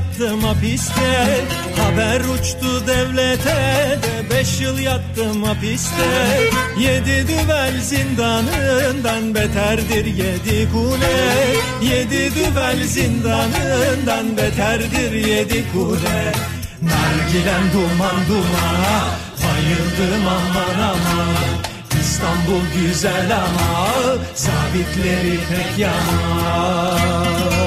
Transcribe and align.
yattım 0.00 0.44
hapiste 0.44 1.26
Haber 1.76 2.20
uçtu 2.20 2.86
devlete. 2.86 3.98
De 4.02 4.30
beş 4.34 4.60
yıl 4.60 4.78
yattım 4.78 5.42
hapiste 5.42 6.40
Yedi 6.78 7.28
düvel 7.28 7.80
zindanından 7.80 9.34
beterdir 9.34 10.04
yedi 10.06 10.72
kule. 10.72 11.46
Yedi 11.82 12.34
düvel 12.34 12.84
zindanından 12.84 14.36
beterdir 14.36 15.12
yedi 15.12 15.64
kule. 15.72 16.32
Nargilem 16.82 17.64
duman 17.72 18.20
dumana 18.28 19.04
Bayıldım 19.42 20.26
aman 20.26 20.80
aman. 20.82 21.36
İstanbul 22.00 22.62
güzel 22.76 23.36
ama 23.36 23.88
sabitleri 24.34 25.38
pek 25.50 25.78
yaman 25.78 27.59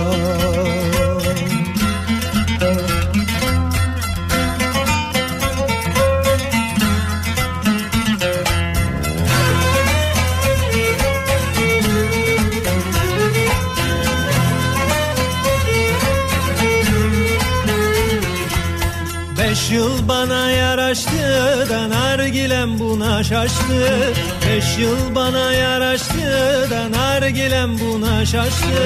yıl 19.74 20.08
bana 20.08 20.52
yaraştı 20.52 21.68
da 21.70 21.90
nargilem 21.90 22.80
buna 22.80 23.24
şaştı. 23.24 24.14
Beş 24.48 24.78
yıl 24.78 25.16
bana 25.16 25.52
yaraştı 25.52 26.68
da 26.72 26.92
nargilem 26.92 27.80
buna 27.80 28.26
şaştı. 28.26 28.84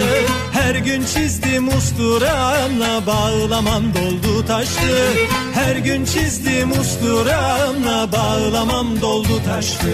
Her 0.52 0.76
gün 0.76 1.06
çizdim 1.06 1.68
usturamla 1.68 3.08
bağlamam 3.08 3.84
doldu 3.94 4.46
taştı. 4.46 5.14
Her 5.54 5.76
gün 5.76 6.06
çizdim 6.06 6.72
usturamla 6.72 8.12
bağlamam 8.12 9.02
doldu 9.02 9.44
taştı. 9.46 9.94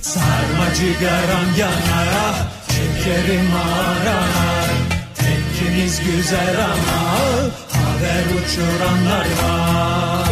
Sarmacı 0.00 0.92
garam 1.00 1.48
yanar 1.58 2.34
şekerim 2.68 3.50
ağrar 3.56 4.70
Tekkimiz 5.14 6.00
güzel 6.00 6.56
ama 6.64 7.02
haber 8.02 8.24
uçuranlar 8.24 9.26
var 9.42 10.31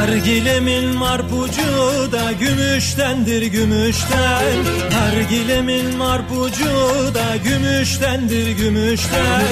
Nargilemin 0.00 0.96
marpucu 0.96 2.12
da 2.12 2.32
gümüştendir 2.32 3.42
gümüşten. 3.42 4.56
Nargilemin 4.92 5.96
marpucu 5.96 6.70
da 7.14 7.36
gümüştendir 7.44 8.50
gümüşten. 8.50 9.42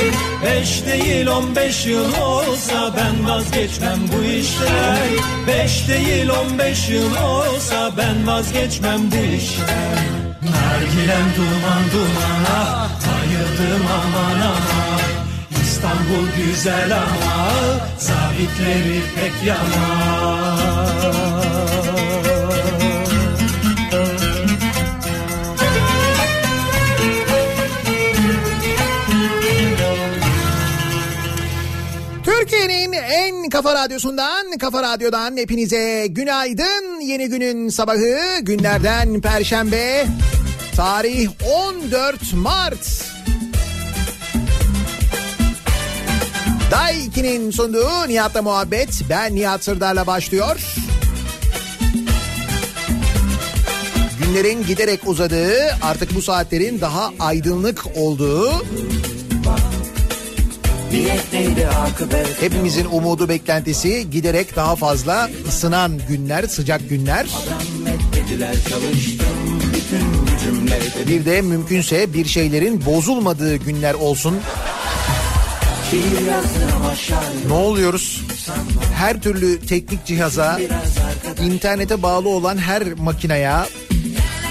Beş 0.44 0.86
değil 0.86 1.26
on 1.26 1.56
beş 1.56 1.86
yıl 1.86 2.14
olsa 2.22 2.94
ben 2.96 3.28
vazgeçmem 3.28 3.98
bu 4.12 4.24
işten. 4.24 5.08
Beş 5.46 5.88
değil 5.88 6.28
on 6.28 6.58
beş 6.58 6.88
yıl 6.88 7.16
olsa 7.16 7.90
ben 7.96 8.26
vazgeçmem 8.26 9.00
bu 9.10 9.36
işten. 9.36 9.98
Nargilem 10.42 11.26
duman 11.36 11.84
dumana 11.92 12.88
bayıldım 13.06 13.86
aman 13.86 14.40
aman 14.40 15.17
İstanbul 15.78 16.28
güzel 16.36 16.96
ama 16.96 17.52
zabitleri 17.98 19.02
pek 19.16 19.32
yaman. 19.46 20.58
Türkiye'nin 32.24 32.92
en 32.92 33.48
kafa 33.48 33.74
radyosundan, 33.74 34.58
kafa 34.60 34.82
radyodan 34.82 35.36
hepinize 35.36 36.06
günaydın. 36.06 37.00
Yeni 37.00 37.28
günün 37.28 37.68
sabahı 37.68 38.40
günlerden 38.42 39.20
perşembe. 39.20 40.06
Tarih 40.76 41.28
14 41.52 42.32
Mart. 42.34 43.17
Day 46.70 47.06
2'nin 47.06 47.50
sunduğu 47.50 48.08
Nihat'la 48.08 48.42
muhabbet. 48.42 48.88
Ben 49.10 49.34
Nihat 49.34 49.64
Sırdar'la 49.64 50.06
başlıyor. 50.06 50.60
Günlerin 54.22 54.66
giderek 54.66 55.08
uzadığı, 55.08 55.54
artık 55.82 56.14
bu 56.14 56.22
saatlerin 56.22 56.80
daha 56.80 57.12
aydınlık 57.20 57.84
olduğu 57.96 58.52
Hepimizin 62.40 62.86
umudu 62.92 63.28
beklentisi 63.28 64.10
giderek 64.10 64.56
daha 64.56 64.76
fazla 64.76 65.30
ısınan 65.48 65.92
günler, 66.08 66.44
sıcak 66.46 66.88
günler. 66.88 67.26
Bir 71.08 71.24
de 71.24 71.42
mümkünse 71.42 72.14
bir 72.14 72.24
şeylerin 72.24 72.86
bozulmadığı 72.86 73.56
günler 73.56 73.94
olsun. 73.94 74.36
Ne 77.46 77.52
oluyoruz? 77.52 78.22
Her 78.94 79.22
türlü 79.22 79.66
teknik 79.66 80.06
cihaza, 80.06 80.60
internete 81.42 82.02
bağlı 82.02 82.28
olan 82.28 82.58
her 82.58 82.92
makineye 82.92 83.52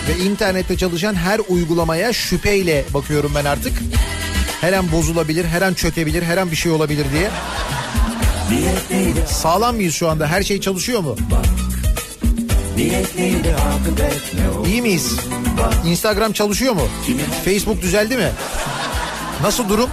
ve 0.10 0.24
internette 0.24 0.78
çalışan 0.78 1.16
her 1.16 1.40
uygulamaya 1.50 2.14
şüpheyle 2.14 2.86
bakıyorum 2.94 3.32
ben 3.36 3.46
artık. 3.46 3.74
Her 4.62 4.74
an 4.74 4.92
bozulabilir, 4.92 5.46
her 5.46 5.62
an 5.62 5.74
çökebilir, 5.74 6.24
her 6.24 6.38
an 6.38 6.52
bir 6.52 6.56
şey 6.56 6.72
olabilir 6.72 7.06
diye. 7.14 7.30
Sağlam 9.28 9.76
mıyız 9.76 9.96
şu 9.96 10.10
anda? 10.10 10.28
Her 10.28 10.44
şey 10.44 10.62
çalışıyor 10.62 11.00
mu? 11.00 11.16
İyi 14.68 14.82
miyiz? 14.82 15.16
Instagram 15.86 16.32
çalışıyor 16.34 16.74
mu? 16.74 16.88
Facebook 17.46 17.82
düzeldi 17.82 18.18
mi? 18.18 18.30
Nasıl 19.42 19.70
durum? 19.70 19.90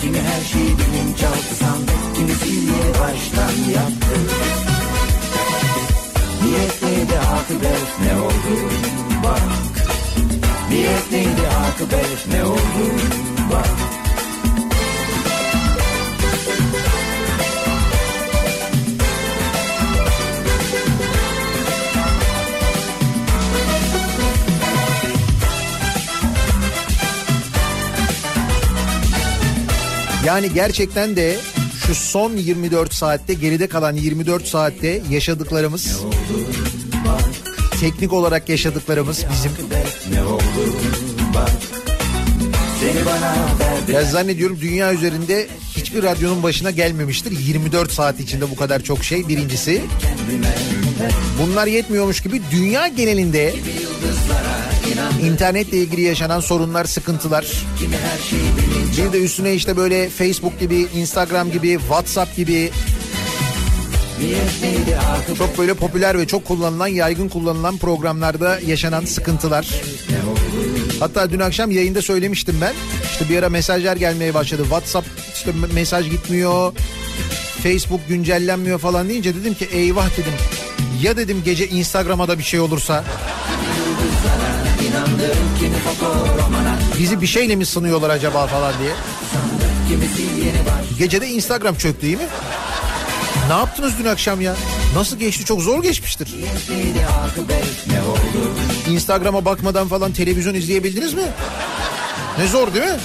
Kimi 0.00 0.18
her 0.18 0.44
şeyi 0.44 0.78
bilinçaltı 0.78 1.54
sandı, 1.54 1.92
kimisi 2.16 2.68
baştan 3.00 3.70
yaptı. 3.74 4.16
Niyet 6.42 6.82
neydi 6.82 7.18
akıbet 7.18 8.00
ne 8.04 8.20
oldu 8.20 8.70
bak. 9.24 9.86
Niyet 10.70 11.12
neydi 11.12 11.48
akıbet 11.48 12.28
ne 12.32 12.44
oldu 12.44 12.90
bak. 13.52 13.83
Yani 30.26 30.52
gerçekten 30.52 31.16
de 31.16 31.36
şu 31.86 31.94
son 31.94 32.36
24 32.36 32.94
saatte 32.94 33.34
geride 33.34 33.66
kalan 33.66 33.94
24 33.94 34.46
saatte 34.46 35.02
yaşadıklarımız 35.10 36.00
teknik 37.80 38.12
olarak 38.12 38.48
yaşadıklarımız 38.48 39.24
bizim 39.32 39.50
ya 43.92 44.04
zannediyorum 44.04 44.58
dünya 44.60 44.94
üzerinde 44.94 45.46
hiçbir 45.76 46.02
radyonun 46.02 46.42
başına 46.42 46.70
gelmemiştir 46.70 47.30
24 47.30 47.92
saat 47.92 48.20
içinde 48.20 48.50
bu 48.50 48.56
kadar 48.56 48.82
çok 48.82 49.04
şey 49.04 49.28
birincisi. 49.28 49.82
Bunlar 51.42 51.66
yetmiyormuş 51.66 52.20
gibi 52.20 52.42
dünya 52.52 52.88
genelinde 52.88 53.54
internetle 55.22 55.76
ilgili 55.78 56.00
yaşanan 56.00 56.40
sorunlar, 56.40 56.84
sıkıntılar. 56.84 57.46
Bir 58.98 59.12
de 59.12 59.20
üstüne 59.20 59.54
işte 59.54 59.76
böyle 59.76 60.08
Facebook 60.08 60.60
gibi, 60.60 60.86
Instagram 60.94 61.50
gibi, 61.50 61.78
WhatsApp 61.80 62.36
gibi 62.36 62.70
Çok 65.38 65.58
böyle 65.58 65.74
popüler 65.74 66.18
ve 66.18 66.26
çok 66.26 66.44
kullanılan, 66.44 66.86
yaygın 66.86 67.28
kullanılan 67.28 67.76
programlarda 67.76 68.58
yaşanan 68.66 69.04
sıkıntılar. 69.04 69.68
Hatta 71.00 71.30
dün 71.30 71.40
akşam 71.40 71.70
yayında 71.70 72.02
söylemiştim 72.02 72.56
ben. 72.60 72.74
İşte 73.10 73.28
bir 73.28 73.38
ara 73.38 73.48
mesajlar 73.48 73.96
gelmeye 73.96 74.34
başladı. 74.34 74.62
WhatsApp 74.62 75.06
işte 75.34 75.52
mesaj 75.74 76.10
gitmiyor. 76.10 76.72
Facebook 77.62 78.08
güncellenmiyor 78.08 78.78
falan 78.78 79.08
deyince 79.08 79.34
dedim 79.34 79.54
ki 79.54 79.64
eyvah 79.64 80.10
dedim. 80.12 80.32
Ya 81.02 81.16
dedim 81.16 81.42
gece 81.44 81.68
Instagram'a 81.68 82.28
da 82.28 82.38
bir 82.38 82.44
şey 82.44 82.60
olursa. 82.60 83.04
Bizi 86.98 87.20
bir 87.20 87.26
şeyle 87.26 87.56
mi 87.56 87.66
sınıyorlar 87.66 88.10
acaba 88.10 88.46
falan 88.46 88.72
diye. 88.78 88.92
Gecede 90.98 91.28
Instagram 91.28 91.74
çöktü 91.74 92.02
değil 92.02 92.16
mi? 92.16 92.26
Ne 93.48 93.52
yaptınız 93.54 93.92
dün 93.98 94.04
akşam 94.04 94.40
ya? 94.40 94.54
Nasıl 94.94 95.16
geçti? 95.18 95.44
Çok 95.44 95.60
zor 95.62 95.82
geçmiştir. 95.82 96.34
Instagram'a 98.90 99.44
bakmadan 99.44 99.88
falan 99.88 100.12
televizyon 100.12 100.54
izleyebildiniz 100.54 101.14
mi? 101.14 101.22
Ne 102.38 102.46
zor 102.46 102.74
değil 102.74 102.84
mi? 102.86 102.98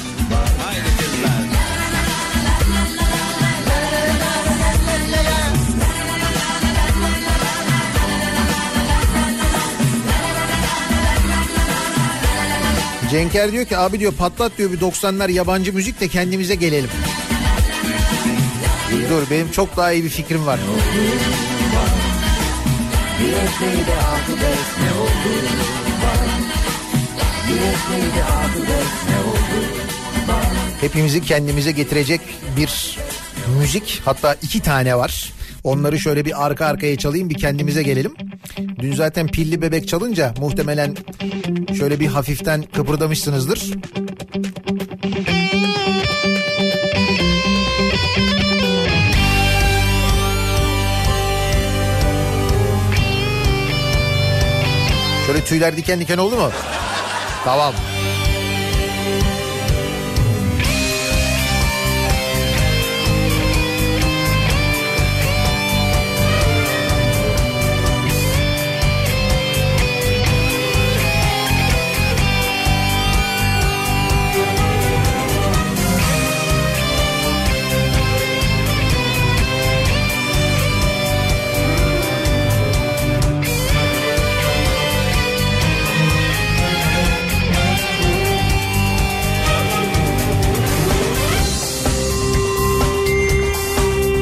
Cenker 13.12 13.52
diyor 13.52 13.66
ki 13.66 13.78
abi 13.78 14.00
diyor 14.00 14.14
patlat 14.14 14.52
diyor 14.58 14.72
bir 14.72 14.80
90'lar 14.80 15.32
yabancı 15.32 15.74
müzik 15.74 16.02
de 16.02 16.08
kendimize 16.08 16.56
gelelim. 16.56 16.90
Dur 19.10 19.24
benim 19.32 19.52
çok 19.52 19.78
daha 19.78 19.92
iyi 19.92 20.04
bir 20.04 20.10
fikrim 20.10 20.46
var. 20.46 20.60
Hepimizi 30.82 31.22
kendimize 31.24 31.72
getirecek 31.72 32.22
bir 32.58 32.98
müzik 33.60 34.02
hatta 34.06 34.36
iki 34.42 34.60
tane 34.60 34.96
var. 34.98 35.34
Onları 35.64 36.00
şöyle 36.00 36.26
bir 36.26 36.46
arka 36.46 36.66
arkaya 36.66 36.98
çalayım 36.98 37.30
bir 37.30 37.36
kendimize 37.36 37.84
gelelim. 37.84 38.14
Dün 38.80 38.94
zaten 38.96 39.28
pilli 39.28 39.62
bebek 39.62 39.88
çalınca 39.88 40.34
muhtemelen 40.40 40.96
şöyle 41.80 42.00
bir 42.00 42.08
hafiften 42.08 42.62
kıpırdamışsınızdır. 42.62 43.74
Şöyle 55.28 55.44
tüyler 55.46 55.78
diken 55.78 56.00
diken 56.00 56.18
oldu 56.18 56.36
mu? 56.36 56.52
Tamam. 57.46 57.74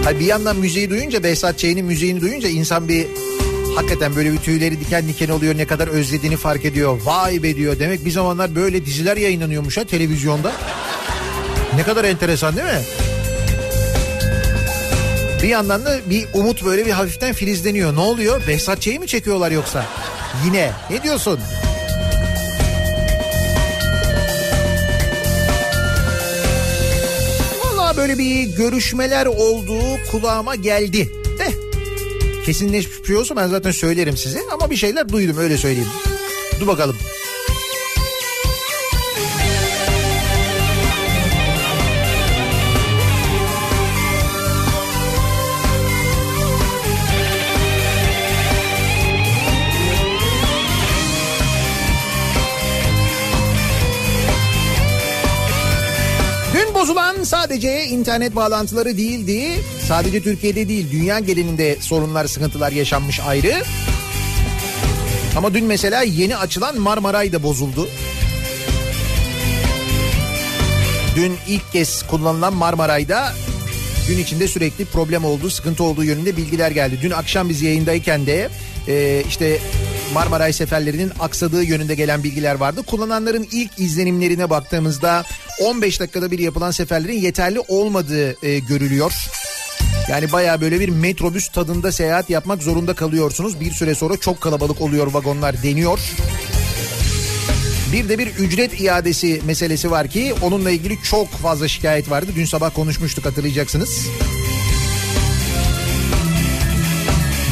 Hayır 0.07 0.19
bir 0.19 0.25
yandan 0.25 0.55
müziği 0.55 0.89
duyunca 0.89 1.23
Behzat 1.23 1.59
Ç'nin 1.59 1.85
müziğini 1.85 2.21
duyunca 2.21 2.49
insan 2.49 2.87
bir 2.87 3.07
hakikaten 3.75 4.15
böyle 4.15 4.33
bir 4.33 4.37
tüyleri 4.37 4.79
diken 4.79 5.07
diken 5.07 5.29
oluyor 5.29 5.57
ne 5.57 5.67
kadar 5.67 5.87
özlediğini 5.87 6.37
fark 6.37 6.65
ediyor. 6.65 7.01
Vay 7.05 7.43
be 7.43 7.55
diyor 7.55 7.79
demek 7.79 8.05
bir 8.05 8.11
zamanlar 8.11 8.55
böyle 8.55 8.85
diziler 8.85 9.17
yayınlanıyormuş 9.17 9.77
ha 9.77 9.83
televizyonda. 9.83 10.51
Ne 11.75 11.83
kadar 11.83 12.03
enteresan 12.03 12.55
değil 12.55 12.67
mi? 12.67 12.81
Bir 15.43 15.47
yandan 15.47 15.85
da 15.85 15.99
bir 16.09 16.25
umut 16.33 16.65
böyle 16.65 16.85
bir 16.85 16.91
hafiften 16.91 17.33
filizleniyor. 17.33 17.95
Ne 17.95 17.99
oluyor? 17.99 18.41
Behzat 18.47 18.81
Ç'yi 18.81 18.99
mi 18.99 19.07
çekiyorlar 19.07 19.51
yoksa? 19.51 19.85
Yine. 20.45 20.71
Ne 20.89 21.03
diyorsun? 21.03 21.39
Böyle 27.97 28.17
bir 28.17 28.43
görüşmeler 28.43 29.25
olduğu 29.25 29.97
kulağıma 30.11 30.55
geldi. 30.55 31.11
De 31.39 31.53
kesinleşmiş 32.45 33.01
bir 33.01 33.07
şey 33.07 33.15
olsa 33.15 33.35
ben 33.35 33.47
zaten 33.47 33.71
söylerim 33.71 34.17
size 34.17 34.39
ama 34.53 34.69
bir 34.69 34.75
şeyler 34.75 35.09
duydum 35.09 35.37
öyle 35.37 35.57
söyleyeyim. 35.57 35.89
Dur 36.59 36.67
bakalım. 36.67 36.95
Sadece 57.47 57.85
internet 57.85 58.35
bağlantıları 58.35 58.97
değildi. 58.97 59.59
Sadece 59.87 60.23
Türkiye'de 60.23 60.69
değil 60.69 60.91
dünya 60.91 61.19
genelinde 61.19 61.75
sorunlar 61.79 62.25
sıkıntılar 62.25 62.71
yaşanmış 62.71 63.19
ayrı. 63.19 63.53
Ama 65.37 65.53
dün 65.53 65.65
mesela 65.65 66.01
yeni 66.01 66.37
açılan 66.37 66.79
Marmaray 66.79 67.33
da 67.33 67.43
bozuldu. 67.43 67.89
Dün 71.15 71.33
ilk 71.47 71.71
kez 71.71 72.07
kullanılan 72.07 72.53
Marmaray'da 72.53 73.33
gün 74.07 74.17
içinde 74.17 74.47
sürekli 74.47 74.85
problem 74.85 75.25
olduğu, 75.25 75.49
sıkıntı 75.49 75.83
olduğu 75.83 76.03
yönünde 76.03 76.37
bilgiler 76.37 76.71
geldi. 76.71 76.99
Dün 77.01 77.11
akşam 77.11 77.49
biz 77.49 77.61
yayındayken 77.61 78.25
de 78.25 78.49
e, 78.87 79.23
işte 79.27 79.59
Marmaray 80.13 80.53
seferlerinin 80.53 81.11
aksadığı 81.19 81.63
yönünde 81.63 81.95
gelen 81.95 82.23
bilgiler 82.23 82.55
vardı. 82.55 82.83
Kullananların 82.87 83.47
ilk 83.51 83.79
izlenimlerine 83.79 84.49
baktığımızda 84.49 85.23
15 85.65 85.99
dakikada 85.99 86.31
bir 86.31 86.39
yapılan 86.39 86.71
seferlerin 86.71 87.19
yeterli 87.19 87.59
olmadığı 87.59 88.45
e, 88.45 88.59
görülüyor. 88.59 89.13
Yani 90.09 90.31
baya 90.31 90.61
böyle 90.61 90.79
bir 90.79 90.89
metrobüs 90.89 91.49
tadında 91.49 91.91
seyahat 91.91 92.29
yapmak 92.29 92.63
zorunda 92.63 92.93
kalıyorsunuz. 92.93 93.59
Bir 93.59 93.71
süre 93.71 93.95
sonra 93.95 94.17
çok 94.17 94.41
kalabalık 94.41 94.81
oluyor 94.81 95.13
vagonlar 95.13 95.63
deniyor. 95.63 95.99
Bir 97.93 98.09
de 98.09 98.19
bir 98.19 98.27
ücret 98.27 98.81
iadesi 98.81 99.41
meselesi 99.45 99.91
var 99.91 100.07
ki 100.07 100.33
onunla 100.41 100.71
ilgili 100.71 101.03
çok 101.03 101.29
fazla 101.31 101.67
şikayet 101.67 102.09
vardı. 102.09 102.31
Dün 102.35 102.45
sabah 102.45 102.73
konuşmuştuk 102.73 103.25
hatırlayacaksınız. 103.25 104.07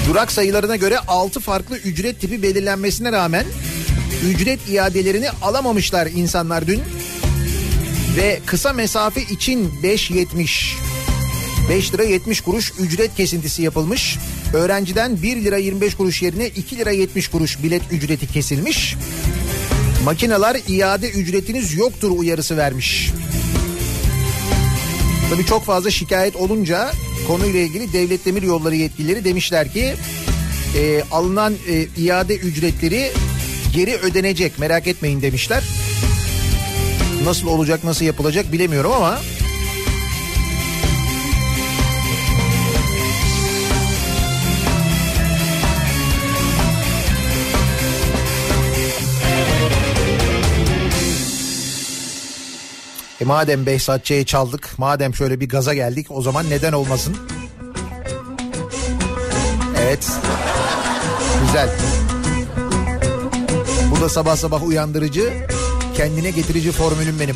Durak 0.08 0.32
sayılarına 0.32 0.76
göre 0.76 1.00
6 1.00 1.40
farklı 1.40 1.78
ücret 1.78 2.22
tipi 2.22 2.42
belirlenmesine 2.42 3.12
rağmen 3.12 3.46
ücret 4.30 4.70
iadelerini 4.70 5.30
alamamışlar 5.42 6.08
insanlar 6.08 6.68
dün. 6.68 6.82
Ve 8.18 8.40
kısa 8.46 8.74
mesafe 8.74 9.22
için 9.22 9.72
5.70 9.84 10.76
5 11.70 11.94
lira 11.94 12.04
70 12.04 12.42
kuruş 12.42 12.74
ücret 12.80 13.16
kesintisi 13.16 13.62
yapılmış. 13.62 14.18
Öğrenciden 14.54 15.22
1 15.22 15.44
lira 15.44 15.58
25 15.58 15.96
kuruş 15.96 16.22
yerine 16.22 16.48
2 16.48 16.78
lira 16.78 16.92
70 16.92 17.28
kuruş 17.28 17.64
bilet 17.64 17.82
ücreti 17.92 18.28
kesilmiş. 18.28 18.96
Makineler 20.04 20.58
iade 20.68 21.10
ücretiniz 21.10 21.74
yoktur 21.74 22.12
uyarısı 22.12 22.58
vermiş. 22.58 23.12
Tabii 25.30 25.46
çok 25.46 25.66
fazla 25.66 25.92
şikayet 25.92 26.36
olunca 26.36 26.92
konuyla 27.28 27.60
ilgili 27.60 27.94
devlet 27.94 28.26
demir 28.26 28.42
yolları 28.44 28.76
yetkilileri 28.76 29.26
demişler 29.26 29.72
ki 29.72 29.94
e, 30.78 31.04
alınan 31.12 31.54
e, 31.70 32.02
iade 32.02 32.36
ücretleri 32.36 33.12
geri 33.74 33.96
ödenecek 33.98 34.60
merak 34.60 34.88
etmeyin 34.88 35.22
demişler. 35.22 35.64
Nasıl 37.24 37.48
olacak 37.48 37.84
nasıl 37.84 38.06
yapılacak 38.06 38.52
bilemiyorum 38.52 38.92
ama 38.92 39.20
E 53.22 53.26
madem 53.26 53.66
Behzatçı'ya 53.66 54.26
çaldık, 54.26 54.70
madem 54.78 55.16
şöyle 55.16 55.40
bir 55.40 55.50
gaza 55.50 55.74
geldik 55.74 56.08
o 56.10 56.22
zaman 56.22 56.50
neden 56.50 56.74
olmasın? 56.74 57.18
Evet. 59.80 60.12
Güzel. 61.46 61.70
Bu 63.92 64.02
da 64.02 64.10
sabah 64.10 64.36
sabah 64.36 64.64
uyandırıcı, 64.64 65.34
kendine 65.98 66.32
getirici 66.32 66.72
formülüm 66.72 67.20
benim. 67.20 67.36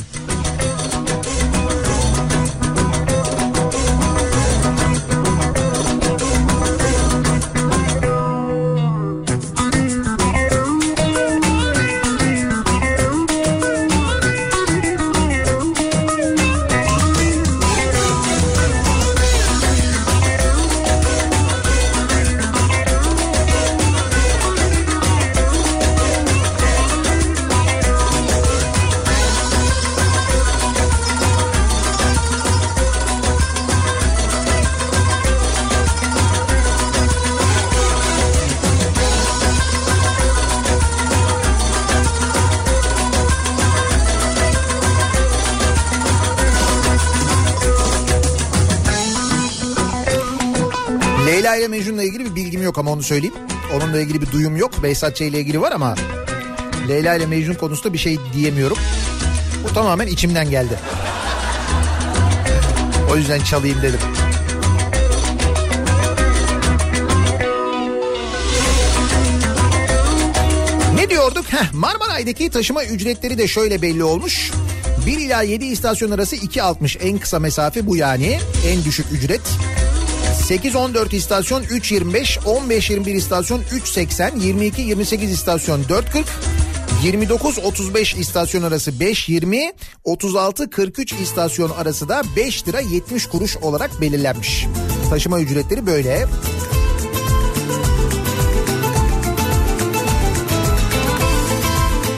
Ama 52.79 52.91
onu 52.91 53.03
söyleyeyim. 53.03 53.35
Onunla 53.75 53.99
ilgili 53.99 54.21
bir 54.21 54.31
duyum 54.31 54.57
yok. 54.57 54.83
Behzat 54.83 55.15
Ç. 55.15 55.21
ile 55.21 55.39
ilgili 55.39 55.61
var 55.61 55.71
ama 55.71 55.95
Leyla 56.87 57.15
ile 57.15 57.25
Mecnun 57.25 57.53
konusunda 57.53 57.93
bir 57.93 57.97
şey 57.97 58.17
diyemiyorum. 58.33 58.77
Bu 59.63 59.73
tamamen 59.73 60.07
içimden 60.07 60.49
geldi. 60.49 60.79
O 63.11 63.15
yüzden 63.17 63.41
çalayım 63.41 63.81
dedim. 63.81 63.99
Ne 70.95 71.09
diyorduk? 71.09 71.45
Heh, 71.53 71.73
Marmaray'daki 71.73 72.49
taşıma 72.49 72.83
ücretleri 72.83 73.37
de 73.37 73.47
şöyle 73.47 73.81
belli 73.81 74.03
olmuş. 74.03 74.51
1 75.05 75.17
ila 75.17 75.41
7 75.41 75.65
istasyon 75.65 76.11
arası 76.11 76.35
2.60 76.35 76.99
en 76.99 77.17
kısa 77.17 77.39
mesafe 77.39 77.87
bu 77.87 77.97
yani. 77.97 78.39
En 78.67 78.83
düşük 78.83 79.05
ücret. 79.11 79.41
8-14 80.49 81.15
istasyon 81.15 81.63
3.25, 81.63 82.39
15-21 82.39 83.09
istasyon 83.11 83.61
3.80, 83.61 84.31
22-28 84.31 85.23
istasyon 85.23 85.83
4.40, 85.83 86.23
29-35 87.03 88.19
istasyon 88.19 88.63
arası 88.63 88.91
5.20, 88.91 89.73
36-43 90.05 91.21
istasyon 91.21 91.69
arası 91.69 92.09
da 92.09 92.21
5 92.35 92.67
lira 92.67 92.79
70 92.79 93.25
kuruş 93.25 93.57
olarak 93.57 94.01
belirlenmiş. 94.01 94.65
Taşıma 95.09 95.39
ücretleri 95.39 95.85
böyle. 95.85 96.25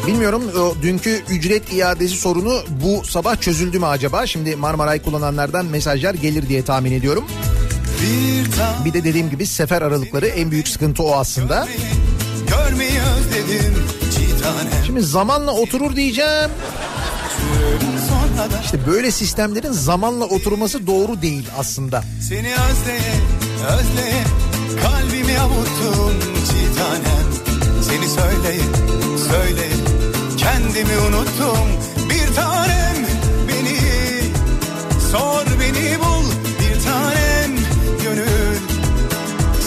Bilmiyorum 0.07 0.43
o 0.59 0.75
dünkü 0.81 1.21
ücret 1.29 1.73
iadesi 1.73 2.17
sorunu 2.17 2.59
bu 2.69 3.03
sabah 3.03 3.41
çözüldü 3.41 3.79
mü 3.79 3.85
acaba? 3.85 4.27
Şimdi 4.27 4.55
Marmaray 4.55 5.01
kullananlardan 5.01 5.65
mesajlar 5.65 6.13
gelir 6.13 6.49
diye 6.49 6.63
tahmin 6.63 6.91
ediyorum. 6.91 7.25
Bir 8.85 8.93
de 8.93 9.03
dediğim 9.03 9.29
gibi 9.29 9.45
sefer 9.45 9.81
aralıkları 9.81 10.27
en 10.27 10.51
büyük 10.51 10.67
sıkıntı 10.67 11.03
o 11.03 11.15
aslında. 11.15 11.67
Şimdi 14.85 15.01
zamanla 15.01 15.51
oturur 15.51 15.95
diyeceğim. 15.95 16.51
İşte 18.63 18.87
böyle 18.87 19.11
sistemlerin 19.11 19.71
zamanla 19.71 20.25
oturması 20.25 20.87
doğru 20.87 21.21
değil 21.21 21.47
aslında. 21.57 22.03
seni 22.29 22.53
özleye 22.53 23.13
özleye 23.79 24.23
Kalbimi 24.83 25.39
avuttum 25.39 26.19
çitanem 26.45 27.27
Seni 27.83 28.07
söyleye 28.09 28.61
söyleye 29.29 29.73
Kendimi 30.37 30.97
unuttum 30.97 31.67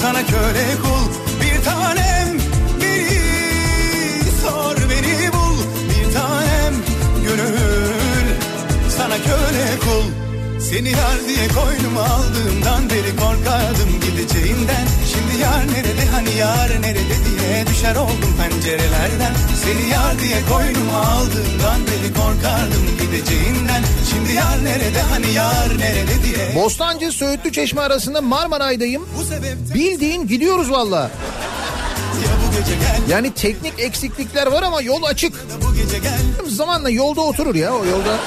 sana 0.04 0.26
köle 0.26 0.66
kul 0.82 1.04
bir 1.40 1.64
tanem. 1.64 2.28
Beni 2.80 4.30
sor 4.42 4.76
beni 4.90 5.32
bul 5.32 5.58
bir 5.90 6.14
tanem. 6.14 6.74
Gönül 7.24 8.26
sana 8.96 9.16
köle 9.16 9.78
kul 9.80 10.13
Seni 10.70 10.90
yar 10.90 11.18
diye 11.28 11.48
koynuma 11.48 12.02
aldığımdan 12.02 12.90
beri 12.90 13.16
korkardım 13.16 14.00
gideceğinden 14.00 14.86
Şimdi 15.12 15.42
yar 15.42 15.66
nerede 15.66 16.06
hani 16.12 16.34
yar 16.38 16.82
nerede 16.82 17.16
diye 17.24 17.66
düşer 17.66 17.96
oldum 17.96 18.34
pencerelerden 18.42 19.34
Seni 19.64 19.90
yar 19.90 20.18
diye 20.18 20.40
koynuma 20.50 20.98
aldığımdan 20.98 21.80
beri 21.86 22.14
korkardım 22.14 22.86
gideceğinden 23.00 23.82
Şimdi 24.10 24.32
yar 24.32 24.64
nerede 24.64 25.00
hani 25.00 25.32
yar 25.32 25.78
nerede 25.78 26.24
diye 26.24 26.62
Bostancı 26.62 27.12
Söğütlü 27.12 27.52
Çeşme 27.52 27.80
arasında 27.80 28.20
Marmaray'dayım. 28.20 29.08
Bildiğin 29.74 30.26
gidiyoruz 30.26 30.70
valla. 30.70 31.10
Yani 33.08 33.34
teknik 33.34 33.72
eksiklikler 33.78 34.46
var 34.46 34.62
ama 34.62 34.82
yol 34.82 35.02
açık. 35.02 35.46
Zamanla 36.48 36.90
yolda 36.90 37.20
oturur 37.20 37.54
ya 37.54 37.72
o 37.74 37.84
yolda. 37.84 38.18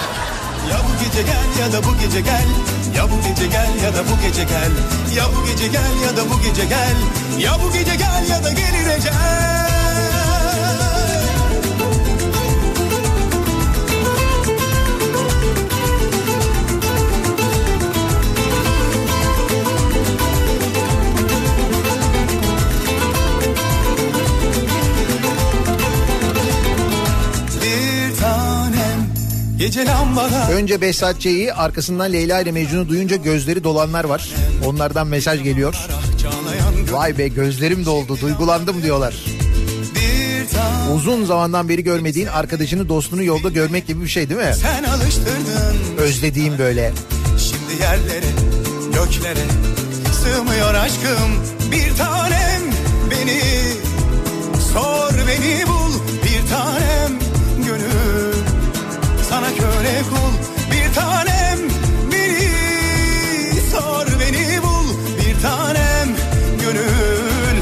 Ya 0.70 0.78
bu 0.86 1.04
gece 1.04 1.22
gel 1.22 1.48
ya 1.60 1.74
da 1.74 1.84
bu 1.84 1.98
gece 2.02 2.22
gel. 2.22 2.48
Ya 2.96 3.04
bu 3.10 3.22
gece 3.28 3.48
gel 3.48 3.70
ya 3.84 3.94
da 3.94 4.04
bu 4.08 4.22
gece 4.22 4.44
gel. 4.44 4.72
Ya 5.16 5.26
bu 5.36 5.46
gece 5.48 5.68
gel 5.68 5.96
ya 6.06 6.18
da 6.18 6.30
bu 6.30 6.42
gece 6.42 6.66
gel. 6.66 6.98
Ya 7.40 7.58
bu 7.64 7.72
gece 7.74 7.96
gel 7.96 8.30
ya 8.30 8.44
da 8.44 8.52
gelir 8.52 8.98
ecel 8.98 9.67
Gece 29.58 29.86
Önce 30.52 30.82
Behzat 30.82 31.22
Ç'yi 31.22 31.54
arkasından 31.54 32.14
Leyla 32.14 32.42
ile 32.42 32.52
Mecnun'u 32.52 32.90
duyunca 32.90 33.16
gözleri 33.16 33.64
dolanlar 33.64 34.04
var. 34.04 34.30
Onlardan 34.66 35.08
mesaj 35.08 35.44
geliyor. 35.44 35.76
Vay 36.92 37.18
be 37.18 37.28
gözlerim 37.28 37.86
doldu 37.86 38.18
duygulandım 38.22 38.84
diyorlar. 38.84 39.16
Uzun 40.96 41.26
zamandan 41.26 41.70
beri 41.70 41.84
görmediğin 41.84 42.28
arkadaşını 42.28 42.90
dostunu 42.90 43.24
yolda 43.24 43.50
görmek 43.50 43.88
gibi 43.88 44.04
bir 44.04 44.08
şey 44.08 44.30
değil 44.30 44.40
mi? 44.40 44.54
Sen 44.62 44.84
alıştırdın 44.84 45.98
Özlediğim 45.98 46.58
böyle. 46.58 46.94
Şimdi 47.38 47.82
yerlere, 47.84 48.32
göklere 48.94 49.46
sığmıyor 50.24 50.74
aşkım 50.74 51.44
bir 51.72 51.98
tanem 51.98 52.62
beni 53.12 53.42
sor 54.74 55.14
beni 55.28 55.68
bul 55.68 55.87
köle 59.88 60.02
kul 60.10 60.34
bir 60.72 60.94
tanem 60.94 61.60
beni 62.12 63.62
sor 63.72 64.08
beni 64.20 64.62
bul 64.64 64.88
bir 65.20 65.42
tanem 65.42 66.16
gönül 66.62 67.58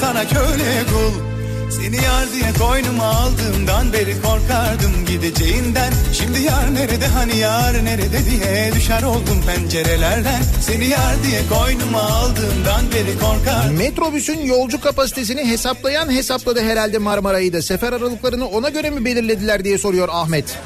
sana 0.00 0.28
köle 0.28 0.84
kul 0.92 1.32
seni 1.70 1.96
yar 1.96 2.32
diye 2.32 2.52
koynuma 2.66 3.04
aldığımdan 3.04 3.92
beri 3.92 4.22
korkardım 4.22 5.06
gideceğinden 5.06 5.92
Şimdi 6.12 6.40
yar 6.42 6.74
nerede 6.74 7.06
hani 7.06 7.36
yar 7.36 7.84
nerede 7.84 8.24
diye 8.24 8.72
düşer 8.74 9.02
oldum 9.02 9.42
pencerelerden 9.46 10.42
Seni 10.60 10.86
yar 10.86 11.14
diye 11.22 11.40
koynuma 11.48 12.00
aldığımdan 12.02 12.92
beri 12.94 13.18
korkardım 13.18 13.76
Metrobüsün 13.76 14.40
yolcu 14.40 14.80
kapasitesini 14.80 15.50
hesaplayan 15.50 16.12
hesapladı 16.12 16.60
herhalde 16.60 16.98
Marmaray'ı 16.98 17.52
da. 17.52 17.62
Sefer 17.62 17.92
aralıklarını 17.92 18.48
ona 18.48 18.68
göre 18.68 18.90
mi 18.90 19.04
belirlediler 19.04 19.64
diye 19.64 19.78
soruyor 19.78 20.08
Ahmet. 20.12 20.58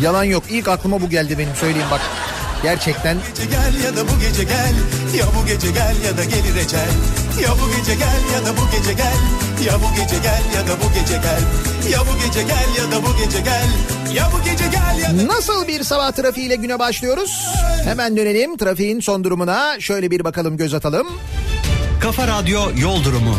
Yalan 0.00 0.24
yok 0.24 0.42
ilk 0.50 0.68
aklıma 0.68 1.00
bu 1.00 1.10
geldi 1.10 1.38
benim 1.38 1.54
söyleyeyim 1.54 1.88
bak. 1.90 2.00
Gerçekten 2.62 3.16
gece 3.28 3.44
gel 3.50 3.84
ya 3.84 3.96
da 3.96 4.08
bu 4.08 4.20
gece 4.20 4.44
gel 4.44 4.72
Ya 5.18 5.26
bu 5.36 5.46
gece 5.46 5.70
gel 5.70 5.96
ya 6.06 6.16
da 6.16 6.24
gelir 6.24 6.56
ecel 6.64 6.88
Ya 7.42 7.48
bu 7.52 7.76
gece 7.76 7.94
gel 7.94 8.20
ya 8.34 8.46
da 8.46 8.56
bu 8.56 8.70
gece 8.76 8.92
gel 8.92 9.16
Ya 9.66 9.74
bu 9.74 9.94
gece 10.00 10.16
gel 10.22 10.42
ya 10.54 10.66
da 10.66 10.80
bu 10.82 10.92
gece 10.94 11.14
gel 11.14 11.42
Ya 11.92 12.00
bu 12.00 12.26
gece 12.26 12.42
gel 12.42 12.68
ya 12.84 12.92
da 12.92 13.02
bu 13.02 13.16
gece 13.16 13.40
gel 13.40 13.68
Ya 14.14 14.30
bu 14.32 14.44
gece 14.44 14.64
gel 14.66 14.98
ya 15.02 15.18
da 15.28 15.34
Nasıl 15.34 15.68
bir 15.68 15.82
sabah 15.84 16.12
trafiğiyle 16.12 16.56
güne 16.56 16.78
başlıyoruz? 16.78 17.46
Hemen 17.84 18.16
dönelim 18.16 18.56
trafiğin 18.56 19.00
son 19.00 19.24
durumuna. 19.24 19.80
Şöyle 19.80 20.10
bir 20.10 20.24
bakalım 20.24 20.56
göz 20.56 20.74
atalım. 20.74 21.06
Kafa 22.00 22.26
Radyo 22.26 22.60
Yol 22.76 23.04
Durumu. 23.04 23.36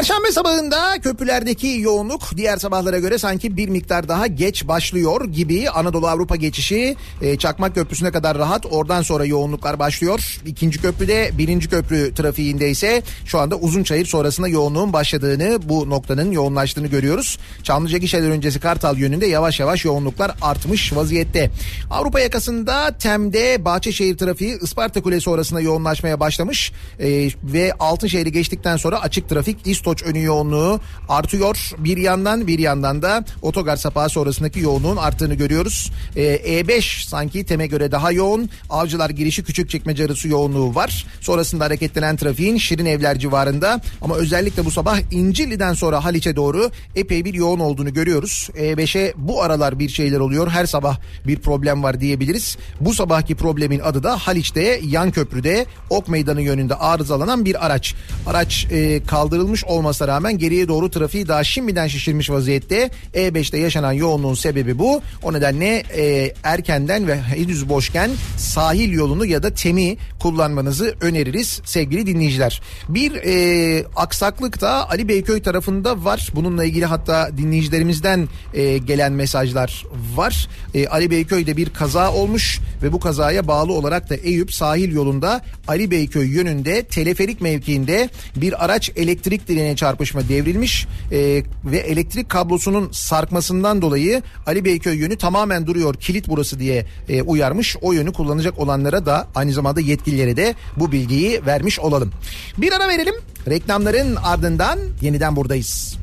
Perşembe 0.00 0.32
sabahında 0.32 1.00
köprülerdeki 1.00 1.66
yoğunluk 1.66 2.36
diğer 2.36 2.56
sabahlara 2.56 2.98
göre 2.98 3.18
sanki 3.18 3.56
bir 3.56 3.68
miktar 3.68 4.08
daha 4.08 4.26
geç 4.26 4.68
başlıyor 4.68 5.24
gibi 5.24 5.70
Anadolu 5.70 6.08
Avrupa 6.08 6.36
geçişi 6.36 6.96
e, 7.22 7.38
Çakmak 7.38 7.74
Köprüsü'ne 7.74 8.10
kadar 8.10 8.38
rahat 8.38 8.66
oradan 8.70 9.02
sonra 9.02 9.24
yoğunluklar 9.24 9.78
başlıyor. 9.78 10.40
İkinci 10.46 10.82
köprüde 10.82 11.30
birinci 11.38 11.68
köprü 11.68 12.14
trafiğinde 12.14 12.70
ise 12.70 13.02
şu 13.26 13.38
anda 13.38 13.56
Uzunçayır 13.56 14.06
sonrasında 14.06 14.48
yoğunluğun 14.48 14.92
başladığını 14.92 15.58
bu 15.68 15.90
noktanın 15.90 16.30
yoğunlaştığını 16.32 16.86
görüyoruz. 16.86 17.38
Çamlıca 17.62 17.98
gişeler 17.98 18.28
öncesi 18.30 18.60
Kartal 18.60 18.98
yönünde 18.98 19.26
yavaş 19.26 19.60
yavaş 19.60 19.84
yoğunluklar 19.84 20.32
artmış 20.42 20.96
vaziyette. 20.96 21.50
Avrupa 21.90 22.20
yakasında 22.20 22.98
Tem'de 22.98 23.64
Bahçeşehir 23.64 24.18
trafiği 24.18 24.58
Isparta 24.62 25.02
Kulesi 25.02 25.20
sonrasında 25.20 25.60
yoğunlaşmaya 25.60 26.20
başlamış 26.20 26.72
e, 27.00 27.30
ve 27.44 27.72
Altınşehir'i 27.80 28.32
geçtikten 28.32 28.76
sonra 28.76 29.00
açık 29.00 29.28
trafik 29.28 29.66
İstoç 29.90 30.08
önü 30.08 30.22
yoğunluğu 30.22 30.80
artıyor. 31.08 31.70
Bir 31.78 31.96
yandan 31.96 32.46
bir 32.46 32.58
yandan 32.58 33.02
da 33.02 33.24
otogar 33.42 33.76
sapağı 33.76 34.08
sonrasındaki 34.08 34.60
yoğunluğun 34.60 34.96
arttığını 34.96 35.34
görüyoruz. 35.34 35.92
Ee, 36.16 36.22
E5 36.22 37.08
sanki 37.08 37.44
Tem'e 37.44 37.66
göre 37.66 37.92
daha 37.92 38.12
yoğun. 38.12 38.50
Avcılar 38.70 39.10
girişi 39.10 39.44
küçük 39.44 39.70
çekmece 39.70 40.04
arası 40.04 40.28
yoğunluğu 40.28 40.74
var. 40.74 41.06
Sonrasında 41.20 41.64
hareketlenen 41.64 42.16
trafiğin 42.16 42.56
Şirin 42.56 42.86
Evler 42.86 43.18
civarında 43.18 43.80
ama 44.02 44.16
özellikle 44.16 44.64
bu 44.64 44.70
sabah 44.70 45.00
İncilli'den 45.10 45.72
sonra 45.72 46.04
Haliç'e 46.04 46.36
doğru 46.36 46.70
epey 46.96 47.24
bir 47.24 47.34
yoğun 47.34 47.60
olduğunu 47.60 47.92
görüyoruz. 47.92 48.48
E5'e 48.54 49.14
bu 49.16 49.42
aralar 49.42 49.78
bir 49.78 49.88
şeyler 49.88 50.18
oluyor. 50.18 50.48
Her 50.48 50.66
sabah 50.66 50.98
bir 51.26 51.38
problem 51.40 51.82
var 51.82 52.00
diyebiliriz. 52.00 52.56
Bu 52.80 52.94
sabahki 52.94 53.34
problemin 53.34 53.80
adı 53.80 54.02
da 54.02 54.16
Haliç'te 54.16 54.80
yan 54.84 55.10
köprüde 55.10 55.66
Ok 55.90 56.08
Meydanı 56.08 56.42
yönünde 56.42 56.74
arızalanan 56.74 57.44
bir 57.44 57.66
araç. 57.66 57.94
Araç 58.26 58.66
e, 58.70 59.04
kaldırılmış 59.04 59.64
olmasına 59.80 60.08
rağmen 60.08 60.38
geriye 60.38 60.68
doğru 60.68 60.90
trafiği 60.90 61.28
daha 61.28 61.44
şimdiden 61.44 61.86
şişirmiş 61.86 62.30
vaziyette. 62.30 62.90
E5'te 63.14 63.58
yaşanan 63.58 63.92
yoğunluğun 63.92 64.34
sebebi 64.34 64.78
bu. 64.78 65.02
O 65.22 65.32
nedenle 65.32 65.82
e, 65.96 66.34
erkenden 66.42 67.06
ve 67.06 67.20
henüz 67.20 67.68
boşken 67.68 68.10
sahil 68.36 68.92
yolunu 68.92 69.26
ya 69.26 69.42
da 69.42 69.54
temi 69.54 69.96
kullanmanızı 70.20 70.94
öneririz 71.00 71.60
sevgili 71.64 72.06
dinleyiciler. 72.06 72.62
Bir 72.88 73.12
e, 73.14 73.84
aksaklık 73.96 74.60
da 74.60 74.90
Ali 74.90 75.08
Beyköy 75.08 75.42
tarafında 75.42 76.04
var. 76.04 76.28
Bununla 76.34 76.64
ilgili 76.64 76.84
hatta 76.84 77.30
dinleyicilerimizden 77.36 78.28
e, 78.54 78.78
gelen 78.78 79.12
mesajlar 79.12 79.86
var. 80.14 80.48
E, 80.74 80.86
Ali 80.86 81.10
Beyköy'de 81.10 81.56
bir 81.56 81.70
kaza 81.70 82.12
olmuş 82.12 82.58
ve 82.82 82.92
bu 82.92 83.00
kazaya 83.00 83.48
bağlı 83.48 83.72
olarak 83.72 84.10
da 84.10 84.14
Eyüp 84.14 84.54
sahil 84.54 84.92
yolunda 84.92 85.40
Ali 85.68 85.90
Beyköy 85.90 86.28
yönünde 86.28 86.82
teleferik 86.82 87.40
mevkiinde 87.40 88.08
bir 88.36 88.64
araç 88.64 88.90
elektrik 88.96 89.48
direğine 89.48 89.69
çarpışma 89.76 90.28
devrilmiş 90.28 90.86
e, 91.12 91.42
ve 91.64 91.78
elektrik 91.78 92.28
kablosunun 92.28 92.88
sarkmasından 92.92 93.82
dolayı 93.82 94.22
Ali 94.46 94.64
Beyköy 94.64 94.96
yönü 94.96 95.16
tamamen 95.16 95.66
duruyor 95.66 95.94
kilit 95.94 96.28
burası 96.28 96.58
diye 96.58 96.86
e, 97.08 97.22
uyarmış. 97.22 97.76
O 97.80 97.92
yönü 97.92 98.12
kullanacak 98.12 98.58
olanlara 98.58 99.06
da 99.06 99.28
aynı 99.34 99.52
zamanda 99.52 99.80
yetkililere 99.80 100.36
de 100.36 100.54
bu 100.76 100.92
bilgiyi 100.92 101.46
vermiş 101.46 101.80
olalım. 101.80 102.12
Bir 102.58 102.72
ara 102.72 102.88
verelim. 102.88 103.14
Reklamların 103.48 104.16
ardından 104.16 104.78
yeniden 105.00 105.36
buradayız. 105.36 106.00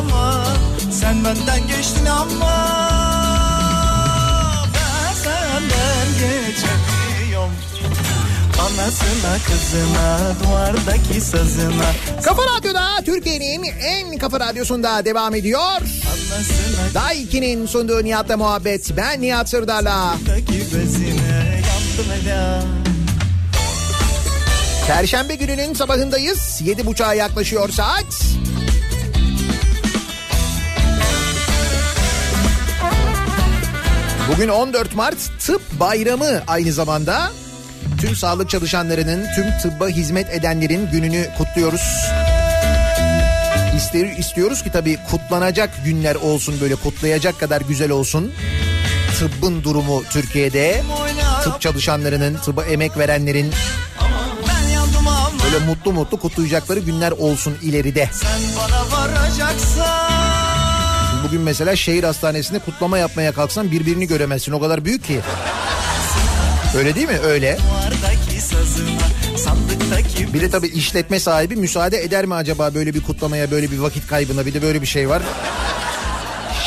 Ama 0.00 0.44
Sen 1.00 1.24
benden 1.24 1.66
geçtin 1.68 2.06
ama 2.06 2.56
Ben 4.74 5.14
senden 5.14 6.06
geçemiyorum 6.12 7.52
Anasına 8.60 9.38
kızına 9.46 10.34
duvardaki 10.44 11.20
sazına 11.20 11.92
Kafa 12.24 12.42
Radyo'da 12.42 12.86
Türkiye'nin 13.04 13.62
en 13.62 14.18
kafa 14.18 14.40
radyosunda 14.40 15.04
devam 15.04 15.34
ediyor. 15.34 15.80
Daiki'nin 16.94 17.66
sunduğu 17.66 18.04
Nihat'la 18.04 18.36
muhabbet. 18.36 18.96
Ben 18.96 19.20
Nihat 19.20 19.48
Sırdar'la. 19.48 20.16
Perşembe 24.86 25.34
gününün 25.34 25.74
sabahındayız. 25.74 26.60
Yedi 26.64 26.86
buçuğa 26.86 27.14
yaklaşıyor 27.14 27.68
saat. 27.68 28.24
Bugün 34.32 34.48
14 34.48 34.94
Mart 34.94 35.16
Tıp 35.38 35.62
Bayramı 35.80 36.42
aynı 36.46 36.72
zamanda. 36.72 37.30
Tüm 38.00 38.16
sağlık 38.16 38.50
çalışanlarının, 38.50 39.26
tüm 39.34 39.58
tıbba 39.58 39.88
hizmet 39.88 40.30
edenlerin 40.30 40.90
gününü 40.90 41.28
kutluyoruz. 41.38 42.10
İster, 43.76 44.18
istiyoruz 44.18 44.62
ki 44.62 44.72
tabii 44.72 44.98
kutlanacak 45.10 45.84
günler 45.84 46.14
olsun 46.14 46.54
böyle 46.60 46.74
kutlayacak 46.74 47.40
kadar 47.40 47.60
güzel 47.60 47.90
olsun. 47.90 48.32
Tıbbın 49.18 49.64
durumu 49.64 50.02
Türkiye'de, 50.10 50.82
tıp 51.44 51.60
çalışanlarının, 51.60 52.36
tıbba 52.36 52.64
emek 52.64 52.98
verenlerin 52.98 53.52
böyle 55.44 55.64
mutlu 55.64 55.92
mutlu 55.92 56.20
kutlayacakları 56.20 56.80
günler 56.80 57.12
olsun 57.12 57.56
ileride. 57.62 58.08
sen 58.12 58.40
bana 58.56 59.00
varacaksan 59.00 60.29
Bugün 61.24 61.40
mesela 61.40 61.76
şehir 61.76 62.04
hastanesinde 62.04 62.58
kutlama 62.58 62.98
yapmaya 62.98 63.32
kalksan 63.32 63.70
birbirini 63.70 64.06
göremezsin. 64.06 64.52
O 64.52 64.60
kadar 64.60 64.84
büyük 64.84 65.04
ki. 65.04 65.20
Öyle 66.76 66.94
değil 66.94 67.08
mi? 67.08 67.18
Öyle. 67.18 67.58
Bir 70.34 70.40
de 70.40 70.50
tabii 70.50 70.66
işletme 70.66 71.20
sahibi 71.20 71.56
müsaade 71.56 72.02
eder 72.02 72.26
mi 72.26 72.34
acaba 72.34 72.74
böyle 72.74 72.94
bir 72.94 73.02
kutlamaya, 73.02 73.50
böyle 73.50 73.70
bir 73.70 73.78
vakit 73.78 74.06
kaybına? 74.06 74.46
Bir 74.46 74.54
de 74.54 74.62
böyle 74.62 74.82
bir 74.82 74.86
şey 74.86 75.08
var. 75.08 75.22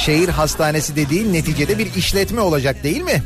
Şehir 0.06 0.30
hastanesi 0.30 0.96
dediğin 0.96 1.34
neticede 1.34 1.78
bir 1.78 1.96
işletme 1.96 2.42
olacak 2.42 2.84
değil 2.84 3.02
mi? 3.02 3.24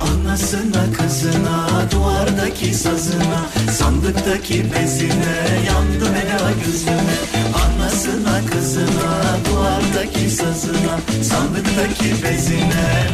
Anasına 0.00 0.92
kızına 0.98 1.68
duvardaki 1.90 2.74
sazına 2.74 3.46
sandıktaki 3.78 4.72
bezine 4.72 5.64
yandım 5.66 6.14
ela 6.14 6.50
gözüne 6.66 7.14
Anasına 8.04 8.46
kızına 8.46 9.38
duvardaki 9.50 10.30
sazına 10.30 10.98
sandıktaki 11.22 12.22
bezine. 12.22 13.08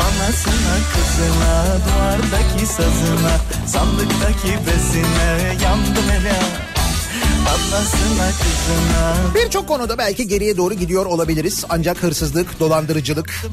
Anasına 0.00 0.76
kızına 0.92 1.64
duvardaki 1.86 2.66
sazına 2.66 3.36
sandıktaki 3.66 4.66
bezine 4.66 5.64
yandım 5.64 6.08
kızına. 8.32 9.34
Birçok 9.34 9.68
konuda 9.68 9.98
belki 9.98 10.28
geriye 10.28 10.56
doğru 10.56 10.74
gidiyor 10.74 11.06
olabiliriz. 11.06 11.64
Ancak 11.68 12.02
hırsızlık, 12.02 12.60
dolandırıcılık, 12.60 13.44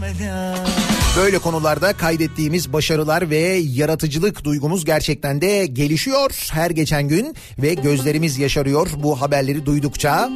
Böyle 1.18 1.40
konularda 1.40 1.94
kaydettiğimiz 1.94 2.74
başarılar 2.74 3.30
ve 3.30 3.62
yaratıcılık 3.64 4.44
duygumuz 4.44 4.86
gerçekten 4.86 5.42
de 5.42 5.66
gelişiyor 5.66 6.50
her 6.52 6.72
geçen 6.72 7.08
gün 7.08 7.36
ve 7.58 7.74
gözlerimiz 7.74 8.38
yaşarıyor 8.38 8.88
bu 8.98 9.22
haberleri 9.22 9.66
duydukça. 9.66 10.30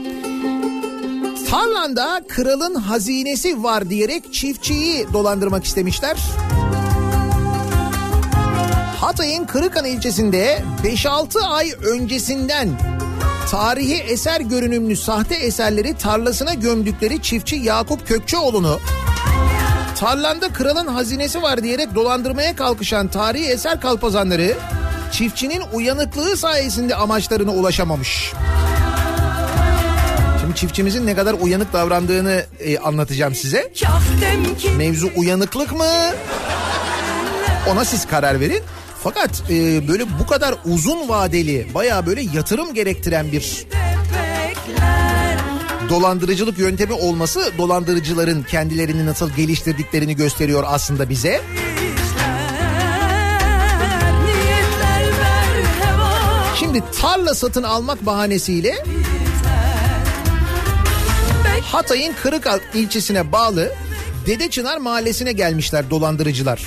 Tarlanda 1.50 2.22
kralın 2.28 2.76
hazinesi 2.76 3.64
var 3.64 3.90
diyerek 3.90 4.34
çiftçiyi 4.34 5.06
dolandırmak 5.14 5.66
istemişler. 5.66 6.18
Hatay'ın 9.02 9.46
Kırıkan 9.46 9.86
ilçesinde 9.86 10.64
5-6 10.84 11.40
ay 11.40 11.72
öncesinden 11.72 12.70
tarihi 13.52 13.96
eser 13.96 14.42
görünümlü 14.42 14.96
sahte 14.96 15.36
eserleri 15.36 15.98
tarlasına 15.98 16.54
gömdükleri 16.54 17.22
çiftçi 17.22 17.56
Yakup 17.56 18.08
Kökçeoğlu'nu 18.08 18.80
Tarlanda 20.00 20.54
kralın 20.54 20.88
hazinesi 20.88 21.42
var 21.42 21.64
diyerek 21.64 21.96
dolandırmaya 21.96 22.56
kalkışan 22.56 23.08
tarihi 23.08 23.46
eser 23.46 23.82
kalpazanları 23.82 24.54
çiftçinin 25.12 25.62
uyanıklığı 25.74 26.38
sayesinde 26.38 26.96
amaçlarına 26.96 27.52
ulaşamamış. 27.52 28.34
Şimdi 30.42 30.56
çiftçimizin 30.56 31.06
ne 31.06 31.16
kadar 31.16 31.34
uyanık 31.34 31.74
davrandığını 31.74 32.44
e, 32.60 32.78
anlatacağım 32.78 33.36
size. 33.36 33.74
Mevzu 34.78 35.12
uyanıklık 35.16 35.72
mı? 35.72 36.14
Ona 37.72 37.86
siz 37.86 38.08
karar 38.08 38.40
verin. 38.40 38.64
Fakat 39.04 39.44
e, 39.50 39.88
böyle 39.88 40.20
bu 40.20 40.28
kadar 40.28 40.56
uzun 40.66 41.10
vadeli 41.10 41.68
baya 41.74 42.06
böyle 42.06 42.22
yatırım 42.22 42.74
gerektiren 42.74 43.32
bir 43.32 43.66
dolandırıcılık 45.90 46.60
yöntemi 46.60 46.94
olması 46.94 47.52
dolandırıcıların 47.58 48.44
kendilerini 48.44 49.06
nasıl 49.06 49.30
geliştirdiklerini 49.30 50.16
gösteriyor 50.16 50.64
aslında 50.68 51.10
bize. 51.10 51.42
Şimdi 56.60 56.84
tarla 57.02 57.36
satın 57.36 57.64
almak 57.64 58.06
bahanesiyle 58.06 58.86
Hatay'ın 61.62 62.14
Kırık 62.24 62.48
ilçesine 62.74 63.32
bağlı 63.32 63.72
Dede 64.26 64.50
Çınar 64.50 64.78
mahallesine 64.78 65.32
gelmişler 65.32 65.90
dolandırıcılar. 65.90 66.62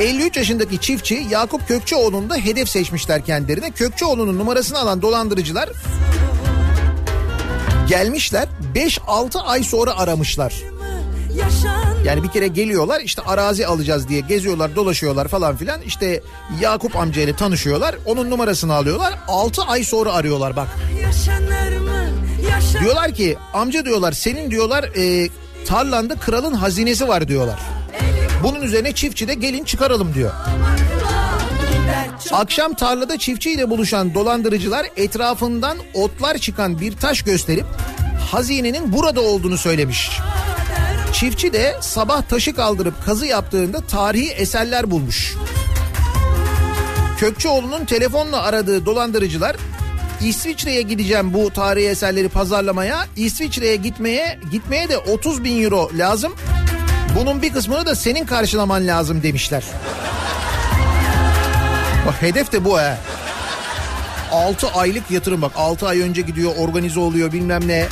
53 0.00 0.36
yaşındaki 0.36 0.78
çiftçi 0.78 1.26
Yakup 1.30 1.68
Kökçeoğlu'nu 1.68 2.30
da 2.30 2.36
hedef 2.36 2.68
seçmişler 2.68 3.24
kendilerine. 3.24 3.70
Kökçeoğlu'nun 3.70 4.38
numarasını 4.38 4.78
alan 4.78 5.02
dolandırıcılar 5.02 5.68
gelmişler 7.90 8.48
5-6 8.74 9.40
ay 9.40 9.62
sonra 9.62 9.98
aramışlar. 9.98 10.54
Yani 12.04 12.22
bir 12.22 12.28
kere 12.28 12.48
geliyorlar 12.48 13.00
işte 13.00 13.22
arazi 13.22 13.66
alacağız 13.66 14.08
diye 14.08 14.20
geziyorlar 14.20 14.76
dolaşıyorlar 14.76 15.28
falan 15.28 15.56
filan. 15.56 15.82
İşte 15.82 16.22
Yakup 16.60 16.96
amcayla 16.96 17.36
tanışıyorlar 17.36 17.94
onun 18.06 18.30
numarasını 18.30 18.74
alıyorlar 18.74 19.14
6 19.28 19.62
ay 19.62 19.84
sonra 19.84 20.12
arıyorlar 20.12 20.56
bak. 20.56 20.68
Diyorlar 22.80 23.14
ki 23.14 23.36
amca 23.54 23.84
diyorlar 23.84 24.12
senin 24.12 24.50
diyorlar 24.50 24.84
e, 24.84 25.28
tarlanda 25.66 26.14
kralın 26.14 26.54
hazinesi 26.54 27.08
var 27.08 27.28
diyorlar. 27.28 27.60
Bunun 28.42 28.62
üzerine 28.62 28.92
çiftçi 28.92 29.28
de 29.28 29.34
gelin 29.34 29.64
çıkaralım 29.64 30.14
diyor. 30.14 30.32
Akşam 32.32 32.74
tarlada 32.74 33.18
çiftçiyle 33.18 33.70
buluşan 33.70 34.14
dolandırıcılar 34.14 34.86
etrafından 34.96 35.78
otlar 35.94 36.38
çıkan 36.38 36.80
bir 36.80 36.96
taş 36.96 37.22
gösterip 37.22 37.66
hazinenin 38.30 38.92
burada 38.92 39.20
olduğunu 39.20 39.58
söylemiş. 39.58 40.10
Çiftçi 41.12 41.52
de 41.52 41.76
sabah 41.80 42.22
taşı 42.22 42.54
kaldırıp 42.54 43.04
kazı 43.04 43.26
yaptığında 43.26 43.80
tarihi 43.80 44.30
eserler 44.30 44.90
bulmuş. 44.90 45.34
Kökçeoğlu'nun 47.18 47.84
telefonla 47.84 48.42
aradığı 48.42 48.86
dolandırıcılar 48.86 49.56
İsviçre'ye 50.20 50.82
gideceğim 50.82 51.34
bu 51.34 51.50
tarihi 51.50 51.88
eserleri 51.88 52.28
pazarlamaya. 52.28 53.06
İsviçre'ye 53.16 53.76
gitmeye 53.76 54.38
gitmeye 54.50 54.88
de 54.88 54.98
30 54.98 55.44
bin 55.44 55.62
euro 55.62 55.90
lazım. 55.98 56.34
Bunun 57.20 57.42
bir 57.42 57.52
kısmını 57.52 57.86
da 57.86 57.94
senin 57.94 58.26
karşılaman 58.26 58.86
lazım 58.86 59.22
demişler. 59.22 59.64
Bak 62.10 62.22
hedef 62.22 62.52
de 62.52 62.64
bu 62.64 62.80
he. 62.80 62.96
6 64.32 64.68
aylık 64.68 65.10
yatırım 65.10 65.42
bak 65.42 65.52
6 65.56 65.88
ay 65.88 66.00
önce 66.00 66.22
gidiyor 66.22 66.52
organize 66.58 67.00
oluyor 67.00 67.32
bilmem 67.32 67.68
ne. 67.68 67.86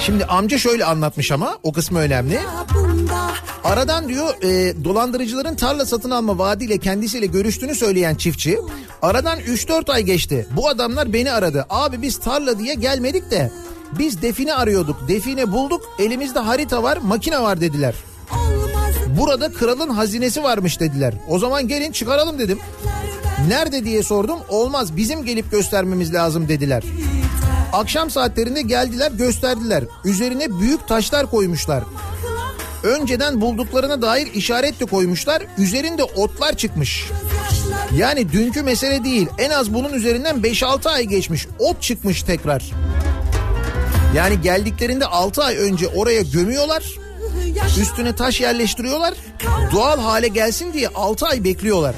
Şimdi 0.00 0.24
amca 0.24 0.58
şöyle 0.58 0.84
anlatmış 0.84 1.32
ama 1.32 1.58
o 1.62 1.72
kısmı 1.72 1.98
önemli. 1.98 2.40
Aradan 3.64 4.08
diyor 4.08 4.42
e, 4.42 4.84
dolandırıcıların 4.84 5.54
tarla 5.54 5.86
satın 5.86 6.10
alma 6.10 6.38
vaadiyle 6.38 6.78
kendisiyle 6.78 7.26
görüştüğünü 7.26 7.74
söyleyen 7.74 8.14
çiftçi. 8.14 8.58
Aradan 9.02 9.40
3-4 9.40 9.92
ay 9.92 10.02
geçti. 10.02 10.46
Bu 10.50 10.68
adamlar 10.68 11.12
beni 11.12 11.32
aradı. 11.32 11.66
Abi 11.70 12.02
biz 12.02 12.20
tarla 12.20 12.58
diye 12.58 12.74
gelmedik 12.74 13.30
de 13.30 13.52
biz 13.98 14.22
define 14.22 14.54
arıyorduk. 14.54 15.08
Define 15.08 15.52
bulduk. 15.52 15.82
Elimizde 15.98 16.38
harita 16.38 16.82
var, 16.82 16.98
makine 17.02 17.42
var 17.42 17.60
dediler. 17.60 17.94
Burada 19.18 19.52
kralın 19.52 19.88
hazinesi 19.88 20.42
varmış 20.42 20.80
dediler. 20.80 21.14
O 21.28 21.38
zaman 21.38 21.68
gelin 21.68 21.92
çıkaralım 21.92 22.38
dedim. 22.38 22.58
Nerede 23.48 23.84
diye 23.84 24.02
sordum. 24.02 24.38
Olmaz 24.48 24.96
bizim 24.96 25.24
gelip 25.24 25.50
göstermemiz 25.50 26.14
lazım 26.14 26.48
dediler. 26.48 26.82
Akşam 27.72 28.10
saatlerinde 28.10 28.62
geldiler 28.62 29.12
gösterdiler. 29.12 29.84
Üzerine 30.04 30.60
büyük 30.60 30.88
taşlar 30.88 31.30
koymuşlar. 31.30 31.84
Önceden 32.82 33.40
bulduklarına 33.40 34.02
dair 34.02 34.34
işaret 34.34 34.80
de 34.80 34.84
koymuşlar. 34.84 35.42
Üzerinde 35.58 36.04
otlar 36.04 36.56
çıkmış. 36.56 37.10
Yani 37.96 38.32
dünkü 38.32 38.62
mesele 38.62 39.04
değil. 39.04 39.28
En 39.38 39.50
az 39.50 39.74
bunun 39.74 39.92
üzerinden 39.92 40.36
5-6 40.36 40.88
ay 40.88 41.04
geçmiş. 41.04 41.46
Ot 41.58 41.82
çıkmış 41.82 42.22
tekrar. 42.22 42.70
Yani 44.16 44.40
geldiklerinde 44.40 45.06
6 45.06 45.42
ay 45.42 45.56
önce 45.56 45.88
oraya 45.88 46.22
gömüyorlar. 46.22 47.03
Üstüne 47.80 48.16
taş 48.16 48.40
yerleştiriyorlar. 48.40 49.14
Doğal 49.72 50.00
hale 50.00 50.28
gelsin 50.28 50.72
diye 50.72 50.88
6 50.88 51.26
ay 51.26 51.44
bekliyorlar. 51.44 51.94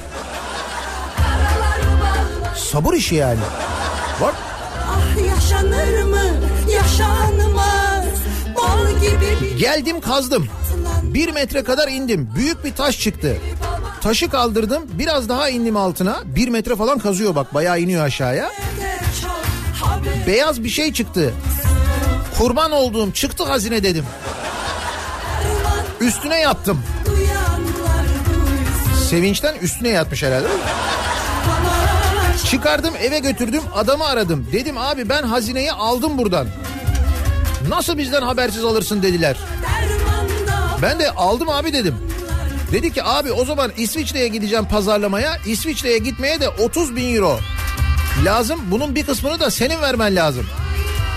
Sabır 2.71 2.93
işi 2.93 3.15
yani. 3.15 3.39
Bak. 4.21 4.35
Ah 4.89 5.27
yaşanır 5.27 6.03
mı? 6.03 6.21
Yaşanmaz. 6.71 8.05
Bal 8.55 8.91
gibi 8.91 9.57
Geldim 9.57 10.01
kazdım. 10.01 10.47
Bir 11.03 11.31
metre 11.31 11.63
kadar 11.63 11.87
indim. 11.87 12.29
Büyük 12.35 12.65
bir 12.65 12.75
taş 12.75 12.99
çıktı. 12.99 13.37
Taşı 14.01 14.29
kaldırdım. 14.29 14.83
Biraz 14.93 15.29
daha 15.29 15.49
indim 15.49 15.77
altına. 15.77 16.21
Bir 16.25 16.47
metre 16.47 16.75
falan 16.75 16.99
kazıyor 16.99 17.35
bak. 17.35 17.53
Bayağı 17.53 17.79
iniyor 17.79 18.05
aşağıya. 18.05 18.51
Beyaz 20.27 20.63
bir 20.63 20.69
şey 20.69 20.93
çıktı. 20.93 21.33
Kurban 22.37 22.71
olduğum 22.71 23.11
çıktı 23.11 23.43
hazine 23.43 23.83
dedim. 23.83 24.05
Üstüne 26.01 26.39
yattım. 26.39 26.83
Sevinçten 29.09 29.55
üstüne 29.55 29.89
yatmış 29.89 30.23
herhalde. 30.23 30.47
Çıkardım 32.49 32.93
eve 33.01 33.19
götürdüm 33.19 33.61
adamı 33.75 34.05
aradım. 34.05 34.47
Dedim 34.51 34.77
abi 34.77 35.09
ben 35.09 35.23
hazineyi 35.23 35.71
aldım 35.71 36.17
buradan. 36.17 36.47
Nasıl 37.69 37.97
bizden 37.97 38.21
habersiz 38.21 38.63
alırsın 38.65 39.03
dediler. 39.03 39.37
Ben 40.81 40.99
de 40.99 41.11
aldım 41.11 41.49
abi 41.49 41.73
dedim. 41.73 41.95
Dedi 42.71 42.93
ki 42.93 43.03
abi 43.03 43.31
o 43.31 43.45
zaman 43.45 43.71
İsviçre'ye 43.77 44.27
gideceğim 44.27 44.65
pazarlamaya. 44.65 45.37
İsviçre'ye 45.45 45.97
gitmeye 45.97 46.41
de 46.41 46.49
30 46.49 46.95
bin 46.95 47.15
euro 47.15 47.39
lazım. 48.25 48.59
Bunun 48.71 48.95
bir 48.95 49.05
kısmını 49.05 49.39
da 49.39 49.51
senin 49.51 49.81
vermen 49.81 50.15
lazım. 50.15 50.45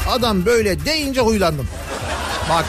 Adam 0.08 0.46
böyle 0.46 0.84
deyince 0.84 1.20
huylandım. 1.20 1.68
Bak. 2.50 2.64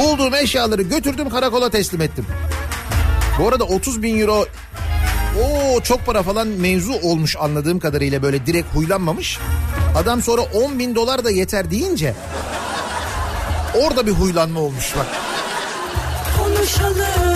Bulduğum 0.00 0.34
eşyaları 0.34 0.82
götürdüm 0.82 1.30
karakola 1.30 1.70
teslim 1.70 2.00
ettim. 2.00 2.26
Bu 3.38 3.48
arada 3.48 3.64
30 3.64 4.02
bin 4.02 4.20
euro 4.20 4.46
o 5.42 5.80
çok 5.80 6.06
para 6.06 6.22
falan 6.22 6.48
mevzu 6.48 6.92
olmuş 6.92 7.36
anladığım 7.40 7.78
kadarıyla 7.78 8.22
böyle 8.22 8.46
direkt 8.46 8.74
huylanmamış. 8.74 9.38
Adam 9.96 10.22
sonra 10.22 10.42
10 10.42 10.78
bin 10.78 10.94
dolar 10.94 11.24
da 11.24 11.30
yeter 11.30 11.70
deyince 11.70 12.14
orada 13.74 14.06
bir 14.06 14.12
huylanma 14.12 14.60
olmuş 14.60 14.94
bak. 14.98 15.06
Konuşalım 16.38 17.29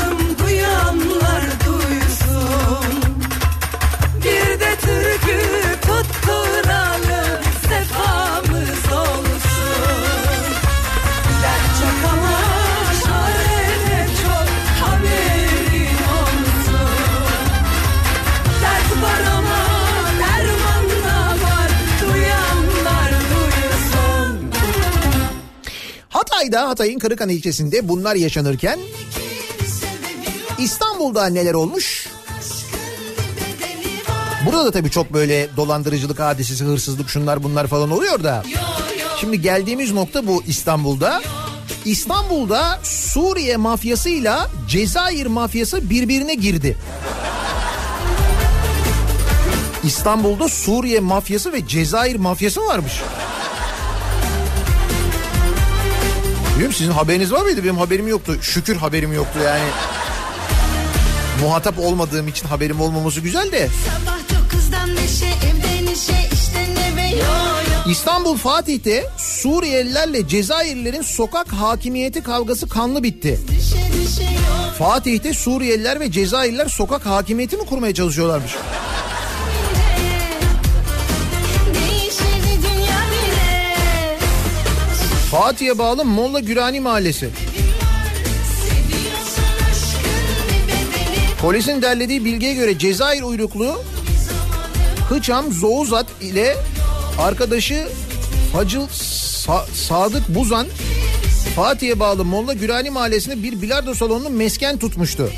Hatay'ın 26.69 26.99
Kırıkhan 26.99 27.29
ilçesinde 27.29 27.89
bunlar 27.89 28.15
yaşanırken 28.15 28.79
İstanbul'da 30.59 31.27
neler 31.27 31.55
olmuş? 31.55 32.09
Burada 34.47 34.65
da 34.65 34.71
tabii 34.71 34.91
çok 34.91 35.13
böyle 35.13 35.49
dolandırıcılık 35.57 36.21
hadisesi, 36.21 36.65
hırsızlık 36.65 37.09
şunlar 37.09 37.43
bunlar 37.43 37.67
falan 37.67 37.91
oluyor 37.91 38.25
da. 38.25 38.43
Şimdi 39.21 39.43
geldiğimiz 39.43 39.93
nokta 39.93 40.27
bu 40.27 40.43
İstanbul'da. 40.47 41.23
İstanbul'da 41.85 42.81
Suriye 42.83 43.57
mafyasıyla 43.57 44.51
Cezayir 44.69 45.27
mafyası 45.27 45.91
birbirine 45.91 46.35
girdi. 46.35 46.77
İstanbul'da 49.85 50.49
Suriye 50.49 51.01
mafyası 51.01 51.53
ve 51.53 51.67
Cezayir 51.67 52.17
mafyası 52.17 52.61
varmış. 52.61 52.93
Bilmiyorum 56.55 56.77
sizin 56.79 56.93
haberiniz 56.93 57.33
var 57.33 57.43
mıydı? 57.43 57.65
Benim 57.65 57.79
haberim 57.79 58.09
yoktu. 58.09 58.37
Şükür 58.43 58.77
haberim 58.77 59.13
yoktu 59.13 59.39
yani. 59.45 59.69
Muhatap 61.41 61.79
olmadığım 61.79 62.29
için 62.29 62.49
haberim 62.49 62.81
olmaması 62.81 63.21
güzel 63.21 63.53
de. 63.53 63.69
Neşe 64.87 65.27
neşe 65.85 66.29
işte 66.33 66.67
yo 67.11 67.17
yo 67.17 67.93
İstanbul 67.93 68.37
Fatih'te 68.37 69.05
Suriyelilerle 69.17 70.29
Cezayirlilerin 70.29 71.03
sokak 71.03 71.53
hakimiyeti 71.53 72.23
kavgası 72.23 72.69
kanlı 72.69 73.03
bitti. 73.03 73.41
Fatih'te 74.79 75.35
Suriyeliler 75.35 76.01
ve 76.01 76.13
Cezayirliler 76.13 76.69
sokak 76.69 77.07
hakimiyeti 77.07 77.57
mi 77.57 77.67
kurmaya 77.67 77.95
çalışıyorlarmış? 77.95 78.53
Fatih'e 85.35 85.79
bağlı 85.79 86.05
Molla 86.05 86.41
Gürani 86.41 86.81
Mahallesi. 86.81 87.31
Polisin 91.41 91.83
derlediği 91.83 92.25
bilgiye 92.25 92.55
göre 92.55 92.79
Cezayir 92.79 93.23
uyruklu 93.23 93.83
Hıçam 95.09 95.53
Zouzat 95.53 96.07
ile 96.21 96.57
arkadaşı 97.19 97.89
Hacıl 98.53 98.87
Sa- 98.87 99.71
Sadık 99.75 100.29
Buzan 100.29 100.67
Fatih'e 101.57 102.01
bağlı 102.01 102.25
Molla 102.25 102.53
Gürani 102.53 102.91
Mahallesi'nde 102.91 103.43
bir 103.43 103.63
bilardo 103.63 103.95
salonunu 103.95 104.31
mesken 104.31 104.79
tutmuştu. 104.79 105.31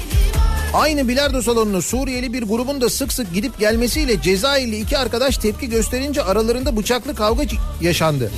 Aynı 0.74 1.08
bilardo 1.08 1.42
salonuna 1.42 1.80
Suriyeli 1.82 2.32
bir 2.32 2.42
grubun 2.42 2.80
da 2.80 2.90
sık 2.90 3.12
sık 3.12 3.34
gidip 3.34 3.58
gelmesiyle 3.58 4.22
Cezayirli 4.22 4.76
iki 4.80 4.98
arkadaş 4.98 5.38
tepki 5.38 5.68
gösterince 5.68 6.22
aralarında 6.22 6.76
bıçaklı 6.76 7.14
kavga 7.14 7.42
yaşandı. 7.80 8.30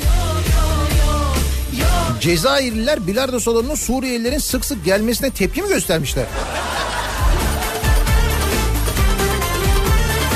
Cezayirliler 2.21 3.07
bilardo 3.07 3.41
salonuna 3.41 3.77
Suriyelilerin 3.77 4.39
sık 4.39 4.65
sık 4.65 4.85
gelmesine 4.85 5.31
tepki 5.31 5.63
mi 5.63 5.69
göstermişler? 5.69 6.27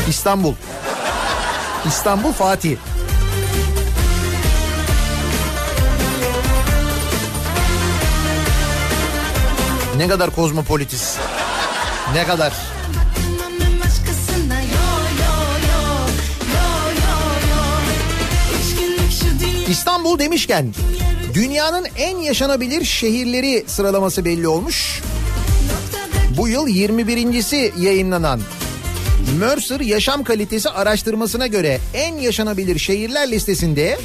İstanbul. 0.09 0.55
İstanbul 1.87 2.33
Fatih. 2.33 2.77
Ne 9.97 10.09
kadar 10.09 10.31
kozmopolitiz. 10.31 11.17
Ne 12.15 12.25
kadar. 12.25 12.53
İstanbul 19.69 20.19
demişken 20.19 20.75
dünyanın 21.35 21.87
en 21.97 22.19
yaşanabilir 22.19 22.85
şehirleri 22.85 23.65
sıralaması 23.67 24.25
belli 24.25 24.49
olmuş. 24.49 25.03
Bu 26.37 26.49
yıl 26.49 26.69
21.si 26.69 27.73
yayınlanan 27.79 28.41
Mercer 29.41 29.81
Yaşam 29.81 30.25
Kalitesi 30.25 30.71
araştırmasına 30.71 31.47
göre 31.47 31.79
en 31.95 32.17
yaşanabilir 32.17 32.79
şehirler 32.79 33.31
listesinde 33.31 33.99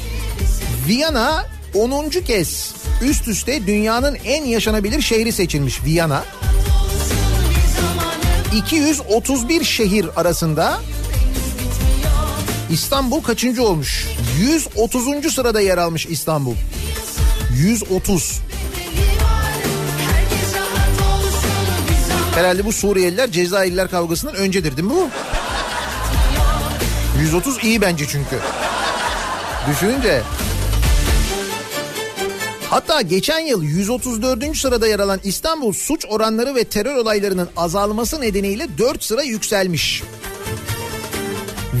Viyana 0.88 1.46
10. 1.74 2.08
kez 2.08 2.74
üst 3.02 3.28
üste 3.28 3.66
dünyanın 3.66 4.16
en 4.24 4.44
yaşanabilir 4.44 5.00
şehri 5.00 5.32
seçilmiş 5.32 5.84
Viyana. 5.84 6.24
231 8.56 9.64
şehir 9.64 10.06
arasında 10.16 10.80
İstanbul 12.70 13.22
kaçıncı 13.22 13.62
olmuş? 13.62 14.06
130. 14.40 15.34
sırada 15.34 15.60
yer 15.60 15.78
almış 15.78 16.06
İstanbul. 16.06 16.54
130. 17.58 18.40
Herkes 20.12 20.54
rahat 20.54 21.22
olsun 21.24 21.50
bir 21.88 22.08
zaman 22.08 22.32
Herhalde 22.32 22.64
bu 22.64 22.72
Suriyeliler 22.72 23.30
Cezayirliler 23.30 23.90
kavgasından 23.90 24.34
öncedir 24.34 24.76
değil 24.76 24.88
mi 24.88 24.94
bu? 24.94 25.08
130 27.20 27.64
iyi 27.64 27.80
bence 27.80 28.06
çünkü. 28.08 28.38
Düşününce. 29.70 30.22
Hatta 32.70 33.00
geçen 33.00 33.38
yıl 33.38 33.62
134. 33.62 34.56
sırada 34.56 34.86
yer 34.86 35.00
alan 35.00 35.20
İstanbul 35.24 35.72
suç 35.72 36.04
oranları 36.08 36.54
ve 36.54 36.64
terör 36.64 36.96
olaylarının 36.96 37.48
azalması 37.56 38.20
nedeniyle 38.20 38.66
4 38.78 39.04
sıra 39.04 39.22
yükselmiş. 39.22 40.02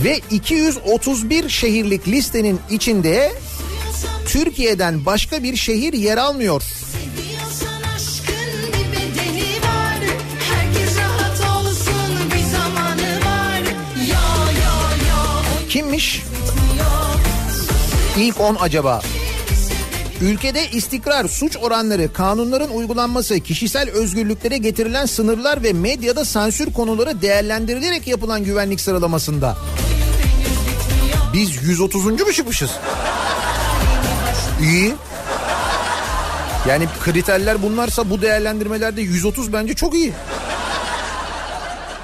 Ve 0.04 0.20
231 0.30 1.48
şehirlik 1.48 2.08
listenin 2.08 2.60
içinde 2.70 3.32
Türkiye'den 4.28 5.06
başka 5.06 5.42
bir 5.42 5.56
şehir 5.56 5.92
yer 5.92 6.16
almıyor. 6.16 6.62
Kimmiş? 15.68 16.22
İlk 18.16 18.40
10 18.40 18.56
acaba? 18.60 19.02
Ülkede 20.20 20.70
istikrar, 20.70 21.28
suç 21.28 21.56
oranları, 21.56 22.12
kanunların 22.12 22.70
uygulanması, 22.70 23.40
kişisel 23.40 23.90
özgürlüklere 23.90 24.58
getirilen 24.58 25.06
sınırlar 25.06 25.62
ve 25.62 25.72
medyada 25.72 26.24
sansür 26.24 26.72
konuları 26.72 27.22
değerlendirilerek 27.22 28.06
yapılan 28.06 28.44
güvenlik 28.44 28.80
sıralamasında. 28.80 29.56
Biz 31.32 31.62
130. 31.62 32.04
mu 32.04 32.32
çıkmışız? 32.32 32.70
İyi. 34.62 34.94
Yani 36.68 36.88
kriterler 37.04 37.62
bunlarsa 37.62 38.10
bu 38.10 38.22
değerlendirmelerde 38.22 39.00
130 39.00 39.52
bence 39.52 39.74
çok 39.74 39.94
iyi. 39.94 40.12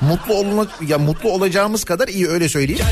Mutlu 0.00 0.34
olmak 0.34 0.68
ya 0.88 0.98
mutlu 0.98 1.30
olacağımız 1.30 1.84
kadar 1.84 2.08
iyi 2.08 2.28
öyle 2.28 2.48
söyleyeyim. 2.48 2.84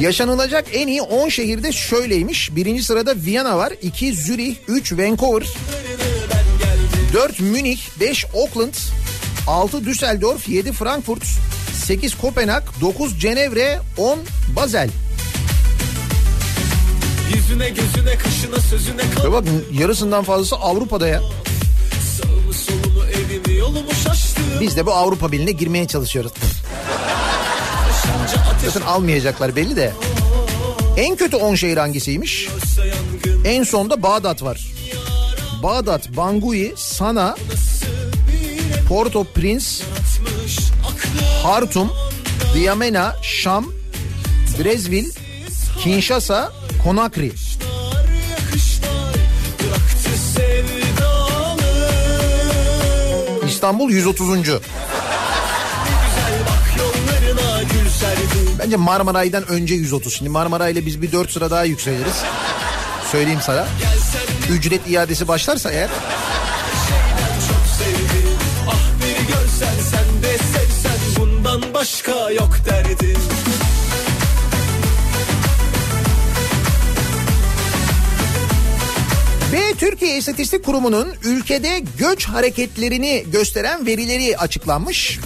Yaşanılacak 0.00 0.64
en 0.72 0.86
iyi 0.86 1.02
10 1.02 1.28
şehirde 1.28 1.72
şöyleymiş. 1.72 2.56
Birinci 2.56 2.82
sırada 2.82 3.14
Viyana 3.16 3.58
var. 3.58 3.72
2 3.82 4.14
Zürih, 4.14 4.56
3 4.68 4.92
Vancouver, 4.92 5.48
4 7.12 7.40
Münih, 7.40 7.78
5 8.00 8.24
Auckland, 8.24 8.74
6 9.46 9.84
Düsseldorf, 9.84 10.48
7 10.48 10.72
Frankfurt, 10.72 11.24
8 11.86 12.14
Kopenhag, 12.14 12.62
9 12.80 13.20
Cenevre, 13.20 13.80
10 13.98 14.18
Basel. 14.56 14.88
Yüzüne 17.34 17.68
gözüne 17.68 18.16
kaşına 18.18 18.60
sözüne 18.60 19.02
kal 19.14 19.24
Ve 19.24 19.32
bak 19.32 19.44
yarısından 19.72 20.24
fazlası 20.24 20.56
Avrupa'da 20.56 21.08
ya. 21.08 21.22
Sağımı 22.16 22.52
solumu 22.52 23.04
evimi 23.04 23.58
yolumu 23.58 23.94
şaştım 24.04 24.44
Biz 24.60 24.76
de 24.76 24.86
bu 24.86 24.92
Avrupa 24.92 25.32
Birliği'ne 25.32 25.52
girmeye 25.52 25.86
çalışıyoruz. 25.86 26.32
Zaten 28.64 28.86
almayacaklar 28.86 29.56
belli 29.56 29.76
de. 29.76 29.92
En 30.96 31.16
kötü 31.16 31.36
10 31.36 31.54
şehir 31.54 31.76
hangisiymiş? 31.76 32.48
En 33.44 33.62
sonda 33.62 34.02
Bağdat 34.02 34.42
var. 34.42 34.66
Bağdat, 35.62 36.16
Bangui, 36.16 36.74
Sana, 36.76 37.36
Port-au-Prince, 38.88 39.66
Hartum, 41.42 41.92
Diyamena, 42.54 43.16
Şam, 43.22 43.72
Brezvil, 44.58 45.10
Kinshasa, 45.82 46.52
Sevdalı 50.34 51.62
İstanbul 53.46 53.90
130. 53.90 54.42
Güzel 54.42 54.58
bak 56.46 56.76
yollarına 56.78 57.62
gül 57.62 57.90
serdim 57.90 58.56
Bence 58.58 58.76
Marmaray'dan 58.76 59.48
önce 59.48 59.74
130. 59.74 60.14
Şimdi 60.14 60.30
Marmaray'la 60.30 60.86
biz 60.86 61.02
bir 61.02 61.12
4 61.12 61.30
sıra 61.30 61.50
daha 61.50 61.64
yükseliriz. 61.64 62.22
Söyleyeyim 63.12 63.40
sana. 63.42 63.66
Ücret 64.50 64.90
iadesi 64.90 65.28
başlarsa 65.28 65.70
eğer 65.70 65.88
Ah 68.66 68.88
başka 71.78 72.30
yok 72.30 72.58
derdim 72.66 73.16
Ve 79.52 79.74
Türkiye 79.78 80.18
İstatistik 80.18 80.64
Kurumu'nun 80.64 81.08
ülkede 81.24 81.82
göç 81.98 82.24
hareketlerini 82.24 83.24
gösteren 83.32 83.86
verileri 83.86 84.38
açıklanmış. 84.38 85.18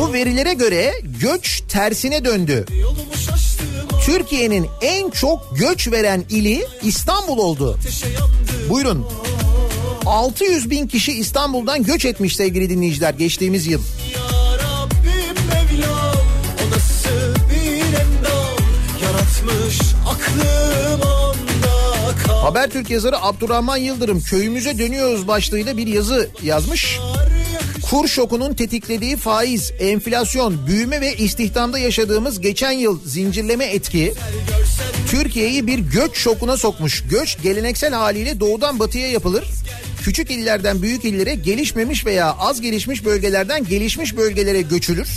Bu 0.00 0.12
verilere 0.12 0.54
göre 0.54 0.92
göç 1.20 1.62
tersine 1.68 2.24
döndü. 2.24 2.66
Türkiye'nin 4.06 4.66
en 4.82 5.10
çok 5.10 5.58
göç 5.58 5.92
veren 5.92 6.24
ili 6.30 6.66
İstanbul 6.82 7.38
oldu. 7.38 7.78
Buyurun. 8.70 9.06
600 10.06 10.70
bin 10.70 10.86
kişi 10.86 11.12
İstanbul'dan 11.12 11.82
göç 11.82 12.04
etmiş 12.04 12.36
sevgili 12.36 12.70
dinleyiciler 12.70 13.14
geçtiğimiz 13.14 13.66
yıl. 13.66 13.82
Mevlam 15.04 16.14
Yaratmış 19.02 19.78
aklım 20.08 20.74
onda 20.90 21.08
kal 21.08 21.13
Habertürk 22.44 22.90
yazarı 22.90 23.22
Abdurrahman 23.22 23.76
Yıldırım 23.76 24.20
köyümüze 24.20 24.78
dönüyoruz 24.78 25.28
başlığıyla 25.28 25.76
bir 25.76 25.86
yazı 25.86 26.28
yazmış. 26.42 26.98
Kur 27.90 28.08
şokunun 28.08 28.54
tetiklediği 28.54 29.16
faiz, 29.16 29.72
enflasyon, 29.78 30.66
büyüme 30.66 31.00
ve 31.00 31.14
istihdamda 31.14 31.78
yaşadığımız 31.78 32.40
geçen 32.40 32.72
yıl 32.72 33.00
zincirleme 33.04 33.64
etki 33.64 34.14
Türkiye'yi 35.10 35.66
bir 35.66 35.78
göç 35.78 36.16
şokuna 36.16 36.56
sokmuş. 36.56 37.04
Göç 37.10 37.42
geleneksel 37.42 37.92
haliyle 37.92 38.40
doğudan 38.40 38.78
batıya 38.78 39.10
yapılır. 39.10 39.44
küçük 40.02 40.30
illerden 40.30 40.82
büyük 40.82 41.04
illere 41.04 41.34
gelişmemiş 41.34 42.06
veya 42.06 42.30
az 42.30 42.60
gelişmiş 42.60 43.04
bölgelerden 43.04 43.64
gelişmiş 43.64 44.16
bölgelere 44.16 44.62
göçülür. 44.62 45.08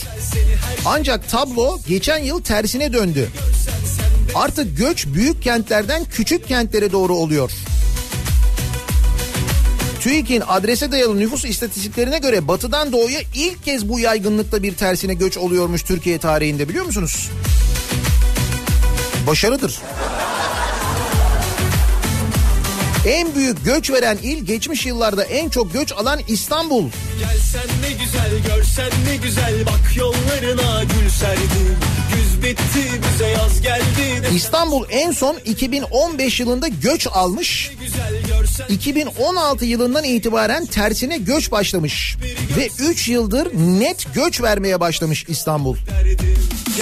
Ancak 0.85 1.29
tablo 1.29 1.79
geçen 1.87 2.23
yıl 2.23 2.41
tersine 2.41 2.93
döndü. 2.93 3.29
Artık 4.35 4.77
göç 4.77 5.07
büyük 5.07 5.43
kentlerden 5.43 6.05
küçük 6.05 6.47
kentlere 6.47 6.91
doğru 6.91 7.15
oluyor. 7.15 7.51
TÜİK'in 9.99 10.43
adrese 10.47 10.91
dayalı 10.91 11.19
nüfus 11.19 11.45
istatistiklerine 11.45 12.17
göre 12.19 12.47
batıdan 12.47 12.91
doğuya 12.91 13.19
ilk 13.35 13.63
kez 13.65 13.89
bu 13.89 13.99
yaygınlıkta 13.99 14.63
bir 14.63 14.75
tersine 14.75 15.13
göç 15.13 15.37
oluyormuş 15.37 15.83
Türkiye 15.83 16.17
tarihinde 16.17 16.69
biliyor 16.69 16.85
musunuz? 16.85 17.29
Başarıdır. 19.27 19.79
En 23.07 23.35
büyük 23.35 23.65
göç 23.65 23.91
veren 23.91 24.17
il 24.23 24.45
geçmiş 24.45 24.85
yıllarda 24.85 25.23
en 25.23 25.49
çok 25.49 25.73
göç 25.73 25.91
alan 25.91 26.19
İstanbul. 26.27 26.89
Gelsen 27.19 27.67
ne 27.81 28.03
güzel 28.03 28.55
görsen 28.55 28.89
ne 29.09 29.15
güzel 29.15 29.65
bak 29.65 29.97
yollarına 29.97 30.83
gül 30.83 31.09
serdim. 31.09 31.77
Güz 32.37 32.43
bitti 32.43 33.01
bize 33.13 33.27
yaz 33.27 33.61
geldi 33.61 34.23
de 34.23 34.35
İstanbul 34.35 34.85
en 34.89 35.11
son 35.11 35.37
2015 35.45 36.39
yılında 36.39 36.67
göç 36.67 37.07
almış. 37.11 37.71
güzel 37.81 38.13
görsen 38.27 38.65
2016 38.69 39.65
yılından 39.65 40.03
itibaren 40.03 40.65
tersine 40.65 41.17
göç 41.17 41.51
başlamış 41.51 42.17
ve 42.57 42.69
3 42.79 43.07
yıldır 43.07 43.47
net 43.53 44.13
göç 44.13 44.41
vermeye 44.41 44.79
başlamış 44.79 45.25
İstanbul. 45.27 45.77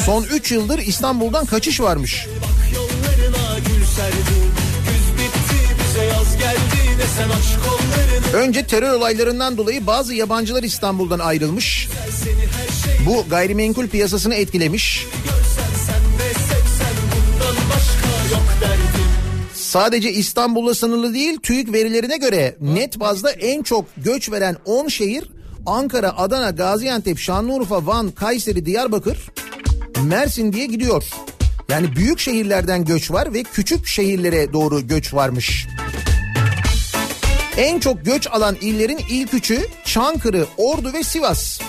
Son 0.06 0.24
3 0.24 0.52
yıldır 0.52 0.80
İstanbul'dan 0.80 1.46
kaçış 1.46 1.82
varmış. 1.82 2.28
Bak 2.42 2.76
yollarına 2.76 3.60
gül 3.60 3.86
serdim. 3.86 4.36
Önce 8.34 8.68
terör 8.68 8.94
olaylarından 8.94 9.58
dolayı 9.58 9.88
bazı 9.88 10.14
yabancılar 10.14 10.64
İstanbul'dan 10.64 11.20
ayrılmış. 11.20 11.88
Bu 13.06 13.26
gayrimenkul 13.30 13.88
piyasasını 13.88 14.36
etkilemiş. 14.36 15.06
Sadece 19.76 20.12
İstanbul'la 20.12 20.76
sınırlı 20.76 21.14
değil 21.14 21.40
TÜİK 21.44 21.74
verilerine 21.74 22.18
göre 22.18 22.56
net 22.62 23.00
bazda 23.00 23.32
en 23.32 23.64
çok 23.64 23.86
göç 23.98 24.32
veren 24.32 24.58
10 24.66 24.88
şehir 24.88 25.30
Ankara, 25.66 26.18
Adana, 26.18 26.50
Gaziantep, 26.50 27.20
Şanlıurfa, 27.20 27.86
Van, 27.86 28.12
Kayseri, 28.12 28.66
Diyarbakır, 28.66 29.18
Mersin 30.04 30.54
diye 30.54 30.66
gidiyor. 30.66 31.04
Yani 31.70 31.96
büyük 31.96 32.20
şehirlerden 32.20 32.86
göç 32.86 33.12
var 33.12 33.34
ve 33.34 33.44
küçük 33.44 33.88
şehirlere 33.88 34.54
doğru 34.54 34.88
göç 34.88 35.14
varmış. 35.14 35.68
En 37.58 37.80
çok 37.80 38.06
göç 38.06 38.28
alan 38.32 38.56
illerin 38.62 39.00
ilk 39.10 39.34
üçü 39.34 39.68
Çankırı, 39.86 40.46
Ordu 40.58 40.94
ve 40.94 41.04
Sivas. 41.04 41.60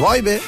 Vay 0.00 0.26
be. 0.26 0.40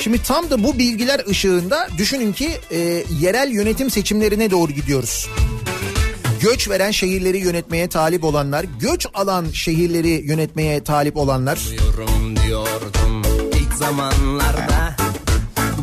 Şimdi 0.00 0.22
tam 0.22 0.50
da 0.50 0.64
bu 0.64 0.78
bilgiler 0.78 1.20
ışığında 1.30 1.88
düşünün 1.98 2.32
ki 2.32 2.50
e, 2.70 3.04
yerel 3.20 3.50
yönetim 3.50 3.90
seçimlerine 3.90 4.50
doğru 4.50 4.72
gidiyoruz. 4.72 5.28
Göç 6.40 6.70
veren 6.70 6.90
şehirleri 6.90 7.38
yönetmeye 7.38 7.88
talip 7.88 8.24
olanlar, 8.24 8.66
göç 8.80 9.06
alan 9.14 9.46
şehirleri 9.52 10.08
yönetmeye 10.08 10.84
talip 10.84 11.16
olanlar. 11.16 11.58
Diyordum 12.46 13.22
ilk 13.60 13.74
zamanlarda 13.74 14.96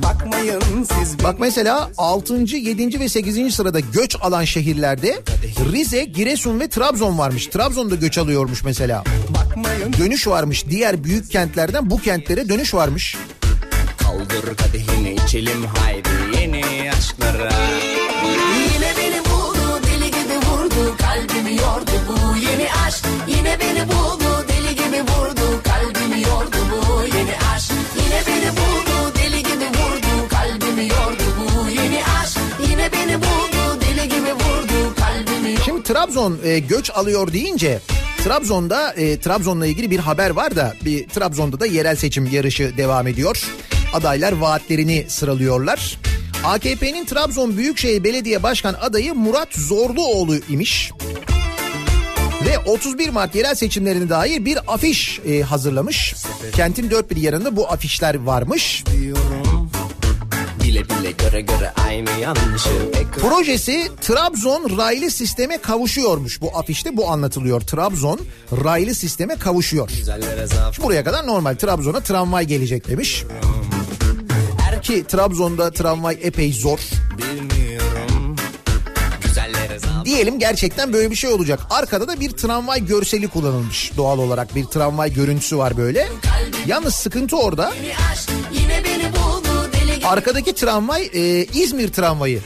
Bakmayın 0.03 0.61
siz 0.83 1.23
Bak 1.23 1.39
mesela 1.39 1.91
6. 1.97 2.35
7. 2.35 2.99
ve 2.99 3.09
8. 3.09 3.55
sırada 3.55 3.79
göç 3.79 4.15
alan 4.21 4.43
şehirlerde 4.43 5.23
Rize, 5.71 6.03
Giresun 6.03 6.59
ve 6.59 6.67
Trabzon 6.67 7.17
varmış. 7.17 7.47
Trabzon'da 7.47 7.95
göç 7.95 8.17
alıyormuş 8.17 8.63
mesela. 8.63 9.03
bakmayın 9.29 9.93
Dönüş 9.99 10.27
varmış. 10.27 10.65
Diğer 10.69 11.03
büyük 11.03 11.31
kentlerden 11.31 11.89
bu 11.89 11.97
kentlere 11.97 12.49
dönüş 12.49 12.73
varmış. 12.73 13.15
Kaldır 14.07 14.55
kadehini 14.55 15.15
içelim 15.25 15.65
haydi 15.65 16.09
yeni 16.39 16.91
aşklara. 16.97 17.51
Yine 18.73 18.93
beni 18.97 19.25
buldu 19.25 19.81
deli 19.83 20.11
gibi 20.11 20.37
vurdu 20.45 20.97
kalbimi 20.97 21.55
yordu 21.55 21.91
bu 22.07 22.37
yeni 22.37 22.67
aşk. 22.87 23.05
Yine 23.27 23.59
beni 23.59 23.87
buldu 23.87 24.26
Trabzon 35.87 36.37
e, 36.43 36.59
göç 36.59 36.91
alıyor 36.95 37.33
deyince 37.33 37.79
Trabzon'da 38.23 38.93
e, 38.93 39.19
Trabzon'la 39.19 39.67
ilgili 39.67 39.91
bir 39.91 39.99
haber 39.99 40.29
var 40.29 40.55
da 40.55 40.73
bir 40.85 41.07
Trabzon'da 41.07 41.59
da 41.59 41.65
yerel 41.65 41.95
seçim 41.95 42.25
yarışı 42.25 42.77
devam 42.77 43.07
ediyor. 43.07 43.43
Adaylar 43.93 44.31
vaatlerini 44.31 45.05
sıralıyorlar. 45.07 45.97
AKP'nin 46.43 47.05
Trabzon 47.05 47.57
Büyükşehir 47.57 48.03
Belediye 48.03 48.43
Başkan 48.43 48.73
adayı 48.73 49.13
Murat 49.13 49.53
Zorluoğlu 49.53 50.35
imiş. 50.49 50.91
Ve 52.45 52.59
31 52.59 53.09
Mart 53.09 53.35
yerel 53.35 53.55
seçimlerine 53.55 54.09
dair 54.09 54.45
bir 54.45 54.57
afiş 54.67 55.19
e, 55.19 55.41
hazırlamış. 55.41 56.15
Kentin 56.55 56.91
dört 56.91 57.11
bir 57.11 57.17
yanında 57.17 57.55
bu 57.55 57.71
afişler 57.71 58.15
varmış. 58.15 58.83
diyorum 59.01 59.46
Bile 60.77 60.89
bile 60.89 61.11
göre 61.11 61.41
göre 61.41 61.73
aynı 61.87 62.09
yanlışı 62.21 62.69
pek 62.93 63.13
Projesi 63.13 63.91
Trabzon 64.01 64.77
raylı 64.77 65.11
sisteme 65.11 65.57
kavuşuyormuş. 65.57 66.41
Bu 66.41 66.57
afişte 66.57 66.97
bu 66.97 67.09
anlatılıyor. 67.09 67.61
Trabzon 67.61 68.19
raylı 68.63 68.95
sisteme 68.95 69.35
kavuşuyor. 69.35 69.89
zaaf 70.45 70.83
Buraya 70.83 71.03
kadar 71.03 71.27
normal 71.27 71.55
Trabzon'a 71.55 71.99
tramvay 71.99 72.45
gelecek 72.45 72.89
demiş. 72.89 73.23
Ki 74.81 75.05
Trabzon'da 75.07 75.71
tramvay 75.71 76.17
epey 76.21 76.53
zor. 76.53 76.79
Diyelim 80.05 80.39
gerçekten 80.39 80.93
böyle 80.93 81.11
bir 81.11 81.15
şey 81.15 81.29
olacak. 81.29 81.59
Arkada 81.69 82.07
da 82.07 82.19
bir 82.19 82.29
tramvay 82.29 82.85
görseli 82.85 83.27
kullanılmış 83.27 83.91
doğal 83.97 84.19
olarak. 84.19 84.55
Bir 84.55 84.65
tramvay 84.65 85.13
görüntüsü 85.13 85.57
var 85.57 85.77
böyle. 85.77 86.07
Yalnız 86.65 86.95
sıkıntı 86.95 87.37
orada. 87.37 87.73
Arkadaki 90.07 90.55
tramvay 90.55 91.09
e, 91.13 91.45
İzmir 91.45 91.87
tramvayı. 91.87 92.41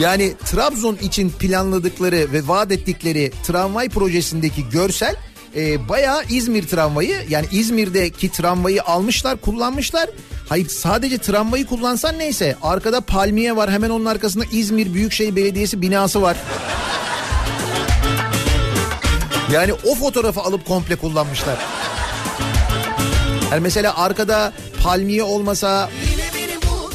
Yani 0.00 0.34
Trabzon 0.44 0.96
için 0.96 1.30
planladıkları 1.30 2.32
ve 2.32 2.48
vaat 2.48 2.72
ettikleri 2.72 3.32
tramvay 3.46 3.88
projesindeki 3.88 4.68
görsel 4.68 5.16
e, 5.56 5.88
bayağı 5.88 6.22
İzmir 6.30 6.68
tramvayı. 6.68 7.16
Yani 7.28 7.46
İzmir'deki 7.52 8.32
tramvayı 8.32 8.82
almışlar, 8.82 9.40
kullanmışlar. 9.40 10.10
Hayır 10.48 10.68
sadece 10.68 11.18
tramvayı 11.18 11.66
kullansan 11.66 12.18
neyse. 12.18 12.56
Arkada 12.62 13.00
palmiye 13.00 13.56
var. 13.56 13.70
Hemen 13.70 13.90
onun 13.90 14.04
arkasında 14.04 14.44
İzmir 14.52 14.94
Büyükşehir 14.94 15.36
Belediyesi 15.36 15.82
binası 15.82 16.22
var. 16.22 16.36
Yani 19.52 19.72
o 19.72 19.94
fotoğrafı 19.94 20.40
alıp 20.40 20.66
komple 20.66 20.96
kullanmışlar. 20.96 21.58
Yani 23.52 23.60
mesela 23.60 23.96
arkada 23.98 24.52
palmiye 24.82 25.22
olmasa 25.22 25.90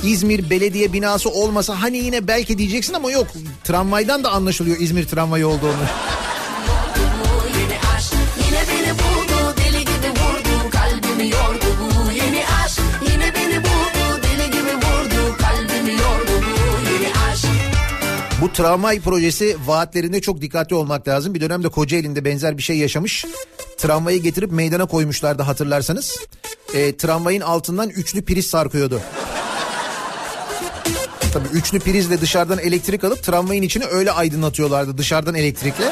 İzmir 0.04 0.50
belediye 0.50 0.94
binası 0.94 1.30
olmasa 1.30 1.82
hani 1.82 1.98
yine 1.98 2.28
belki 2.28 2.58
diyeceksin 2.58 2.94
ama 2.94 3.12
yok. 3.12 3.28
Tramvaydan 3.64 4.24
da 4.24 4.32
anlaşılıyor 4.32 4.78
İzmir 4.80 5.08
tramvayı 5.08 5.48
olduğunu. 5.48 5.74
bu 18.42 18.54
tramvay 18.54 19.00
projesi 19.00 19.58
vaatlerinde 19.66 20.22
çok 20.22 20.42
dikkatli 20.42 20.76
olmak 20.76 21.08
lazım. 21.08 21.34
Bir 21.34 21.42
dönemde 21.42 21.70
Kocaeli'nde 21.70 22.26
benzer 22.26 22.58
bir 22.58 22.64
şey 22.64 22.78
yaşamış. 22.78 23.26
Tramvayı 23.78 24.22
getirip 24.22 24.52
meydana 24.52 24.86
koymuşlardı 24.86 25.44
hatırlarsanız. 25.44 26.20
E, 26.74 26.98
tramvayın 26.98 27.42
altından 27.42 27.90
üçlü 27.90 28.22
priz 28.22 28.48
sarkıyordu. 28.48 29.02
Tabii 31.34 31.48
üçlü 31.48 31.80
prizle 31.80 32.22
dışarıdan 32.22 32.60
elektrik 32.60 33.04
alıp 33.04 33.24
tramvayın 33.24 33.62
içini 33.62 33.86
öyle 33.86 34.12
aydınlatıyorlardı 34.12 34.98
dışarıdan 34.98 35.36
elektrikle. 35.36 35.92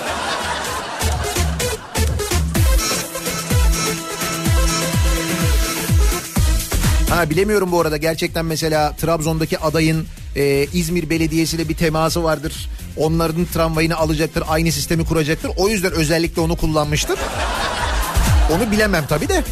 Ha 7.09 7.29
bilemiyorum 7.29 7.71
bu 7.71 7.81
arada 7.81 7.97
gerçekten 7.97 8.45
mesela 8.45 8.95
Trabzon'daki 8.95 9.59
adayın 9.59 10.07
e, 10.35 10.67
İzmir 10.73 11.09
Belediyesi 11.09 11.55
ile 11.55 11.69
bir 11.69 11.75
teması 11.75 12.23
vardır. 12.23 12.69
Onların 12.97 13.45
tramvayını 13.45 13.97
alacaktır, 13.97 14.43
aynı 14.47 14.71
sistemi 14.71 15.05
kuracaktır. 15.05 15.51
O 15.57 15.69
yüzden 15.69 15.91
özellikle 15.91 16.41
onu 16.41 16.55
kullanmıştır. 16.55 17.19
Onu 18.51 18.71
bilemem 18.71 19.05
tabii 19.09 19.27
de. 19.27 19.43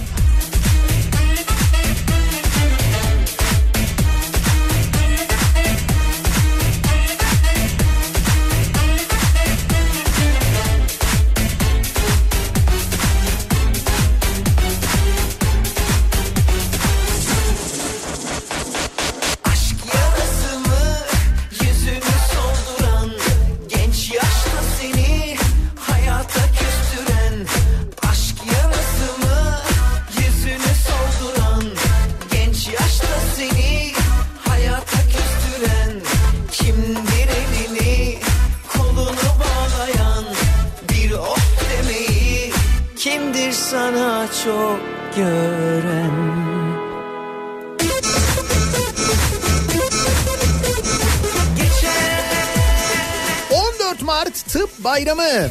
Bayramı. 54.93 55.49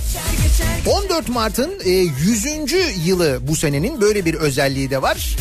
14 0.87 1.29
Mart'ın 1.29 1.73
e, 1.85 1.91
100. 1.91 2.47
yılı 3.07 3.39
bu 3.43 3.57
senenin 3.57 4.01
böyle 4.01 4.25
bir 4.25 4.35
özelliği 4.35 4.91
de 4.91 5.03
var. 5.03 5.37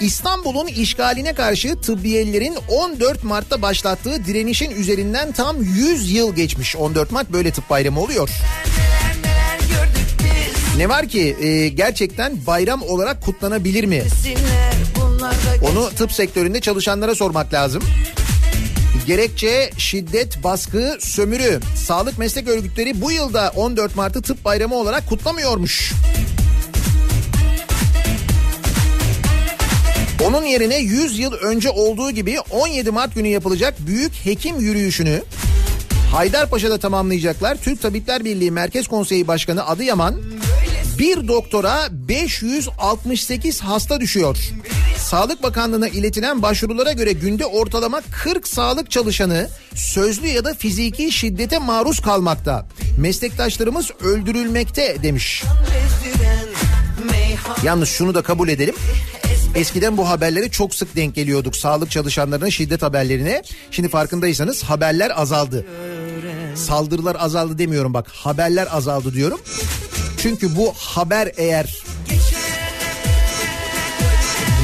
İstanbul'un 0.00 0.66
işgaline 0.66 1.34
karşı 1.34 1.80
tıbbiyelilerin 1.80 2.56
14 2.68 3.24
Mart'ta 3.24 3.62
başlattığı 3.62 4.24
direnişin 4.24 4.70
üzerinden 4.70 5.32
tam 5.32 5.62
100 5.62 6.12
yıl 6.12 6.34
geçmiş. 6.34 6.76
14 6.76 7.10
Mart 7.10 7.32
böyle 7.32 7.50
tıp 7.50 7.70
bayramı 7.70 8.00
oluyor. 8.00 8.30
Ne 10.76 10.88
var 10.88 11.08
ki 11.08 11.36
e, 11.40 11.68
gerçekten 11.68 12.46
bayram 12.46 12.82
olarak 12.82 13.22
kutlanabilir 13.22 13.84
mi? 13.84 14.02
Onu 15.62 15.90
tıp 15.90 16.12
sektöründe 16.12 16.60
çalışanlara 16.60 17.14
sormak 17.14 17.52
lazım. 17.52 17.82
Gerekçe 19.06 19.70
şiddet, 19.78 20.44
baskı, 20.44 20.96
sömürü. 21.00 21.60
Sağlık 21.86 22.18
meslek 22.18 22.48
örgütleri 22.48 23.00
bu 23.00 23.12
yılda 23.12 23.52
14 23.56 23.96
Mart'ı 23.96 24.22
tıp 24.22 24.44
bayramı 24.44 24.74
olarak 24.74 25.08
kutlamıyormuş. 25.08 25.92
Onun 30.26 30.42
yerine 30.42 30.78
100 30.78 31.18
yıl 31.18 31.32
önce 31.32 31.70
olduğu 31.70 32.10
gibi 32.10 32.40
17 32.50 32.90
Mart 32.90 33.14
günü 33.14 33.28
yapılacak 33.28 33.74
büyük 33.86 34.12
hekim 34.12 34.60
yürüyüşünü 34.60 35.22
Haydarpaşa'da 36.12 36.78
tamamlayacaklar. 36.78 37.56
Türk 37.56 37.82
Tabipler 37.82 38.24
Birliği 38.24 38.50
Merkez 38.50 38.88
Konseyi 38.88 39.28
Başkanı 39.28 39.66
Adıyaman 39.66 40.14
bir 41.02 41.28
doktora 41.28 41.88
568 41.90 43.60
hasta 43.60 44.00
düşüyor. 44.00 44.38
Sağlık 44.96 45.42
Bakanlığı'na 45.42 45.88
iletilen 45.88 46.42
başvurulara 46.42 46.92
göre 46.92 47.12
günde 47.12 47.46
ortalama 47.46 48.02
40 48.22 48.48
sağlık 48.48 48.90
çalışanı 48.90 49.48
sözlü 49.74 50.26
ya 50.26 50.44
da 50.44 50.54
fiziki 50.54 51.12
şiddete 51.12 51.58
maruz 51.58 52.00
kalmakta. 52.00 52.66
Meslektaşlarımız 52.98 53.90
öldürülmekte 54.00 54.96
demiş. 55.02 55.42
Yalnız 57.62 57.88
şunu 57.88 58.14
da 58.14 58.22
kabul 58.22 58.48
edelim. 58.48 58.74
Eskiden 59.54 59.96
bu 59.96 60.08
haberlere 60.08 60.48
çok 60.48 60.74
sık 60.74 60.96
denk 60.96 61.14
geliyorduk. 61.14 61.56
Sağlık 61.56 61.90
çalışanlarına 61.90 62.50
şiddet 62.50 62.82
haberlerine. 62.82 63.42
Şimdi 63.70 63.88
farkındaysanız 63.88 64.62
haberler 64.62 65.20
azaldı. 65.20 65.66
Saldırılar 66.54 67.16
azaldı 67.18 67.58
demiyorum 67.58 67.94
bak. 67.94 68.08
Haberler 68.08 68.68
azaldı 68.70 69.14
diyorum. 69.14 69.40
Çünkü 70.22 70.56
bu 70.56 70.72
haber 70.76 71.32
eğer 71.36 71.82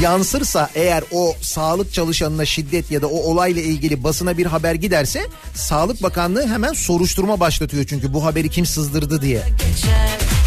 yansırsa 0.03 0.71
eğer 0.75 1.05
o 1.13 1.35
sağlık 1.43 1.93
çalışanına 1.93 2.45
şiddet 2.45 2.91
ya 2.91 3.03
da 3.03 3.07
o 3.07 3.17
olayla 3.17 3.63
ilgili 3.63 4.05
basına 4.05 4.39
bir 4.39 4.47
haber 4.47 4.75
giderse 4.75 5.27
Sağlık 5.55 6.03
Bakanlığı 6.03 6.47
hemen 6.47 6.73
soruşturma 6.73 7.41
başlatıyor 7.41 7.85
çünkü 7.89 8.13
bu 8.13 8.25
haberi 8.25 8.49
kim 8.49 8.67
sızdırdı 8.67 9.23
diye. 9.23 9.43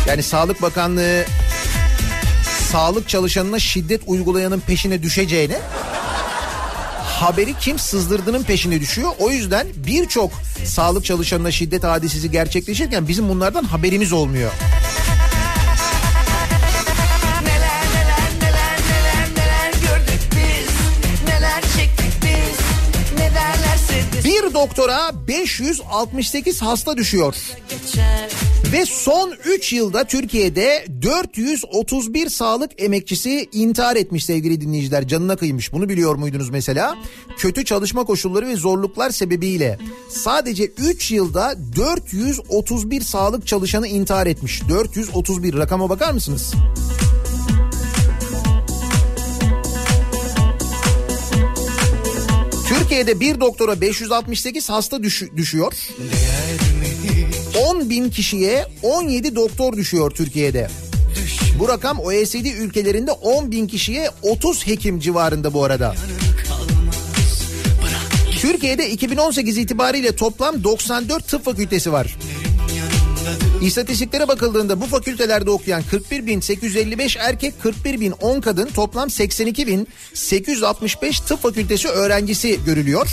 Yani 0.07 0.24
Sağlık 0.24 0.62
Bakanlığı 0.62 1.26
sağlık 2.72 3.09
çalışanına 3.09 3.59
şiddet 3.59 4.01
uygulayanın 4.07 4.59
peşine 4.59 5.03
düşeceğine 5.03 5.59
haberi 7.03 7.53
kim 7.59 7.80
sızdırdığının 7.80 8.43
peşine 8.43 8.80
düşüyor. 8.82 9.12
O 9.20 9.32
yüzden 9.32 9.68
birçok 9.76 10.32
sağlık 10.66 11.05
çalışanına 11.05 11.51
şiddet 11.51 11.84
hadisesi 11.84 12.32
gerçekleşirken 12.32 13.07
bizim 13.07 13.30
bunlardan 13.30 13.64
haberimiz 13.64 14.14
olmuyor. 14.14 14.51
Doktora 24.62 25.12
568 25.28 26.62
hasta 26.62 26.97
düşüyor. 26.97 27.36
Ve 28.74 28.86
son 28.86 29.34
3 29.45 29.74
yılda 29.74 30.03
Türkiye'de 30.03 30.86
431 31.01 32.30
sağlık 32.30 32.82
emekçisi 32.82 33.49
intihar 33.51 33.95
etmiş 33.95 34.26
sevgili 34.26 34.62
dinleyiciler. 34.62 35.07
Canına 35.07 35.36
kıymış. 35.36 35.74
Bunu 35.74 35.89
biliyor 35.89 36.16
muydunuz 36.16 36.49
mesela? 36.49 36.95
Kötü 37.38 37.66
çalışma 37.66 38.03
koşulları 38.03 38.47
ve 38.47 38.55
zorluklar 38.55 39.09
sebebiyle 39.09 39.80
sadece 40.09 40.66
3 40.66 41.12
yılda 41.12 41.53
431 41.76 43.01
sağlık 43.01 43.47
çalışanı 43.47 43.88
intihar 43.88 44.28
etmiş. 44.28 44.62
431 44.70 45.57
rakama 45.57 45.89
bakar 45.89 46.12
mısınız? 46.12 46.53
Türkiye'de 52.91 53.19
bir 53.19 53.39
doktora 53.39 53.81
568 53.81 54.69
hasta 54.69 55.03
düş- 55.03 55.23
düşüyor. 55.37 55.73
10 57.67 57.89
bin 57.89 58.09
kişiye 58.09 58.65
17 58.83 59.35
doktor 59.35 59.73
düşüyor 59.73 60.11
Türkiye'de. 60.11 60.67
Bu 61.59 61.67
rakam 61.69 61.99
OECD 61.99 62.45
ülkelerinde 62.45 63.11
10 63.11 63.51
bin 63.51 63.67
kişiye 63.67 64.09
30 64.21 64.67
hekim 64.67 64.99
civarında 64.99 65.53
bu 65.53 65.63
arada. 65.63 65.95
Türkiye'de 68.39 68.89
2018 68.89 69.57
itibariyle 69.57 70.15
toplam 70.15 70.63
94 70.63 71.27
tıp 71.27 71.45
fakültesi 71.45 71.91
var. 71.91 72.17
İstatistiklere 73.61 74.28
bakıldığında 74.28 74.82
bu 74.82 74.86
fakültelerde 74.86 75.49
okuyan 75.49 75.84
41.855 75.91 77.19
erkek, 77.19 77.53
41.010 77.63 78.41
kadın 78.41 78.67
toplam 78.67 79.09
82.865 79.09 81.28
tıp 81.28 81.41
fakültesi 81.41 81.88
öğrencisi 81.88 82.59
görülüyor. 82.65 83.09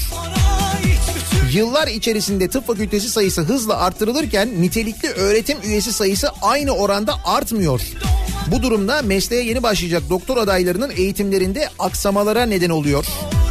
Yıllar 1.52 1.88
içerisinde 1.88 2.48
tıp 2.48 2.66
fakültesi 2.66 3.08
sayısı 3.08 3.42
hızla 3.42 3.76
artırılırken 3.76 4.62
nitelikli 4.62 5.08
öğretim 5.08 5.58
üyesi 5.64 5.92
sayısı 5.92 6.28
aynı 6.42 6.72
oranda 6.72 7.14
artmıyor. 7.24 7.80
Bu 8.46 8.62
durumda 8.62 9.02
mesleğe 9.02 9.44
yeni 9.44 9.62
başlayacak 9.62 10.02
doktor 10.10 10.36
adaylarının 10.36 10.90
eğitimlerinde 10.96 11.68
aksamalara 11.78 12.46
neden 12.46 12.70
oluyor. 12.70 13.04
Ona 13.04 13.47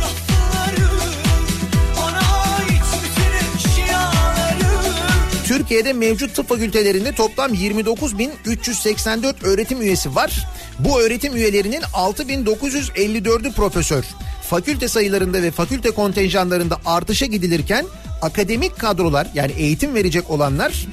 Türkiye'de 5.68 5.94
mevcut 5.94 6.36
tıp 6.36 6.50
fakültelerinde 6.50 7.12
toplam 7.12 7.54
29.384 7.54 9.44
öğretim 9.44 9.82
üyesi 9.82 10.16
var. 10.16 10.48
Bu 10.80 11.02
öğretim 11.02 11.36
üyelerinin 11.36 11.82
6.954'ü 11.82 13.54
profesör. 13.54 14.04
Fakülte 14.50 14.88
sayılarında 14.88 15.42
ve 15.42 15.52
fakülte 15.52 15.92
kontenjanlarında 15.92 16.78
artışa 16.86 17.26
gidilirken 17.26 17.86
akademik 18.22 18.80
kadrolar 18.80 19.28
yani 19.34 19.52
eğitim 19.52 19.96
verecek 19.96 20.30
olanlar 20.30 20.88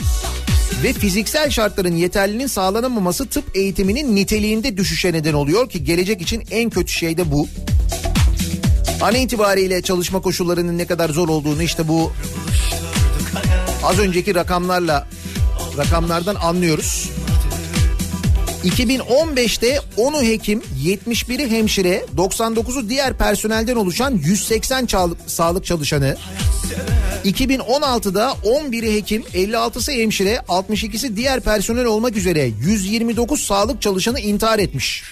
ve 0.82 0.92
fiziksel 0.92 1.50
şartların 1.50 1.96
yeterliliğinin 1.96 2.46
sağlanamaması 2.46 3.26
tıp 3.26 3.56
eğitiminin 3.56 4.16
niteliğinde 4.16 4.76
düşüşe 4.76 5.12
neden 5.12 5.34
oluyor 5.34 5.68
ki 5.68 5.84
gelecek 5.84 6.22
için 6.22 6.42
en 6.50 6.70
kötü 6.70 6.92
şey 6.92 7.16
de 7.16 7.32
bu. 7.32 7.48
An 9.02 9.14
itibariyle 9.14 9.82
çalışma 9.82 10.20
koşullarının 10.20 10.78
ne 10.78 10.86
kadar 10.86 11.08
zor 11.08 11.28
olduğunu 11.28 11.62
işte 11.62 11.88
bu 11.88 12.12
az 13.84 13.98
önceki 13.98 14.34
rakamlarla 14.34 15.08
rakamlardan 15.78 16.34
anlıyoruz. 16.34 17.10
2015'te 18.64 19.80
10'u 19.96 20.22
hekim, 20.22 20.62
71'i 20.84 21.50
hemşire, 21.50 22.04
99'u 22.16 22.88
diğer 22.88 23.18
personelden 23.18 23.76
oluşan 23.76 24.10
180 24.24 24.86
çal- 24.86 25.14
sağlık 25.26 25.64
çalışanı. 25.64 26.16
2016'da 27.24 28.36
11'i 28.44 28.94
hekim, 28.94 29.22
56'sı 29.22 29.92
hemşire, 29.92 30.34
62'si 30.48 31.16
diğer 31.16 31.40
personel 31.40 31.84
olmak 31.84 32.16
üzere 32.16 32.50
129 32.60 33.40
sağlık 33.40 33.82
çalışanı 33.82 34.20
intihar 34.20 34.58
etmiş. 34.58 35.04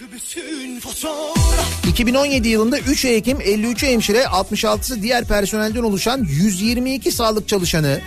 2017 1.88 2.48
yılında 2.48 2.78
3 2.78 3.04
hekim, 3.04 3.40
53 3.40 3.82
hemşire, 3.82 4.22
66'sı 4.22 5.02
diğer 5.02 5.24
personelden 5.24 5.82
oluşan 5.82 6.26
122 6.30 7.12
sağlık 7.12 7.48
çalışanı 7.48 8.00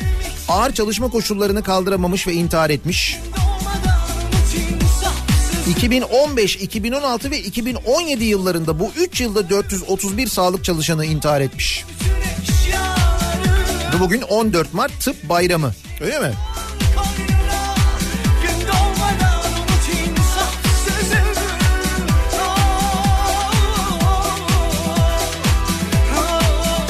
ağır 0.48 0.74
çalışma 0.74 1.10
koşullarını 1.10 1.64
kaldıramamış 1.64 2.28
ve 2.28 2.34
intihar 2.34 2.70
etmiş. 2.70 3.18
2015, 5.70 6.56
2016 6.56 7.32
ve 7.32 7.40
2017 7.40 8.24
yıllarında 8.24 8.80
bu 8.80 8.92
3 8.98 9.22
yılda 9.22 9.50
431 9.50 10.28
sağlık 10.28 10.64
çalışanı 10.64 11.06
intihar 11.06 11.42
etmiş. 11.42 11.86
Ve 13.96 14.00
bugün 14.00 14.22
14 14.22 14.74
Mart 14.74 15.02
Tıp 15.02 15.30
Bayramı. 15.30 15.72
Öyle 16.02 16.20
mi? 16.20 16.32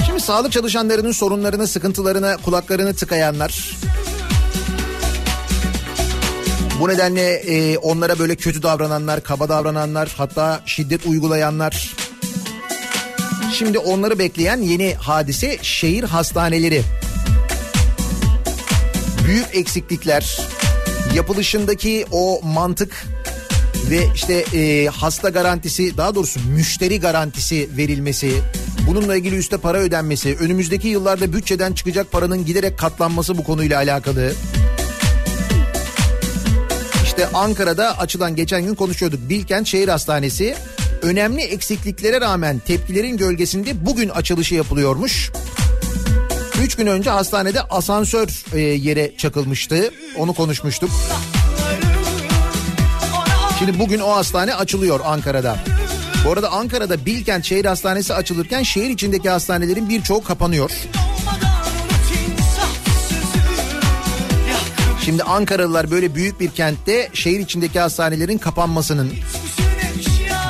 Şimdi 0.06 0.20
sağlık 0.20 0.52
çalışanlarının 0.52 1.12
sorunlarına, 1.12 1.68
sıkıntılarına 1.68 2.38
kulaklarını 2.38 2.94
tıkayanlar. 2.94 3.78
Bu 6.80 6.90
nedenle 6.90 7.34
e, 7.34 7.78
onlara 7.78 8.20
böyle 8.20 8.36
kötü 8.36 8.64
davrananlar, 8.64 9.24
kaba 9.24 9.50
davrananlar, 9.50 10.14
hatta 10.18 10.62
şiddet 10.66 11.06
uygulayanlar. 11.06 12.05
Şimdi 13.58 13.80
onları 13.80 14.20
bekleyen 14.20 14.62
yeni 14.62 14.94
hadise 14.94 15.58
şehir 15.62 16.04
hastaneleri. 16.04 16.82
Büyük 19.28 19.46
eksiklikler, 19.54 20.40
yapılışındaki 21.16 22.06
o 22.12 22.42
mantık 22.44 23.06
ve 23.90 24.00
işte 24.16 24.34
e, 24.34 24.88
hasta 24.88 25.30
garantisi 25.30 25.98
daha 25.98 26.16
doğrusu 26.16 26.40
müşteri 26.50 27.00
garantisi 27.00 27.70
verilmesi, 27.78 28.32
bununla 28.88 29.16
ilgili 29.16 29.36
üste 29.36 29.58
para 29.58 29.78
ödenmesi, 29.78 30.38
önümüzdeki 30.40 30.88
yıllarda 30.88 31.34
bütçeden 31.34 31.74
çıkacak 31.74 32.12
paranın 32.12 32.46
giderek 32.46 32.78
katlanması 32.78 33.38
bu 33.38 33.44
konuyla 33.44 33.78
alakalı. 33.78 34.34
İşte 37.04 37.28
Ankara'da 37.34 38.00
açılan 38.00 38.36
geçen 38.36 38.66
gün 38.66 38.76
konuşuyorduk. 38.76 39.30
Bilkent 39.30 39.68
Şehir 39.68 39.88
Hastanesi 39.88 40.56
önemli 41.06 41.42
eksikliklere 41.42 42.22
rağmen 42.22 42.60
tepkilerin 42.60 43.18
gölgesinde 43.18 43.86
bugün 43.86 44.10
açılışı 44.10 44.56
yapılıyormuş. 44.56 45.32
Üç 46.64 46.76
gün 46.76 46.88
önce 46.88 47.10
hastanede 47.10 47.62
asansör 47.62 48.28
e, 48.54 48.60
yere 48.60 49.18
çakılmıştı. 49.18 49.92
Onu 50.18 50.34
konuşmuştuk. 50.34 50.90
Şimdi 53.60 53.80
bugün 53.80 54.00
o 54.00 54.16
hastane 54.16 54.56
açılıyor 54.56 55.00
Ankara'da. 55.06 55.58
Bu 56.26 56.32
arada 56.32 56.52
Ankara'da 56.52 57.06
Bilkent 57.06 57.46
Şehir 57.46 57.66
Hastanesi 57.66 58.14
açılırken 58.14 58.64
şehir 58.64 58.90
içindeki 58.90 59.30
hastanelerin 59.30 59.90
birçoğu 59.90 60.24
kapanıyor. 60.24 60.72
Şimdi 65.06 65.24
Ankaralılar 65.24 65.92
böyle 65.92 66.16
büyük 66.16 66.40
bir 66.40 66.52
kentte 66.52 67.10
şehir 67.14 67.40
içindeki 67.40 67.80
hastanelerin 67.80 68.38
kapanmasının, 68.38 69.12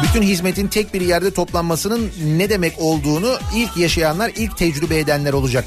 bütün 0.10 0.22
hizmetin 0.22 0.68
tek 0.68 0.93
bir 0.93 1.01
yerde 1.01 1.32
toplanmasının 1.32 2.12
ne 2.26 2.49
demek 2.49 2.74
olduğunu 2.80 3.38
ilk 3.56 3.78
yaşayanlar, 3.78 4.32
ilk 4.36 4.58
tecrübe 4.58 4.99
edenler 4.99 5.34
olacak. 5.34 5.66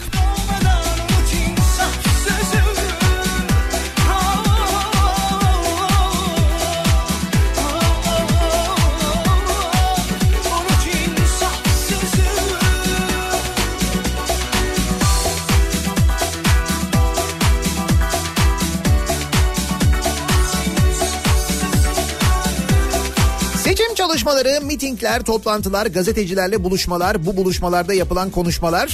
Çalışmaları, 24.18 24.60
mitingler, 24.60 25.22
toplantılar, 25.22 25.86
gazetecilerle 25.86 26.64
buluşmalar, 26.64 27.26
bu 27.26 27.36
buluşmalarda 27.36 27.94
yapılan 27.94 28.30
konuşmalar 28.30 28.92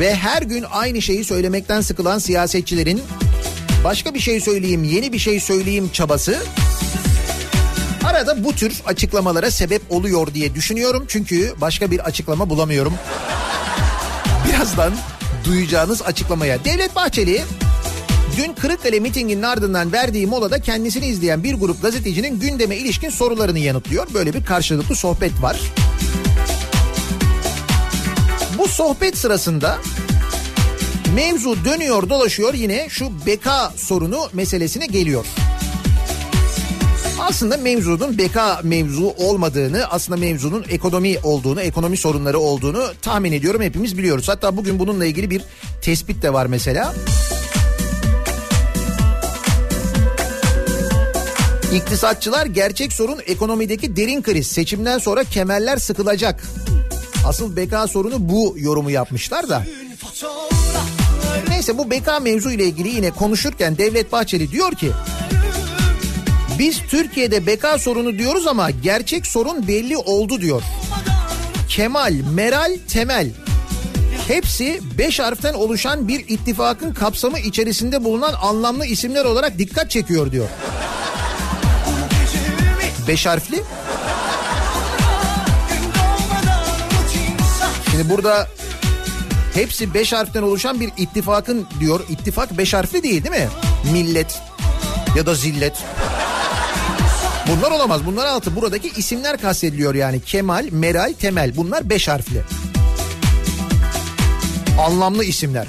ve 0.00 0.14
her 0.14 0.42
gün 0.42 0.64
aynı 0.72 1.02
şeyi 1.02 1.24
söylemekten 1.24 1.80
sıkılan 1.80 2.18
siyasetçilerin 2.18 3.02
başka 3.84 4.14
bir 4.14 4.20
şey 4.20 4.40
söyleyeyim, 4.40 4.84
yeni 4.84 5.12
bir 5.12 5.18
şey 5.18 5.40
söyleyeyim 5.40 5.90
çabası 5.92 6.42
arada 8.04 8.44
bu 8.44 8.52
tür 8.52 8.82
açıklamalara 8.86 9.50
sebep 9.50 9.82
oluyor 9.90 10.34
diye 10.34 10.54
düşünüyorum. 10.54 11.04
Çünkü 11.08 11.54
başka 11.60 11.90
bir 11.90 11.98
açıklama 11.98 12.50
bulamıyorum. 12.50 12.94
Birazdan 14.48 14.92
duyacağınız 15.44 16.02
açıklamaya. 16.02 16.64
Devlet 16.64 16.96
Bahçeli 16.96 17.42
Dün 18.36 18.52
Kırıkkale 18.52 19.00
mitinginin 19.00 19.42
ardından 19.42 19.92
verdiği 19.92 20.26
molada 20.26 20.58
kendisini 20.58 21.06
izleyen 21.06 21.44
bir 21.44 21.54
grup 21.54 21.82
gazetecinin 21.82 22.40
gündeme 22.40 22.76
ilişkin 22.76 23.10
sorularını 23.10 23.58
yanıtlıyor. 23.58 24.06
Böyle 24.14 24.34
bir 24.34 24.44
karşılıklı 24.44 24.96
sohbet 24.96 25.42
var. 25.42 25.60
Bu 28.58 28.68
sohbet 28.68 29.18
sırasında 29.18 29.78
mevzu 31.14 31.64
dönüyor 31.64 32.08
dolaşıyor 32.08 32.54
yine 32.54 32.86
şu 32.90 33.26
beka 33.26 33.72
sorunu 33.76 34.28
meselesine 34.32 34.86
geliyor. 34.86 35.24
Aslında 37.20 37.56
mevzunun 37.56 38.18
beka 38.18 38.60
mevzu 38.62 39.14
olmadığını, 39.18 39.86
aslında 39.90 40.20
mevzunun 40.20 40.64
ekonomi 40.70 41.18
olduğunu, 41.22 41.60
ekonomi 41.60 41.96
sorunları 41.96 42.38
olduğunu 42.38 42.84
tahmin 43.02 43.32
ediyorum 43.32 43.62
hepimiz 43.62 43.98
biliyoruz. 43.98 44.28
Hatta 44.28 44.56
bugün 44.56 44.78
bununla 44.78 45.06
ilgili 45.06 45.30
bir 45.30 45.42
tespit 45.82 46.22
de 46.22 46.32
var 46.32 46.46
mesela. 46.46 46.94
İktisatçılar 51.74 52.46
gerçek 52.46 52.92
sorun 52.92 53.20
ekonomideki 53.26 53.96
derin 53.96 54.22
kriz. 54.22 54.46
Seçimden 54.46 54.98
sonra 54.98 55.24
kemerler 55.24 55.76
sıkılacak. 55.76 56.42
Asıl 57.26 57.56
beka 57.56 57.86
sorunu 57.88 58.28
bu 58.28 58.54
yorumu 58.58 58.90
yapmışlar 58.90 59.48
da. 59.48 59.62
Neyse 61.48 61.78
bu 61.78 61.90
beka 61.90 62.20
mevzu 62.20 62.50
ile 62.50 62.64
ilgili 62.64 62.88
yine 62.88 63.10
konuşurken 63.10 63.78
Devlet 63.78 64.12
Bahçeli 64.12 64.50
diyor 64.50 64.72
ki 64.72 64.90
biz 66.58 66.78
Türkiye'de 66.90 67.46
beka 67.46 67.78
sorunu 67.78 68.18
diyoruz 68.18 68.46
ama 68.46 68.70
gerçek 68.70 69.26
sorun 69.26 69.68
belli 69.68 69.96
oldu 69.96 70.40
diyor. 70.40 70.62
Kemal, 71.68 72.14
Meral, 72.34 72.76
Temel 72.88 73.30
hepsi 74.28 74.80
beş 74.98 75.20
harften 75.20 75.54
oluşan 75.54 76.08
bir 76.08 76.24
ittifakın 76.28 76.94
kapsamı 76.94 77.38
içerisinde 77.38 78.04
bulunan 78.04 78.34
anlamlı 78.42 78.86
isimler 78.86 79.24
olarak 79.24 79.58
dikkat 79.58 79.90
çekiyor 79.90 80.32
diyor. 80.32 80.48
Beş 83.08 83.26
harfli. 83.26 83.62
Şimdi 87.90 88.10
burada 88.10 88.48
hepsi 89.54 89.94
beş 89.94 90.12
harften 90.12 90.42
oluşan 90.42 90.80
bir 90.80 90.90
ittifakın 90.96 91.66
diyor. 91.80 92.00
İttifak 92.08 92.58
beş 92.58 92.74
harfli 92.74 93.02
değil 93.02 93.24
değil 93.24 93.42
mi? 93.42 93.48
Millet 93.92 94.42
ya 95.16 95.26
da 95.26 95.34
zillet. 95.34 95.76
Bunlar 97.48 97.70
olamaz. 97.70 98.06
Bunlar 98.06 98.26
altı. 98.26 98.56
Buradaki 98.56 98.88
isimler 98.88 99.40
kastediliyor 99.40 99.94
yani. 99.94 100.20
Kemal, 100.20 100.68
Meral, 100.70 101.12
Temel. 101.20 101.56
Bunlar 101.56 101.90
beş 101.90 102.08
harfli. 102.08 102.42
Anlamlı 104.80 105.24
isimler. 105.24 105.66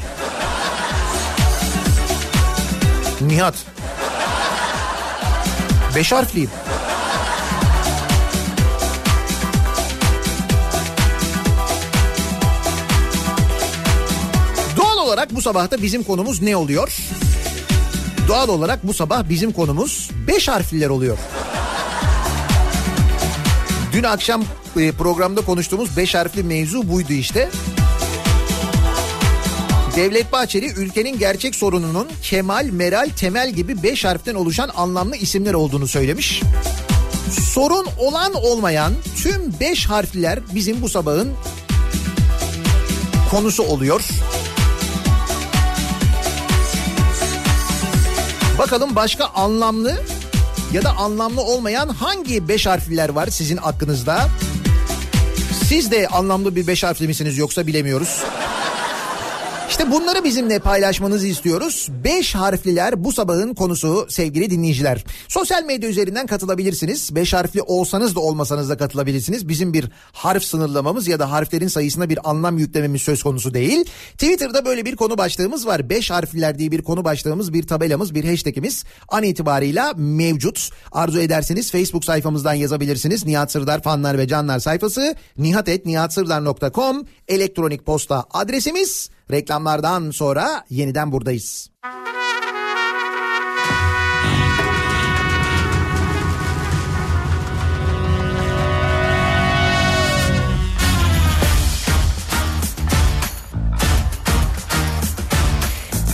Nihat. 3.22 3.56
Beş 5.96 6.12
harfliyim. 6.12 6.50
Olarak 15.16 15.36
bu 15.36 15.42
sabahta 15.42 15.82
bizim 15.82 16.04
konumuz 16.04 16.42
ne 16.42 16.56
oluyor? 16.56 16.98
Doğal 18.28 18.50
olarak 18.50 18.88
bu 18.88 18.94
sabah 18.94 19.30
bizim 19.30 19.52
konumuz 19.52 20.10
beş 20.28 20.48
harfliler 20.48 20.90
oluyor. 20.90 21.18
Dün 23.94 24.04
akşam 24.04 24.44
e, 24.80 24.92
programda 24.92 25.42
konuştuğumuz 25.42 25.98
beş 25.98 26.16
harfli 26.16 26.44
mevzu 26.44 26.90
buydu 26.92 27.14
işte. 27.14 27.50
Devlet 29.96 30.32
Bahçeli 30.32 30.66
ülkenin 30.66 31.20
gerçek 31.20 31.56
sorununun 31.56 32.08
Kemal, 32.22 32.66
Meral, 32.66 33.10
Temel 33.20 33.52
gibi 33.52 33.84
beş 33.84 34.06
harften 34.06 34.36
oluşan 34.36 34.70
anlamlı 34.76 35.16
isimler 35.16 35.54
olduğunu 35.54 35.88
söylemiş. 35.88 36.42
Sorun 37.54 37.88
olan 38.00 38.34
olmayan 38.34 38.94
tüm 39.18 39.54
beş 39.60 39.86
harfliler 39.86 40.40
bizim 40.56 40.82
bu 40.82 40.90
sabahın 40.90 41.34
konusu 43.32 43.64
oluyor. 43.64 44.02
Bakalım 48.58 48.96
başka 48.96 49.26
anlamlı 49.26 49.96
ya 50.74 50.84
da 50.84 50.98
anlamlı 50.98 51.42
olmayan 51.42 51.90
hangi 51.90 52.48
beş 52.48 52.66
harfliler 52.66 53.10
var 53.10 53.28
sizin 53.28 53.58
aklınızda? 53.58 54.30
Siz 55.66 55.92
de 55.92 56.08
anlamlı 56.08 56.56
bir 56.56 56.68
beş 56.68 56.84
harfli 56.84 57.08
misiniz 57.08 57.38
yoksa 57.38 57.68
bilemiyoruz. 57.68 58.24
İşte 59.70 59.92
bunları 59.92 60.24
bizimle 60.24 60.60
paylaşmanızı 60.60 61.28
istiyoruz. 61.28 61.88
Beş 62.04 62.36
harfliler 62.36 63.04
bu 63.04 63.12
sabahın 63.12 63.54
konusu 63.54 64.06
sevgili 64.10 64.50
dinleyiciler. 64.50 65.04
Sosyal 65.28 65.64
medya 65.64 65.90
üzerinden 65.90 66.28
katılabilirsiniz. 66.28 67.16
Beş 67.16 67.34
harfli 67.34 67.62
olsanız 67.62 68.16
da 68.16 68.20
olmasanız 68.20 68.70
da 68.70 68.78
katılabilirsiniz. 68.78 69.48
Bizim 69.48 69.74
bir 69.74 69.90
harf 70.12 70.44
sınırlamamız 70.44 71.08
ya 71.08 71.20
da 71.20 71.32
harflerin 71.32 71.68
sayısına 71.68 72.10
bir 72.10 72.30
anlam 72.30 72.58
yüklememiz 72.58 73.02
söz 73.02 73.24
konusu 73.24 73.54
değil. 73.54 73.86
Twitter'da 74.12 74.66
böyle 74.66 74.86
bir 74.86 74.96
konu 74.96 75.18
başlığımız 75.18 75.68
var. 75.68 75.90
Beş 75.90 76.12
harfliler 76.12 76.60
diye 76.60 76.72
bir 76.72 76.82
konu 76.82 77.04
başlığımız, 77.04 77.54
bir 77.54 77.68
tabelamız, 77.68 78.16
bir 78.16 78.26
hashtagimiz 78.26 78.84
an 79.08 79.24
itibarıyla 79.24 79.94
mevcut. 79.98 80.70
Arzu 80.92 81.20
ederseniz 81.20 81.72
Facebook 81.72 82.06
sayfamızdan 82.06 82.54
yazabilirsiniz. 82.54 83.26
Nihat 83.26 83.52
Sırdar 83.52 83.84
fanlar 83.84 84.18
ve 84.18 84.28
canlar 84.28 84.60
sayfası 84.60 85.16
nihatetnihatsırdar.com 85.38 87.04
elektronik 87.28 87.86
posta 87.86 88.26
adresimiz. 88.34 89.15
Reklamlardan 89.32 90.12
sonra 90.12 90.66
yeniden 90.70 91.12
buradayız. 91.12 91.70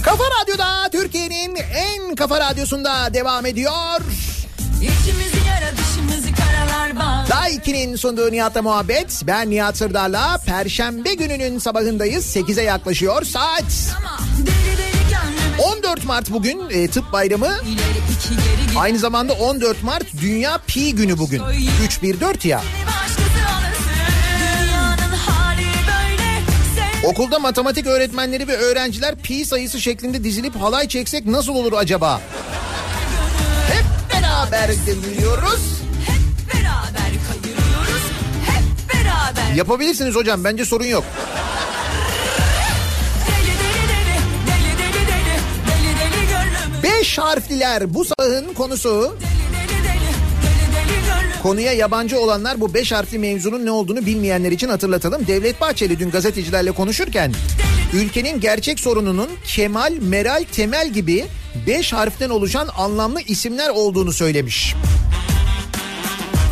Kafa 0.03 0.23
Radyo'da 0.41 0.89
Türkiye'nin 0.91 1.55
en 1.55 2.15
kafa 2.15 2.39
radyosunda 2.39 3.13
devam 3.13 3.45
ediyor. 3.45 4.01
İçimizi 4.81 5.40
daha 7.31 7.49
2'nin 7.49 7.95
sunduğu 7.95 8.31
Nihat'la 8.31 8.61
muhabbet. 8.61 9.21
Ben 9.27 9.49
Nihat 9.49 9.77
Sırdar'la 9.77 10.37
Perşembe 10.45 11.13
gününün 11.13 11.59
sabahındayız. 11.59 12.35
8'e 12.35 12.63
yaklaşıyor 12.63 13.23
saat. 13.23 13.63
Ama 13.97 14.19
deli 14.37 14.77
deli 14.77 14.91
gönlümü 15.09 15.61
14 15.77 16.05
Mart 16.05 16.31
bugün 16.31 16.61
e, 16.69 16.87
tıp 16.87 17.11
bayramı. 17.13 17.49
Aynı 18.77 18.99
zamanda 18.99 19.33
14 19.33 19.83
Mart 19.83 20.05
Dünya 20.21 20.59
Pi 20.67 20.95
günü 20.95 21.17
bugün. 21.17 21.41
314 21.85 22.45
ya. 22.45 22.61
Okulda 27.05 27.39
matematik 27.39 27.87
öğretmenleri 27.87 28.47
ve 28.47 28.57
öğrenciler 28.57 29.15
pi 29.15 29.45
sayısı 29.45 29.81
şeklinde 29.81 30.23
dizilip 30.23 30.55
halay 30.55 30.87
çeksek 30.87 31.25
nasıl 31.25 31.55
olur 31.55 31.73
acaba? 31.73 32.21
Hep 33.71 33.85
beraber 34.13 34.67
kayırıyoruz. 34.85 35.81
Hep 36.07 36.53
beraber. 36.53 37.00
Yapabilirsiniz 39.55 40.15
hocam 40.15 40.43
bence 40.43 40.65
sorun 40.65 40.85
yok. 40.85 41.03
Beş 46.83 47.17
harfliler 47.17 47.93
bu 47.93 48.05
sabahın 48.05 48.53
konusu. 48.53 49.15
Konuya 51.43 51.73
yabancı 51.73 52.19
olanlar 52.19 52.61
bu 52.61 52.73
beş 52.73 52.91
harfli 52.91 53.19
mevzunun 53.19 53.65
ne 53.65 53.71
olduğunu 53.71 54.05
bilmeyenler 54.05 54.51
için 54.51 54.69
hatırlatalım. 54.69 55.27
Devlet 55.27 55.61
Bahçeli 55.61 55.99
dün 55.99 56.11
gazetecilerle 56.11 56.71
konuşurken 56.71 57.33
ülkenin 57.93 58.39
gerçek 58.39 58.79
sorununun 58.79 59.29
Kemal, 59.45 59.93
Meral, 60.01 60.43
Temel 60.51 60.89
gibi 60.89 61.25
beş 61.67 61.93
harften 61.93 62.29
oluşan 62.29 62.69
anlamlı 62.77 63.21
isimler 63.21 63.69
olduğunu 63.69 64.13
söylemiş. 64.13 64.75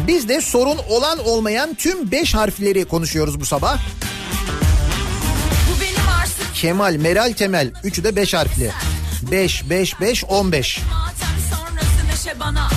Biz 0.10 0.30
de 0.30 0.42
sorun 0.42 0.78
olan 0.90 1.20
olmayan 1.20 1.74
tüm 1.74 2.12
beş 2.12 2.36
harfleri 2.36 2.86
konuşuyoruz 2.86 3.40
bu 3.40 3.46
sabah. 3.46 3.80
Bu 5.70 5.82
Kemal, 6.54 6.96
Meral, 6.96 7.34
Temel. 7.34 7.72
Üçü 7.84 8.04
de 8.04 8.16
beş 8.16 8.34
harfli. 8.34 8.72
5, 9.32 9.70
5, 9.70 10.00
5, 10.02 10.24
15. 10.26 10.80
matem 10.80 11.28
sonrası 11.50 12.28
neşe 12.28 12.40
bana. 12.40 12.70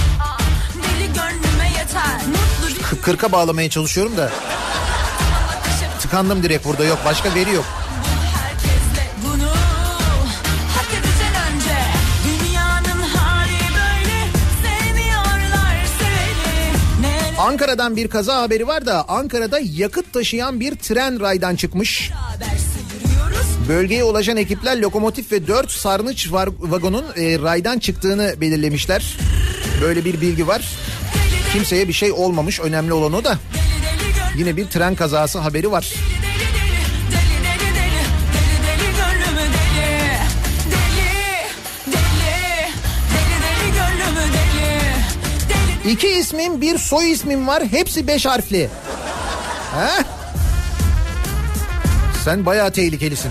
Yeter. 1.78 2.20
Mutlu 2.26 3.10
40'a 3.10 3.32
bağlamaya 3.32 3.70
çalışıyorum 3.70 4.16
da 4.16 4.30
tıkandım 6.00 6.42
direkt 6.42 6.66
burada 6.66 6.84
yok 6.84 6.98
başka 7.04 7.34
veri 7.34 7.52
yok. 7.52 7.81
Ankara'dan 17.42 17.96
bir 17.96 18.08
kaza 18.08 18.42
haberi 18.42 18.66
var 18.66 18.86
da 18.86 19.08
Ankara'da 19.08 19.60
yakıt 19.62 20.12
taşıyan 20.12 20.60
bir 20.60 20.74
tren 20.74 21.20
raydan 21.20 21.56
çıkmış. 21.56 22.10
Bölgeye 23.68 24.04
ulaşan 24.04 24.36
ekipler 24.36 24.78
lokomotif 24.78 25.32
ve 25.32 25.46
4 25.46 25.70
sarnıç 25.70 26.32
vagonun 26.58 27.04
e, 27.16 27.38
raydan 27.38 27.78
çıktığını 27.78 28.34
belirlemişler. 28.40 29.16
Böyle 29.80 30.04
bir 30.04 30.20
bilgi 30.20 30.46
var. 30.46 30.72
Kimseye 31.52 31.88
bir 31.88 31.92
şey 31.92 32.12
olmamış 32.12 32.60
önemli 32.60 32.92
olan 32.92 33.12
o 33.12 33.24
da. 33.24 33.38
Yine 34.38 34.56
bir 34.56 34.66
tren 34.66 34.94
kazası 34.94 35.38
haberi 35.38 35.70
var. 35.70 35.84
Deli 35.84 36.31
İki 45.86 46.08
ismim 46.08 46.60
bir 46.60 46.78
soy 46.78 47.12
ismim 47.12 47.46
var 47.46 47.64
hepsi 47.64 48.06
beş 48.06 48.26
harfli. 48.26 48.70
He? 49.74 50.04
Sen 52.24 52.46
bayağı 52.46 52.72
tehlikelisin. 52.72 53.30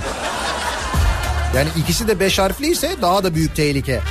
Yani 1.55 1.69
ikisi 1.77 2.07
de 2.07 2.19
beş 2.19 2.39
harfliyse 2.39 2.95
daha 3.01 3.23
da 3.23 3.35
büyük 3.35 3.55
tehlike. 3.55 4.01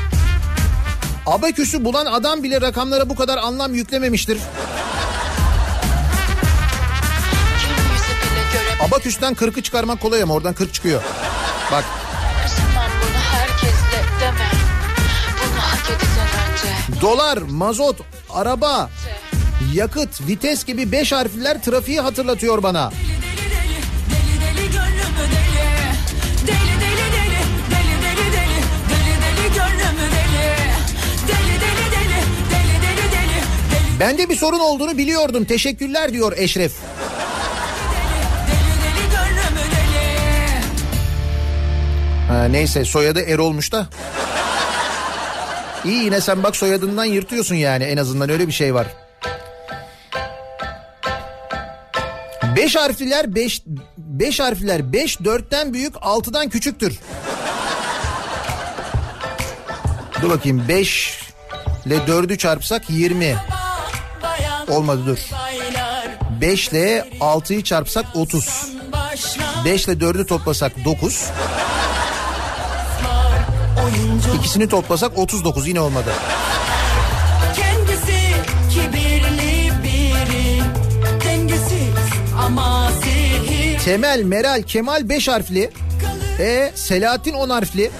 Abaküsü 1.27 1.85
bulan 1.85 2.07
adam 2.07 2.43
bile 2.43 2.61
rakamlara 2.61 3.09
bu 3.09 3.15
kadar 3.15 3.39
anlam 3.39 3.75
yüklememiştir. 3.75 4.39
Abaküsten 8.89 9.35
40'ı 9.35 9.63
çıkarmak 9.63 10.01
kolay 10.01 10.23
ama 10.23 10.35
oradan 10.35 10.55
40 10.55 10.75
çıkıyor. 10.75 11.03
Bak 11.73 11.85
dolar, 17.01 17.39
mazot, 17.39 17.97
araba, 18.35 18.91
yakıt, 19.75 20.29
vites 20.29 20.65
gibi 20.65 20.93
beş 20.93 21.13
harfler 21.13 21.63
trafiği 21.63 22.01
hatırlatıyor 22.01 22.63
bana. 22.63 22.91
Deli 22.91 24.41
deli 24.41 24.71
gönlümü 24.73 25.25
deli. 25.33 25.67
Deli 26.47 26.75
deli 26.81 27.07
deli. 27.13 27.41
Deli 27.71 27.97
deli 28.03 28.33
deli. 28.33 28.61
Deli 28.91 29.15
deli 29.23 29.55
gönlümü 29.55 30.07
deli. 30.17 30.47
Deli 31.29 31.55
deli 31.61 31.87
deli. 31.93 32.21
Deli 32.51 32.83
deli 32.83 33.13
deli. 33.13 33.41
Deli 33.93 34.01
Bende 34.01 34.29
bir 34.29 34.37
sorun 34.37 34.61
olduğunu 34.61 34.99
biliyordum. 34.99 35.45
Teşekkürler 35.45 36.13
diyor 36.13 36.33
Eşref. 36.37 36.73
Ha, 42.29 42.45
neyse 42.45 42.85
soyadı 42.85 43.21
Erol'muş 43.21 43.73
da. 43.73 43.89
İyi 45.85 46.05
yine 46.05 46.21
sen 46.21 46.43
bak 46.43 46.57
soyadından 46.57 47.05
yırtıyorsun 47.05 47.55
yani 47.55 47.85
en 47.85 47.97
azından 47.97 48.31
öyle 48.31 48.47
bir 48.47 48.53
şey 48.53 48.75
var. 48.75 48.87
Beş 52.57 52.77
harfliler 52.77 53.35
beş, 53.35 53.63
beş 53.99 54.41
harfliler 54.41 54.93
beş 54.93 55.25
dörtten 55.25 55.75
büyük 55.75 55.95
altıdan 56.01 56.49
küçüktür. 56.49 56.99
Dur 60.23 60.31
bakayım 60.31 60.65
beş 60.69 61.21
ile 61.87 62.07
dördü 62.07 62.39
çarpsak 62.39 62.91
yirmi. 62.91 63.37
Olmadı 64.69 65.01
dur. 65.07 65.19
Beş 66.41 66.69
ile 66.69 67.09
altıyı 67.21 67.65
çarpsak 67.65 68.05
otuz. 68.15 68.67
Beş 69.65 69.85
ile 69.85 70.01
dördü 70.01 70.27
toplasak 70.27 70.85
dokuz. 70.85 71.27
İkisini 74.39 74.69
toplasak 74.69 75.19
39 75.19 75.69
yine 75.69 75.81
olmadı. 75.81 76.11
kendisi 77.57 78.21
kibirli 78.71 79.73
biri. 79.85 80.63
Dengesiz 81.25 81.95
ama 82.47 82.91
zehir. 83.05 83.79
Temel, 83.79 84.23
Meral, 84.23 84.63
Kemal 84.63 85.09
5 85.09 85.29
harfli. 85.29 85.71
E 86.41 86.73
Selahattin 86.75 87.35
10 87.35 87.51
harfli. 87.51 87.91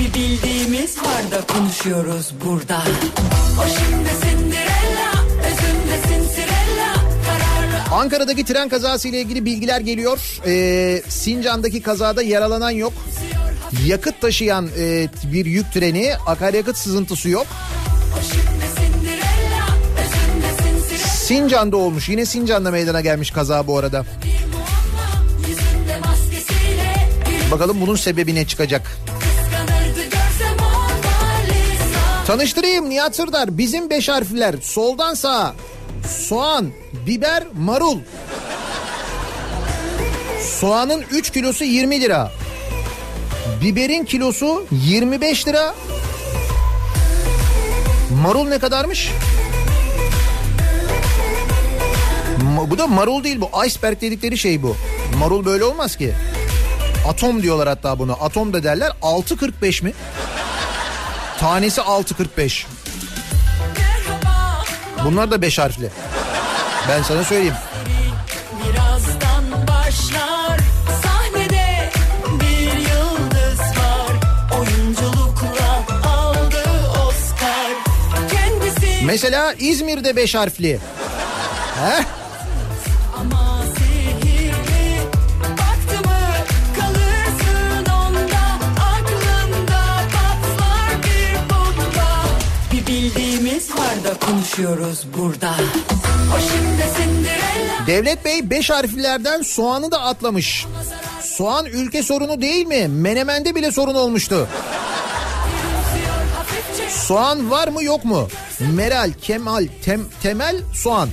Bir 0.00 0.14
bildiğimiz 0.14 0.98
var 0.98 1.30
da 1.30 1.54
konuşuyoruz 1.54 2.32
burada. 2.44 2.82
O 3.58 3.62
şimdi 3.68 4.10
Cinderella, 4.22 4.71
Ankara'daki 7.92 8.44
tren 8.44 8.68
kazası 8.68 9.08
ile 9.08 9.20
ilgili 9.20 9.44
bilgiler 9.44 9.80
geliyor. 9.80 10.40
E, 10.46 11.02
Sincan'daki 11.08 11.82
kazada 11.82 12.22
yaralanan 12.22 12.70
yok. 12.70 12.92
Yakıt 13.86 14.20
taşıyan 14.20 14.68
e, 14.78 15.08
bir 15.24 15.46
yük 15.46 15.72
treni, 15.72 16.14
akaryakıt 16.26 16.76
sızıntısı 16.76 17.28
yok. 17.28 17.46
Sincan'da 21.14 21.76
olmuş. 21.76 22.08
Yine 22.08 22.26
Sincan'da 22.26 22.70
meydana 22.70 23.00
gelmiş 23.00 23.30
kaza 23.30 23.66
bu 23.66 23.78
arada. 23.78 24.04
Bakalım 27.50 27.80
bunun 27.80 27.96
sebebi 27.96 28.34
ne 28.34 28.46
çıkacak. 28.46 28.96
Tanıştırayım 32.26 32.90
Nihat 32.90 33.16
Sırdar. 33.16 33.58
Bizim 33.58 33.90
beş 33.90 34.08
harfler 34.08 34.54
soldan 34.62 35.14
sağa. 35.14 35.54
Soğan, 36.08 36.70
biber, 37.06 37.44
marul. 37.54 37.98
Soğanın 40.60 41.04
3 41.10 41.30
kilosu 41.30 41.64
20 41.64 42.00
lira. 42.00 42.32
Biberin 43.62 44.04
kilosu 44.04 44.66
25 44.70 45.48
lira. 45.48 45.74
Marul 48.22 48.48
ne 48.48 48.58
kadarmış? 48.58 49.10
Ma- 52.56 52.70
bu 52.70 52.78
da 52.78 52.86
marul 52.86 53.24
değil 53.24 53.40
bu. 53.40 53.64
Iceberg 53.66 54.00
dedikleri 54.00 54.38
şey 54.38 54.62
bu. 54.62 54.76
Marul 55.18 55.44
böyle 55.44 55.64
olmaz 55.64 55.96
ki. 55.96 56.14
Atom 57.08 57.42
diyorlar 57.42 57.68
hatta 57.68 57.98
bunu. 57.98 58.16
Atom 58.20 58.52
da 58.52 58.62
derler. 58.62 58.92
6.45 59.02 59.84
mi? 59.84 59.92
Tanesi 61.40 61.80
6.45. 61.80 62.66
Bunlar 65.04 65.30
da 65.30 65.42
beş 65.42 65.58
harfli. 65.58 65.90
Ben 66.88 67.02
sana 67.02 67.24
söyleyeyim. 67.24 67.54
Mesela 79.04 79.54
İzmir'de 79.58 80.16
beş 80.16 80.34
harfli. 80.34 80.78
Heh. 81.80 82.21
Konuşuyoruz 94.56 95.06
burada. 95.18 95.54
O 96.36 96.38
şimdi 96.40 96.84
Cinderella. 96.96 97.86
Devlet 97.86 98.24
Bey 98.24 98.50
beş 98.50 98.70
harflilerden 98.70 99.42
soğanı 99.42 99.90
da 99.90 100.00
atlamış. 100.00 100.66
Soğan 101.22 101.66
ülke 101.66 102.02
sorunu 102.02 102.40
değil 102.40 102.66
mi? 102.66 102.88
Menemen'de 102.88 103.54
bile 103.54 103.72
sorun 103.72 103.94
olmuştu. 103.94 104.48
Soğan 106.88 107.50
var 107.50 107.68
mı 107.68 107.84
yok 107.84 108.04
mu? 108.04 108.28
Meral, 108.60 109.10
Kemal, 109.22 109.68
Tem- 109.84 110.06
Temel, 110.22 110.56
soğan. 110.74 111.08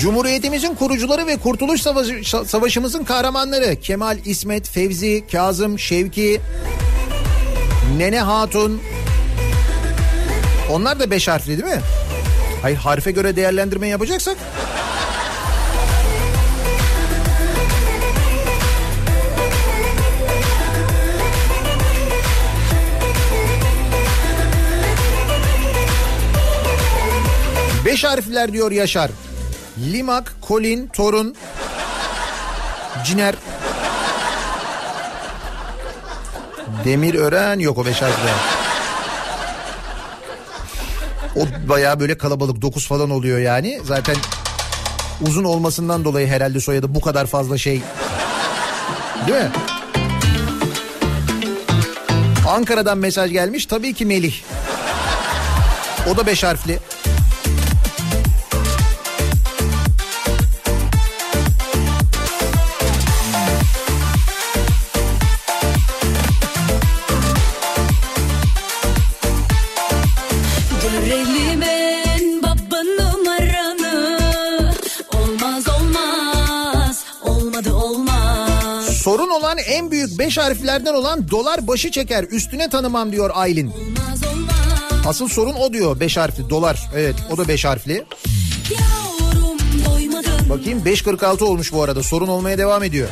Cumhuriyetimizin 0.00 0.74
kurucuları 0.74 1.26
ve 1.26 1.36
Kurtuluş 1.36 1.80
Savaşı, 1.80 2.22
Savaşımızın 2.46 3.04
kahramanları 3.04 3.80
Kemal, 3.80 4.18
İsmet, 4.24 4.68
Fevzi, 4.68 5.24
Kazım, 5.32 5.78
Şevki, 5.78 6.40
Nene 7.96 8.20
Hatun. 8.20 8.80
Onlar 10.70 11.00
da 11.00 11.10
beş 11.10 11.28
harfli 11.28 11.62
değil 11.62 11.74
mi? 11.74 11.80
Hayır 12.62 12.76
harfe 12.76 13.10
göre 13.10 13.36
değerlendirme 13.36 13.88
yapacaksak. 13.88 14.36
Beş 27.84 28.04
harfler 28.04 28.52
diyor 28.52 28.70
Yaşar. 28.72 29.10
Limak, 29.86 30.34
Kolin, 30.40 30.86
Torun, 30.86 31.34
Ciner. 33.04 33.34
Demirören 36.84 37.58
yok 37.58 37.78
o 37.78 37.86
beş 37.86 38.02
harfler. 38.02 38.34
O 41.36 41.68
bayağı 41.68 42.00
böyle 42.00 42.18
kalabalık 42.18 42.62
9 42.62 42.86
falan 42.86 43.10
oluyor 43.10 43.38
yani. 43.38 43.80
Zaten 43.84 44.16
uzun 45.20 45.44
olmasından 45.44 46.04
dolayı 46.04 46.26
herhalde 46.26 46.60
soyadı 46.60 46.94
bu 46.94 47.00
kadar 47.00 47.26
fazla 47.26 47.58
şey. 47.58 47.82
Değil 49.26 49.38
mi? 49.38 49.50
Ankara'dan 52.48 52.98
mesaj 52.98 53.32
gelmiş. 53.32 53.66
Tabii 53.66 53.94
ki 53.94 54.06
Melih. 54.06 54.34
O 56.12 56.16
da 56.16 56.26
beş 56.26 56.44
harfli. 56.44 56.78
Olan 79.48 79.58
en 79.58 79.90
büyük 79.90 80.18
beş 80.18 80.38
harflerden 80.38 80.94
olan 80.94 81.30
dolar 81.30 81.66
başı 81.66 81.90
çeker. 81.90 82.24
Üstüne 82.24 82.68
tanımam 82.68 83.12
diyor 83.12 83.30
Aylin. 83.34 83.72
Asıl 85.06 85.28
sorun 85.28 85.54
o 85.54 85.72
diyor 85.72 86.00
beş 86.00 86.16
harfli 86.16 86.50
dolar. 86.50 86.90
Evet 86.96 87.14
o 87.30 87.36
da 87.36 87.48
beş 87.48 87.64
harfli. 87.64 88.04
Yavrum 88.70 89.58
doymadın. 89.86 90.50
Bakayım 90.50 90.82
5.46 90.86 91.44
olmuş 91.44 91.72
bu 91.72 91.82
arada 91.82 92.02
sorun 92.02 92.28
olmaya 92.28 92.58
devam 92.58 92.82
ediyor. 92.82 93.08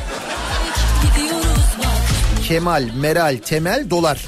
Kemal, 2.49 2.89
Meral, 3.01 3.39
Temel, 3.45 3.91
dolar. 3.91 4.27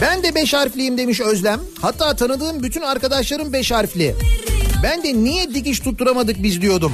Ben 0.00 0.22
de 0.22 0.34
beş 0.34 0.54
harfliyim 0.54 0.98
demiş 0.98 1.20
Özlem. 1.20 1.60
Hatta 1.80 2.16
tanıdığım 2.16 2.62
bütün 2.62 2.80
arkadaşlarım 2.80 3.52
beş 3.52 3.72
harfli. 3.72 4.14
Ben 4.82 5.02
de 5.02 5.14
niye 5.14 5.54
dikiş 5.54 5.80
tutturamadık 5.80 6.42
biz 6.42 6.62
diyordum. 6.62 6.92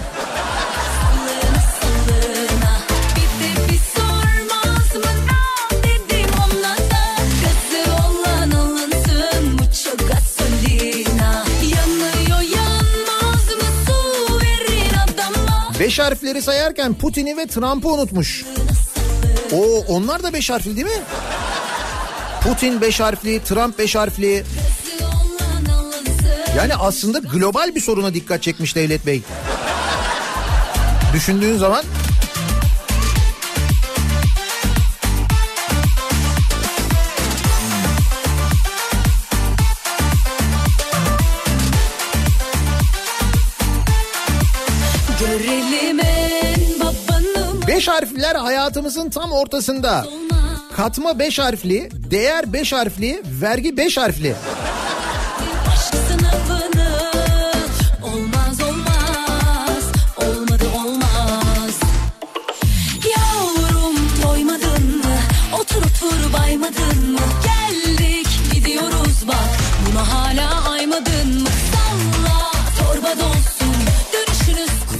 Beş 15.81 15.99
harfleri 15.99 16.43
sayarken 16.43 16.95
Putin'i 16.95 17.37
ve 17.37 17.47
Trump'ı 17.47 17.89
unutmuş. 17.89 18.45
O 19.53 19.85
onlar 19.89 20.23
da 20.23 20.33
beş 20.33 20.51
harfli 20.51 20.77
değil 20.77 20.87
mi? 20.87 21.03
Putin 22.41 22.81
beş 22.81 23.01
harfli, 23.01 23.45
Trump 23.45 23.79
beş 23.79 23.97
harfli. 23.97 24.45
Yani 26.57 26.75
aslında 26.75 27.19
global 27.19 27.75
bir 27.75 27.81
soruna 27.81 28.15
dikkat 28.15 28.43
çekmiş 28.43 28.77
Devlet 28.77 29.07
Bey. 29.07 29.23
Düşündüğün 31.15 31.57
zaman 31.57 31.85
beş 47.69 47.89
harfliler 47.89 48.35
hayatımızın 48.35 49.11
tam 49.11 49.33
ortasında. 49.33 50.07
Katma 50.77 51.19
beş 51.19 51.39
harfli, 51.39 51.89
değer 52.11 52.53
beş 52.53 52.73
harfli, 52.73 53.23
vergi 53.43 53.77
beş 53.77 53.97
harfli. 53.97 54.35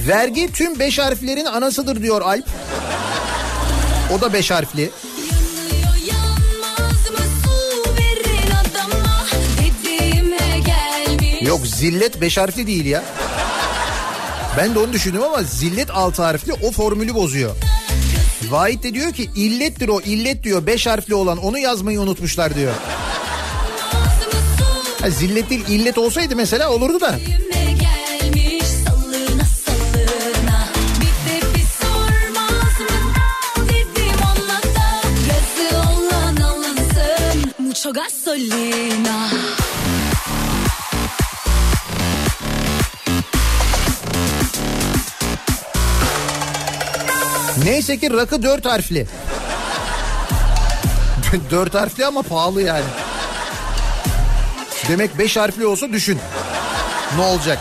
Vergi 0.09 0.53
tüm 0.53 0.79
beş 0.79 0.99
harflerin 0.99 1.45
anasıdır 1.45 2.03
diyor 2.03 2.21
Alp. 2.21 2.45
O 4.13 4.21
da 4.21 4.33
beş 4.33 4.51
harfli. 4.51 4.91
Yok 11.41 11.67
zillet 11.67 12.21
beş 12.21 12.39
harfli 12.39 12.67
değil 12.67 12.87
ya. 12.87 13.05
Ben 14.57 14.75
de 14.75 14.79
onu 14.79 14.93
düşündüm 14.93 15.23
ama 15.23 15.43
zillet 15.43 15.91
altı 15.91 16.23
harfli 16.23 16.53
o 16.53 16.71
formülü 16.73 17.15
bozuyor. 17.15 17.57
Vahit 18.51 18.83
de 18.83 18.95
diyor 18.95 19.13
ki 19.13 19.31
illettir 19.37 19.89
o 19.89 20.01
illet 20.01 20.43
diyor 20.43 20.67
beş 20.67 20.87
harfli 20.87 21.15
olan 21.15 21.39
onu 21.39 21.59
yazmayı 21.59 22.01
unutmuşlar 22.01 22.55
diyor. 22.55 22.73
Ha, 25.01 25.11
zillet 25.11 25.51
değil 25.51 25.65
illet 25.69 25.99
olsaydı 25.99 26.37
mesela 26.37 26.71
olurdu 26.73 27.01
da. 27.01 27.19
Gasolina 38.35 39.31
Neyse 47.65 47.99
ki 47.99 48.11
rakı 48.13 48.43
dört 48.43 48.67
harfli. 48.67 49.07
dört 51.51 51.75
harfli 51.75 52.07
ama 52.07 52.23
pahalı 52.23 52.63
yani. 52.63 52.85
Demek 54.89 55.19
beş 55.19 55.37
harfli 55.37 55.67
olsa 55.67 55.93
düşün. 55.93 56.19
Ne 57.17 57.23
olacak? 57.23 57.59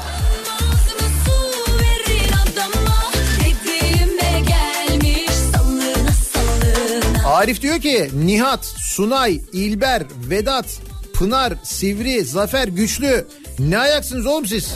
Arif 7.25 7.61
diyor 7.61 7.81
ki 7.81 8.09
Nihat, 8.13 8.75
Sunay, 8.93 9.41
İlber, 9.53 10.03
Vedat, 10.29 10.65
Pınar, 11.13 11.53
Sivri, 11.63 12.23
Zafer, 12.23 12.67
Güçlü. 12.67 13.27
Ne 13.59 13.77
ayaksınız 13.77 14.25
oğlum 14.25 14.45
siz? 14.45 14.73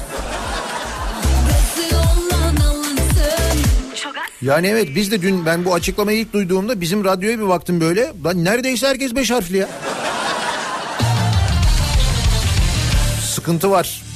Yani 4.41 4.67
evet 4.67 4.87
biz 4.95 5.11
de 5.11 5.21
dün 5.21 5.45
ben 5.45 5.65
bu 5.65 5.73
açıklamayı 5.73 6.19
ilk 6.19 6.33
duyduğumda 6.33 6.81
bizim 6.81 7.05
radyoya 7.05 7.39
bir 7.39 7.47
baktım 7.47 7.81
böyle. 7.81 8.13
Lan 8.25 8.43
neredeyse 8.43 8.87
herkes 8.87 9.15
beş 9.15 9.31
harfli 9.31 9.57
ya. 9.57 9.69
Sıkıntı 13.21 13.71
var. 13.71 14.06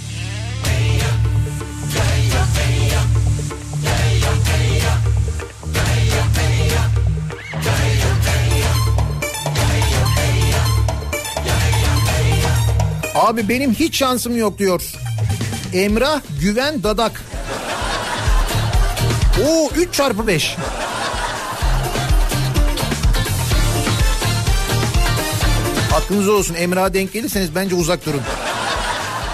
Abi 13.22 13.50
benim 13.50 13.74
hiç 13.74 13.98
şansım 13.98 14.38
yok 14.38 14.60
diyor. 14.60 14.82
Emrah 15.74 16.22
Güven 16.42 16.84
Dadak. 16.84 17.22
Oo 19.48 19.70
3 19.76 19.94
çarpı 19.94 20.28
5. 20.28 20.56
Aklınız 25.96 26.30
olsun 26.30 26.56
Emrah'a 26.56 26.94
denk 26.94 27.14
gelirseniz 27.14 27.56
bence 27.56 27.76
uzak 27.76 28.06
durun. 28.06 28.22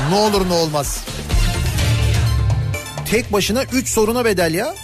Ne 0.10 0.16
olur 0.16 0.50
ne 0.50 0.54
olmaz. 0.54 1.00
Tek 3.12 3.34
başına 3.34 3.64
3 3.64 3.90
soruna 3.90 4.26
bedel 4.26 4.54
ya. 4.54 4.76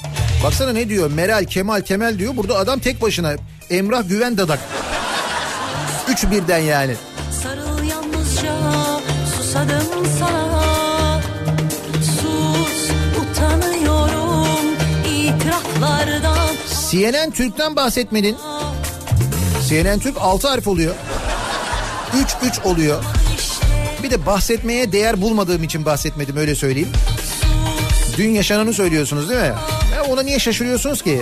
Baksana 0.44 0.74
ne 0.74 0.90
diyor 0.90 1.12
Meral, 1.12 1.46
Kemal, 1.46 1.82
Temel 1.82 2.20
diyor. 2.20 2.38
Burada 2.38 2.58
adam 2.58 2.80
tek 2.80 3.02
başına. 3.02 3.36
Emrah 3.70 4.10
Güven 4.10 4.38
Dadak. 4.38 4.60
Üç 6.10 6.32
birden 6.32 6.60
yani. 6.60 6.96
CNN 16.94 17.32
Türk'ten 17.32 17.76
bahsetmedin. 17.76 18.38
CNN 19.70 20.00
Türk 20.00 20.18
6 20.22 20.48
harf 20.48 20.68
oluyor. 20.68 20.96
3-3 22.42 22.64
oluyor. 22.64 23.04
Bir 24.04 24.12
de 24.12 24.26
bahsetmeye 24.26 24.92
değer 24.92 25.22
bulmadığım 25.22 25.64
için 25.64 25.86
bahsetmedim 25.86 26.38
öyle 26.38 26.56
söyleyeyim. 26.56 26.90
Dün 28.18 28.30
yaşananı 28.30 28.74
söylüyorsunuz 28.74 29.30
değil 29.30 29.42
mi? 29.42 29.54
Ya 29.96 30.04
ona 30.10 30.22
niye 30.22 30.40
şaşırıyorsunuz 30.40 31.02
ki? 31.02 31.22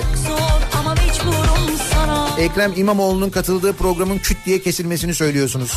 Ekrem 2.40 2.74
İmamoğlu'nun 2.76 3.30
katıldığı 3.30 3.74
programın 3.74 4.18
küt 4.18 4.38
diye 4.46 4.62
kesilmesini 4.62 5.16
söylüyorsunuz. 5.16 5.74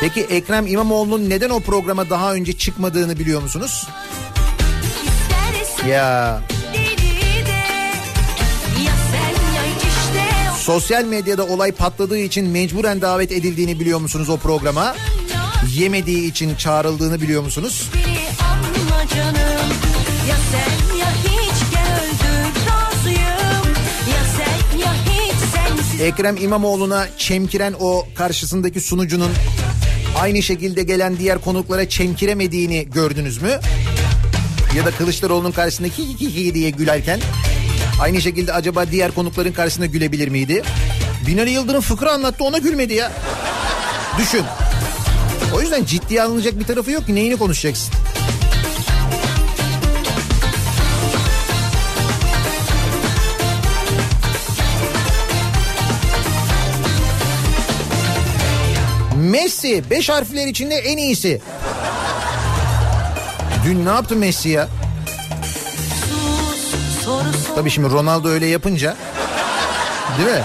Peki 0.00 0.20
Ekrem 0.20 0.66
İmamoğlu'nun 0.66 1.30
neden 1.30 1.50
o 1.50 1.60
programa 1.60 2.10
daha 2.10 2.34
önce 2.34 2.52
çıkmadığını 2.52 3.18
biliyor 3.18 3.42
musunuz? 3.42 3.86
Ya 5.88 6.40
sosyal 10.64 11.04
medyada 11.04 11.46
olay 11.46 11.72
patladığı 11.72 12.18
için 12.18 12.48
mecburen 12.48 13.00
davet 13.00 13.32
edildiğini 13.32 13.80
biliyor 13.80 14.00
musunuz 14.00 14.30
o 14.30 14.36
programa? 14.36 14.96
Yemediği 15.74 16.30
için 16.30 16.54
çağrıldığını 16.54 17.20
biliyor 17.20 17.42
musunuz? 17.42 17.90
Ekrem 26.00 26.36
İmamoğlu'na 26.36 27.06
çemkiren 27.18 27.74
o 27.80 28.06
karşısındaki 28.14 28.80
sunucunun 28.80 29.30
aynı 30.18 30.42
şekilde 30.42 30.82
gelen 30.82 31.18
diğer 31.18 31.38
konuklara 31.40 31.88
çemkiremediğini 31.88 32.88
gördünüz 32.90 33.42
mü? 33.42 33.60
Ya 34.76 34.84
da 34.86 34.90
Kılıçdaroğlu'nun 34.90 35.52
karşısında 35.52 35.88
hi 35.88 36.20
hi 36.20 36.34
hi 36.34 36.54
diye 36.54 36.70
gülerken 36.70 37.20
aynı 38.00 38.20
şekilde 38.20 38.52
acaba 38.52 38.90
diğer 38.90 39.10
konukların 39.10 39.52
karşısında 39.52 39.86
gülebilir 39.86 40.28
miydi? 40.28 40.62
Binali 41.26 41.50
Yıldırım 41.50 41.80
fıkra 41.80 42.12
anlattı 42.12 42.44
ona 42.44 42.58
gülmedi 42.58 42.94
ya. 42.94 43.12
Düşün. 44.18 44.44
O 45.54 45.60
yüzden 45.60 45.84
ciddiye 45.84 46.22
alınacak 46.22 46.58
bir 46.58 46.64
tarafı 46.64 46.90
yok 46.90 47.06
ki 47.06 47.14
neyini 47.14 47.36
konuşacaksın? 47.36 47.94
Messi 59.16 59.90
5 59.90 60.08
harfler 60.08 60.46
içinde 60.46 60.74
en 60.74 60.96
iyisi. 60.98 61.40
Dün 63.66 63.84
ne 63.84 63.88
yaptı 63.88 64.16
Messi 64.16 64.48
ya? 64.48 64.68
Tabii 67.54 67.70
şimdi 67.70 67.90
Ronaldo 67.90 68.28
öyle 68.28 68.46
yapınca 68.46 68.96
değil 70.18 70.28
mi? 70.28 70.44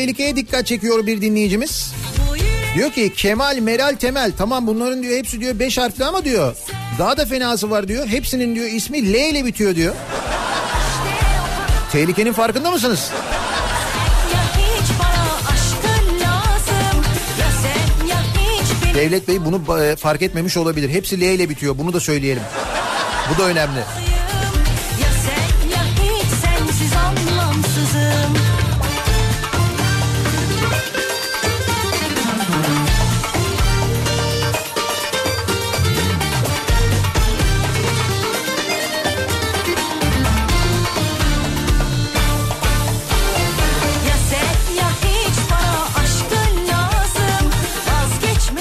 Tehlikeye 0.00 0.36
dikkat 0.36 0.66
çekiyor 0.66 1.06
bir 1.06 1.20
dinleyicimiz. 1.20 1.92
Diyor 2.74 2.92
ki 2.92 3.12
Kemal, 3.16 3.58
Meral, 3.58 3.96
Temel 3.96 4.32
tamam 4.38 4.66
bunların 4.66 5.02
diyor 5.02 5.18
hepsi 5.18 5.40
diyor 5.40 5.58
5 5.58 5.78
harfli 5.78 6.04
ama 6.04 6.24
diyor 6.24 6.56
daha 6.98 7.16
da 7.16 7.26
fenası 7.26 7.70
var 7.70 7.88
diyor. 7.88 8.06
Hepsinin 8.06 8.54
diyor 8.54 8.66
ismi 8.66 9.12
L 9.12 9.14
ile 9.14 9.44
bitiyor 9.44 9.74
diyor. 9.74 9.94
Tehlikenin 11.92 12.32
farkında 12.32 12.70
mısınız? 12.70 13.10
Devlet 18.94 19.28
Bey 19.28 19.44
bunu 19.44 19.82
e, 19.82 19.96
fark 19.96 20.22
etmemiş 20.22 20.56
olabilir. 20.56 20.90
Hepsi 20.90 21.20
L 21.20 21.22
ile 21.22 21.48
bitiyor. 21.48 21.78
Bunu 21.78 21.92
da 21.92 22.00
söyleyelim. 22.00 22.42
Bu 23.34 23.42
da 23.42 23.46
önemli. 23.46 23.80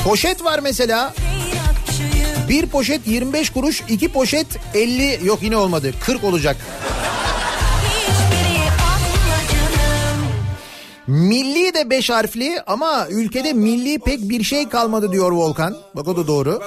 Poşet 0.10 0.44
var 0.44 0.60
mesela. 0.60 1.14
Bir 2.50 2.66
poşet 2.66 3.08
25 3.08 3.50
kuruş, 3.50 3.84
iki 3.90 4.12
poşet 4.12 4.48
50 4.74 5.20
yok 5.24 5.40
yine 5.44 5.58
olmadı. 5.58 5.94
40 6.06 6.24
olacak. 6.24 6.58
Milli 11.08 11.74
de 11.74 11.90
5 11.90 12.10
harfli 12.10 12.62
ama 12.68 13.08
ülkede 13.10 13.54
milli 13.54 14.00
pek 14.00 14.30
bir 14.30 14.44
şey 14.44 14.70
kalmadı 14.70 15.12
diyor 15.12 15.32
Volkan. 15.32 15.78
Bak 15.96 16.08
o 16.08 16.18
da 16.18 16.28
doğru. 16.28 16.62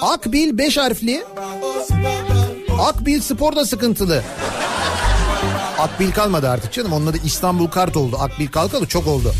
Akbil 0.00 0.58
5 0.58 0.76
harfli. 0.76 1.24
Akbil 2.80 3.20
spor 3.20 3.56
da 3.56 3.66
sıkıntılı. 3.66 4.22
Akbil 5.78 6.12
kalmadı 6.12 6.48
artık 6.48 6.72
canım. 6.72 6.92
Onun 6.92 7.06
adı 7.06 7.18
İstanbul 7.24 7.66
Kart 7.66 7.96
oldu. 7.96 8.16
Akbil 8.20 8.48
kalkalı 8.48 8.86
çok 8.86 9.06
oldu. 9.06 9.34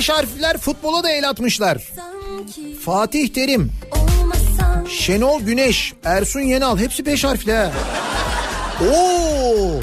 Beş 0.00 0.08
harfler 0.08 0.58
futbola 0.58 1.04
da 1.04 1.10
el 1.10 1.28
atmışlar. 1.28 1.78
Fatih 2.84 3.28
Terim, 3.28 3.72
Şenol 4.88 5.40
Güneş, 5.40 5.92
Ersun 6.04 6.40
Yenal 6.40 6.78
hepsi 6.78 7.06
beş 7.06 7.24
harfli 7.24 7.52
ha. 7.52 7.72
Oo! 8.92 9.80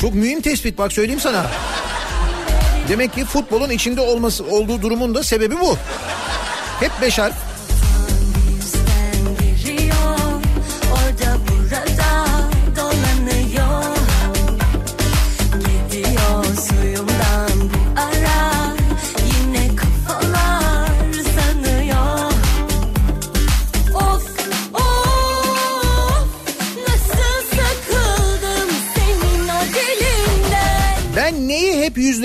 Çok 0.00 0.14
mühim 0.14 0.40
tespit 0.40 0.78
bak 0.78 0.92
söyleyeyim 0.92 1.20
sana. 1.20 1.46
Demek 2.88 3.14
ki 3.14 3.24
futbolun 3.24 3.70
içinde 3.70 4.00
olması 4.00 4.44
olduğu 4.44 4.82
durumun 4.82 5.14
da 5.14 5.22
sebebi 5.22 5.60
bu. 5.60 5.76
Hep 6.80 6.92
beş 7.02 7.18
harf. 7.18 7.53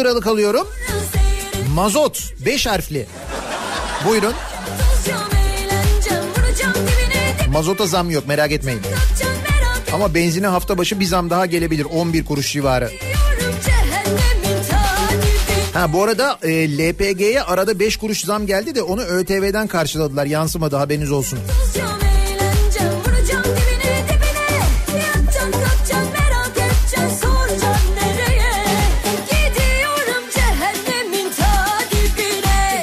Liralık 0.09 0.27
alıyorum. 0.27 0.67
Mazot 1.73 2.33
5 2.45 2.65
harfli. 2.65 3.07
Buyurun. 4.05 4.33
Mazota 7.51 7.85
zam 7.87 8.09
yok 8.09 8.27
merak 8.27 8.51
etmeyin. 8.51 8.81
Ama 9.93 10.13
benzine 10.13 10.47
hafta 10.47 10.77
başı 10.77 10.99
bir 10.99 11.05
zam 11.05 11.29
daha 11.29 11.45
gelebilir 11.45 11.85
11 11.85 12.25
kuruş 12.25 12.53
civarı. 12.53 12.91
Ha 15.73 15.93
bu 15.93 16.03
arada 16.03 16.39
e, 16.43 16.77
LPG'ye 16.77 17.41
arada 17.41 17.79
5 17.79 17.97
kuruş 17.97 18.21
zam 18.21 18.45
geldi 18.45 18.75
de 18.75 18.81
onu 18.81 19.01
ÖTV'den 19.01 19.67
karşıladılar. 19.67 20.25
Yansımadı 20.25 20.75
haberiniz 20.75 21.11
olsun. 21.11 21.39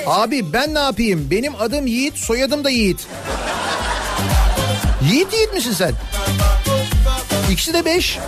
Abi 0.06 0.52
ben 0.52 0.74
ne 0.74 0.78
yapayım? 0.78 1.30
Benim 1.30 1.54
adım 1.60 1.86
Yiğit, 1.86 2.16
soyadım 2.18 2.64
da 2.64 2.70
Yiğit. 2.70 3.06
Yiğit 5.10 5.32
Yiğit 5.32 5.54
misin 5.54 5.72
sen? 5.72 5.92
İkisi 7.50 7.74
de 7.74 7.84
5. 7.84 8.18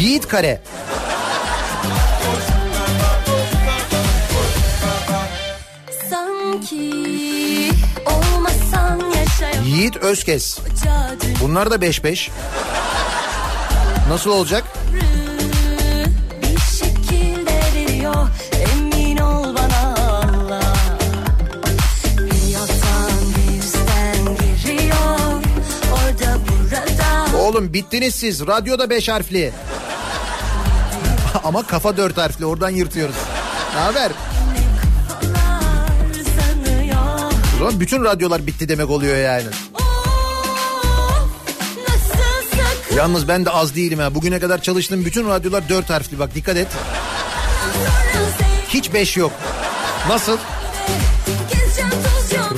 Yiğit 0.00 0.28
Kare. 0.28 0.60
Yiğit 9.66 9.96
Özkes. 9.96 10.58
Bunlar 11.40 11.70
da 11.70 11.74
5-5. 11.74 12.30
Nasıl 14.08 14.30
olacak? 14.30 14.64
Oğlum 27.62 27.72
bittiniz 27.72 28.14
siz. 28.14 28.46
Radyoda 28.46 28.90
5 28.90 29.08
harfli. 29.08 29.52
Ama 31.44 31.66
kafa 31.66 31.96
4 31.96 32.16
harfli. 32.16 32.46
Oradan 32.46 32.70
yırtıyoruz. 32.70 33.14
Ne 33.74 33.80
haber? 33.80 34.10
O 37.54 37.58
zaman 37.58 37.80
bütün 37.80 38.04
radyolar 38.04 38.46
bitti 38.46 38.68
demek 38.68 38.90
oluyor 38.90 39.16
yani. 39.16 39.46
Of, 39.74 39.82
Yalnız 42.96 43.28
ben 43.28 43.44
de 43.44 43.50
az 43.50 43.74
değilim 43.74 43.98
ha. 43.98 44.14
Bugüne 44.14 44.40
kadar 44.40 44.62
çalıştığım 44.62 45.04
bütün 45.04 45.28
radyolar 45.28 45.68
4 45.68 45.90
harfli. 45.90 46.18
Bak 46.18 46.34
dikkat 46.34 46.56
et. 46.56 46.68
Hiç 48.68 48.94
5 48.94 49.16
yok. 49.16 49.32
Nasıl? 50.08 50.38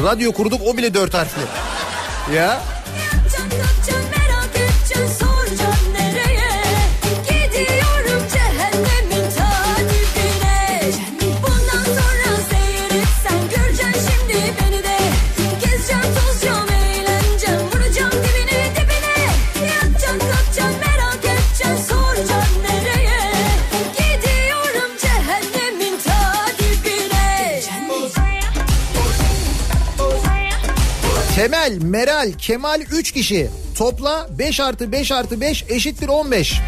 Radyo 0.04 0.32
kurduk 0.32 0.60
o 0.64 0.76
bile 0.76 0.94
4 0.94 1.14
harfli. 1.14 1.42
Ya 2.34 2.73
Temel, 31.74 31.90
Meral, 31.90 32.32
Kemal 32.38 32.80
3 32.80 33.12
kişi. 33.12 33.50
Topla 33.76 34.26
5 34.38 34.60
artı 34.60 34.92
5 34.92 35.12
artı 35.12 35.40
5 35.40 35.64
eşittir 35.68 36.08
15. 36.08 36.60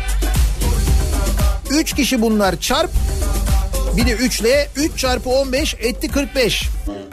3 1.70 1.94
kişi 1.94 2.22
bunlar 2.22 2.60
çarp. 2.60 2.90
Bir 3.96 4.06
de 4.06 4.12
3 4.12 4.40
ile 4.40 4.68
3 4.76 4.98
çarpı 4.98 5.30
15 5.30 5.74
etti 5.74 6.08
45. 6.08 6.68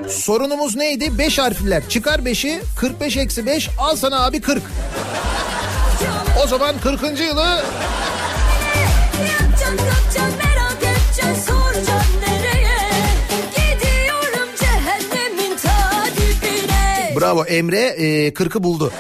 Sorunumuz 0.10 0.76
neydi? 0.76 1.18
5 1.18 1.40
harfliler. 1.40 1.90
Çıkar 1.90 2.20
5'i 2.20 2.62
45 2.80 3.18
eksi 3.18 3.46
5 3.46 3.70
al 3.80 3.96
sana 3.96 4.26
abi 4.26 4.42
40. 4.42 4.64
O 6.44 6.48
zaman 6.48 6.76
40. 6.84 7.02
yılı 7.04 7.64
Yapacağım 9.42 9.78
kaçacağım 9.78 10.53
bravo 17.16 17.46
Emre 17.46 17.80
e, 17.80 18.30
40'ı 18.30 18.64
buldu. 18.64 18.92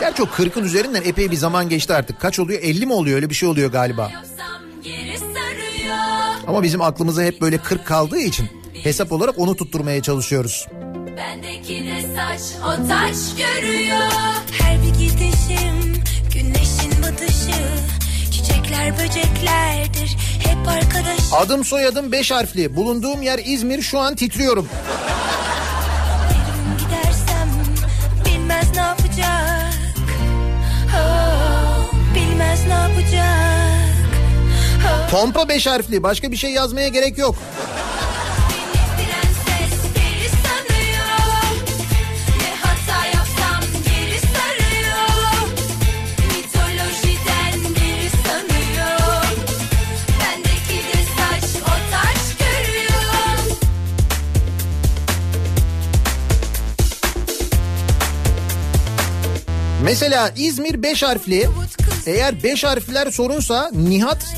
Gerçi 0.00 0.22
o 0.22 0.26
40'ın 0.26 0.64
üzerinden 0.64 1.02
epey 1.04 1.30
bir 1.30 1.36
zaman 1.36 1.68
geçti 1.68 1.94
artık. 1.94 2.20
Kaç 2.20 2.38
oluyor? 2.38 2.60
50 2.62 2.86
mi 2.86 2.92
oluyor? 2.92 3.16
Öyle 3.16 3.30
bir 3.30 3.34
şey 3.34 3.48
oluyor 3.48 3.72
galiba. 3.72 4.10
Ama 6.46 6.62
bizim 6.62 6.82
aklımıza 6.82 7.22
hep 7.22 7.40
böyle 7.40 7.58
40 7.58 7.86
kaldığı 7.86 8.18
için 8.18 8.48
hesap 8.82 9.12
olarak 9.12 9.38
onu 9.38 9.56
tutturmaya 9.56 10.02
çalışıyoruz. 10.02 10.66
Bendeki 11.16 11.84
de 11.84 12.02
saç 12.16 12.40
o 12.64 12.88
taç 12.88 13.16
görüyor 13.36 13.98
Her 14.62 14.82
bir 14.82 14.98
gidişim 14.98 16.02
güneşin 16.34 17.02
batışı 17.02 17.60
Çiçekler 18.32 18.92
böceklerdir 18.98 20.16
hep 20.44 20.68
arkadaş 20.68 21.18
Adım 21.32 21.64
soyadım 21.64 22.12
5 22.12 22.30
harfli. 22.30 22.76
Bulunduğum 22.76 23.22
yer 23.22 23.40
İzmir. 23.44 23.82
Şu 23.82 23.98
an 23.98 24.14
titriyorum. 24.14 24.68
Pompa 35.10 35.48
5 35.48 35.66
harfli. 35.66 36.02
Başka 36.02 36.32
bir 36.32 36.36
şey 36.36 36.52
yazmaya 36.52 36.88
gerek 36.88 37.18
yok. 37.18 37.34
Mesela 59.82 60.32
İzmir 60.36 60.82
5 60.82 61.02
harfli. 61.02 61.48
Eğer 62.08 62.42
5 62.42 62.64
harfler 62.64 63.10
sorunsa 63.10 63.70
Nihat 63.74 64.34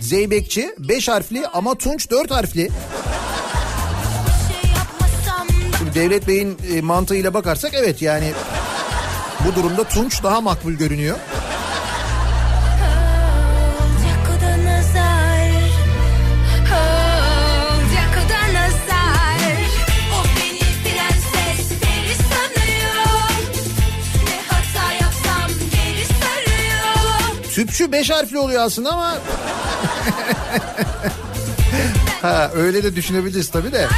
Zeybekçi 0.00 0.74
5 0.78 1.08
harfli 1.08 1.46
ama 1.46 1.74
Tunç 1.74 2.10
4 2.10 2.30
harfli. 2.30 2.70
Şimdi 5.78 5.94
Devlet 5.94 6.28
Bey'in 6.28 6.58
e, 6.74 6.80
mantığıyla 6.80 7.34
bakarsak 7.34 7.74
evet 7.74 8.02
yani 8.02 8.32
bu 9.46 9.54
durumda 9.54 9.84
Tunç 9.84 10.22
daha 10.22 10.40
makbul 10.40 10.72
görünüyor. 10.72 11.16
Tüpçü 27.54 27.92
5 27.92 28.10
harfli 28.10 28.38
oluyor 28.38 28.62
aslında 28.62 28.90
ama... 28.92 29.14
ha 32.22 32.50
öyle 32.54 32.82
de 32.82 32.96
düşünebiliriz 32.96 33.50
tabii 33.50 33.72
de. 33.72 33.88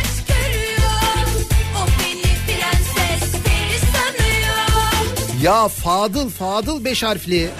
Ya 5.43 5.69
Fadıl, 5.69 6.31
Fadıl 6.31 6.85
5 6.85 7.03
harfli. 7.03 7.51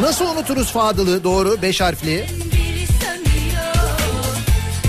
Nasıl 0.00 0.26
unuturuz 0.26 0.72
Fadıl'ı 0.72 1.24
doğru 1.24 1.62
5 1.62 1.80
harfli? 1.80 2.26
Biri 2.52 2.86
sanıyor 2.86 3.74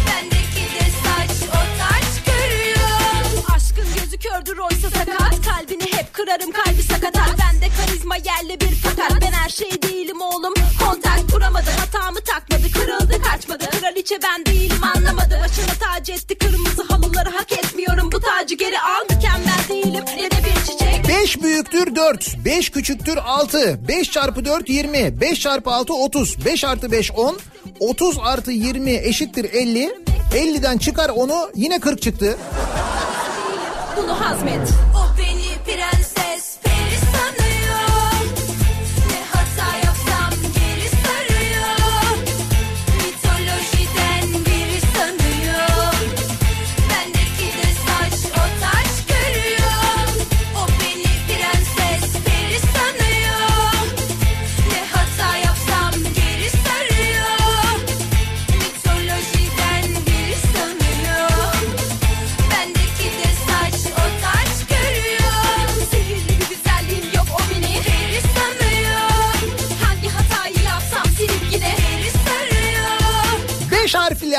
Bendeki 0.07 0.75
de 0.75 0.89
saç 1.03 1.49
o 1.49 1.61
taç 1.79 2.25
görüyor 2.25 3.45
Aşkın 3.55 3.85
gözü 3.95 4.17
kördür 4.17 4.57
oysa 4.57 4.89
sakat 4.89 5.45
Kalbini 5.45 5.83
hep 5.91 6.13
kırarım 6.13 6.51
kalbi 6.51 6.83
sakatat 6.83 7.29
Bende 7.39 7.50
karizma 7.77 8.15
yerli 8.15 8.59
bir 8.59 8.75
fakat 8.83 9.21
Ben 9.21 9.31
her 9.31 9.49
şey 9.49 9.81
değilim 9.81 10.21
oğlum. 10.21 10.53
Kontak 10.85 11.31
kuramadı 11.33 11.69
hatamı 11.79 12.21
takmadı 12.21 12.71
Kırıldı 12.71 13.21
kaçmadı. 13.21 13.65
Kraliçe 13.79 14.15
ben 14.23 14.45
değilim 14.45 14.83
anlamadı. 14.95 15.39
Başına 15.43 15.73
tac 15.79 16.13
etti 16.13 16.37
kırmızı 16.37 16.83
halıları 16.83 17.29
hak 17.29 17.51
etmiyorum. 17.51 18.11
Bu 18.11 18.19
tacı 18.19 18.55
geri 18.55 18.79
al 18.79 19.15
mükemmel 19.15 19.63
değilim. 19.69 20.03
Ne 20.17 20.31
de 20.31 20.37
bir 20.45 20.65
çiçek. 20.65 21.07
5 21.07 21.31
5 21.31 21.43
büyüktür 21.43 21.95
4, 21.95 22.45
5 22.45 22.69
küçüktür 22.69 23.17
6, 23.17 23.87
5 23.87 24.11
çarpı 24.11 24.45
4 24.45 24.69
20, 24.69 25.21
5 25.21 25.39
çarpı 25.39 25.71
6 25.71 25.93
30, 25.93 26.45
5 26.45 26.63
artı 26.63 26.91
5 26.91 27.11
10, 27.11 27.39
30 27.79 28.17
artı 28.21 28.51
20 28.51 28.91
eşittir 28.91 29.53
50. 29.53 29.91
50'den 30.33 30.77
çıkar 30.77 31.09
onu 31.09 31.49
yine 31.55 31.79
40 31.79 32.01
çıktı. 32.01 32.37
Bunu 33.97 34.21
hazmet. 34.21 34.69
O 34.95 35.17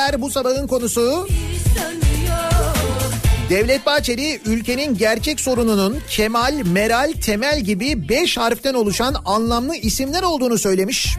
5 0.02 0.06
harfler 0.06 0.22
bu 0.22 0.30
sabahın 0.30 0.66
konusu. 0.66 1.28
Devlet 3.50 3.86
Bahçeli 3.86 4.40
ülkenin 4.46 4.98
gerçek 4.98 5.40
sorununun 5.40 5.98
Kemal, 6.10 6.62
Meral, 6.64 7.12
Temel 7.12 7.60
gibi 7.60 8.08
5 8.08 8.36
harften 8.36 8.74
oluşan 8.74 9.16
anlamlı 9.24 9.76
isimler 9.76 10.22
olduğunu 10.22 10.58
söylemiş. 10.58 11.16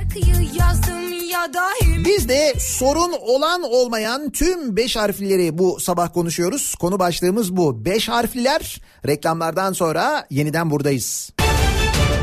Biz 2.06 2.30
de 2.30 2.54
sorun 2.60 3.14
olan 3.22 3.64
olmayan 3.64 4.32
tüm 4.32 4.76
5 4.76 4.96
harflileri 4.96 5.58
bu 5.58 5.80
sabah 5.80 6.14
konuşuyoruz. 6.14 6.76
Konu 6.76 7.00
başlığımız 7.00 7.58
bu. 7.58 7.86
5 7.86 8.10
harfliler 8.10 8.82
reklamlardan 9.08 9.74
sonra 9.74 10.26
yeniden 10.30 10.70
buradayız. 10.70 11.30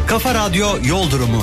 Kafa 0.08 0.34
Radyo 0.34 0.68
Yol 0.88 1.10
Durumu. 1.10 1.42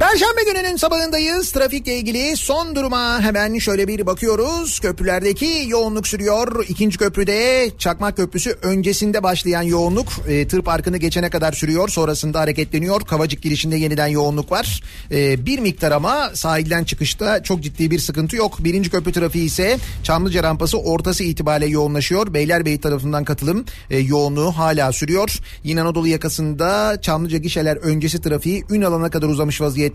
Perşembe 0.00 0.42
gününün 0.52 0.76
sabahındayız. 0.76 1.52
Trafikle 1.52 1.96
ilgili 1.96 2.36
son 2.36 2.76
duruma 2.76 3.20
hemen 3.20 3.58
şöyle 3.58 3.88
bir 3.88 4.06
bakıyoruz. 4.06 4.80
Köprülerdeki 4.80 5.64
yoğunluk 5.68 6.08
sürüyor. 6.08 6.64
İkinci 6.68 6.98
köprüde 6.98 7.70
Çakmak 7.78 8.16
Köprüsü 8.16 8.50
öncesinde 8.62 9.22
başlayan 9.22 9.62
yoğunluk 9.62 10.06
e, 10.28 10.48
tır 10.48 10.62
parkını 10.62 10.96
geçene 10.96 11.30
kadar 11.30 11.52
sürüyor. 11.52 11.88
Sonrasında 11.88 12.40
hareketleniyor. 12.40 13.00
Kavacık 13.00 13.42
girişinde 13.42 13.76
yeniden 13.76 14.06
yoğunluk 14.06 14.52
var. 14.52 14.82
E, 15.10 15.46
bir 15.46 15.58
miktar 15.58 15.92
ama 15.92 16.30
sahilden 16.34 16.84
çıkışta 16.84 17.42
çok 17.42 17.62
ciddi 17.62 17.90
bir 17.90 17.98
sıkıntı 17.98 18.36
yok. 18.36 18.64
Birinci 18.64 18.90
köprü 18.90 19.12
trafiği 19.12 19.44
ise 19.44 19.78
Çamlıca 20.02 20.42
rampası 20.42 20.78
ortası 20.78 21.24
itibariyle 21.24 21.70
yoğunlaşıyor. 21.70 22.34
Beylerbeyi 22.34 22.80
tarafından 22.80 23.24
katılım 23.24 23.64
e, 23.90 23.98
yoğunluğu 23.98 24.52
hala 24.52 24.92
sürüyor. 24.92 25.38
Yine 25.64 25.80
Anadolu 25.80 26.08
yakasında 26.08 27.00
Çamlıca 27.02 27.38
gişeler 27.38 27.76
öncesi 27.76 28.20
trafiği 28.20 28.64
Ünalan'a 28.70 29.10
kadar 29.10 29.28
uzamış 29.28 29.60
vaziyette. 29.60 29.89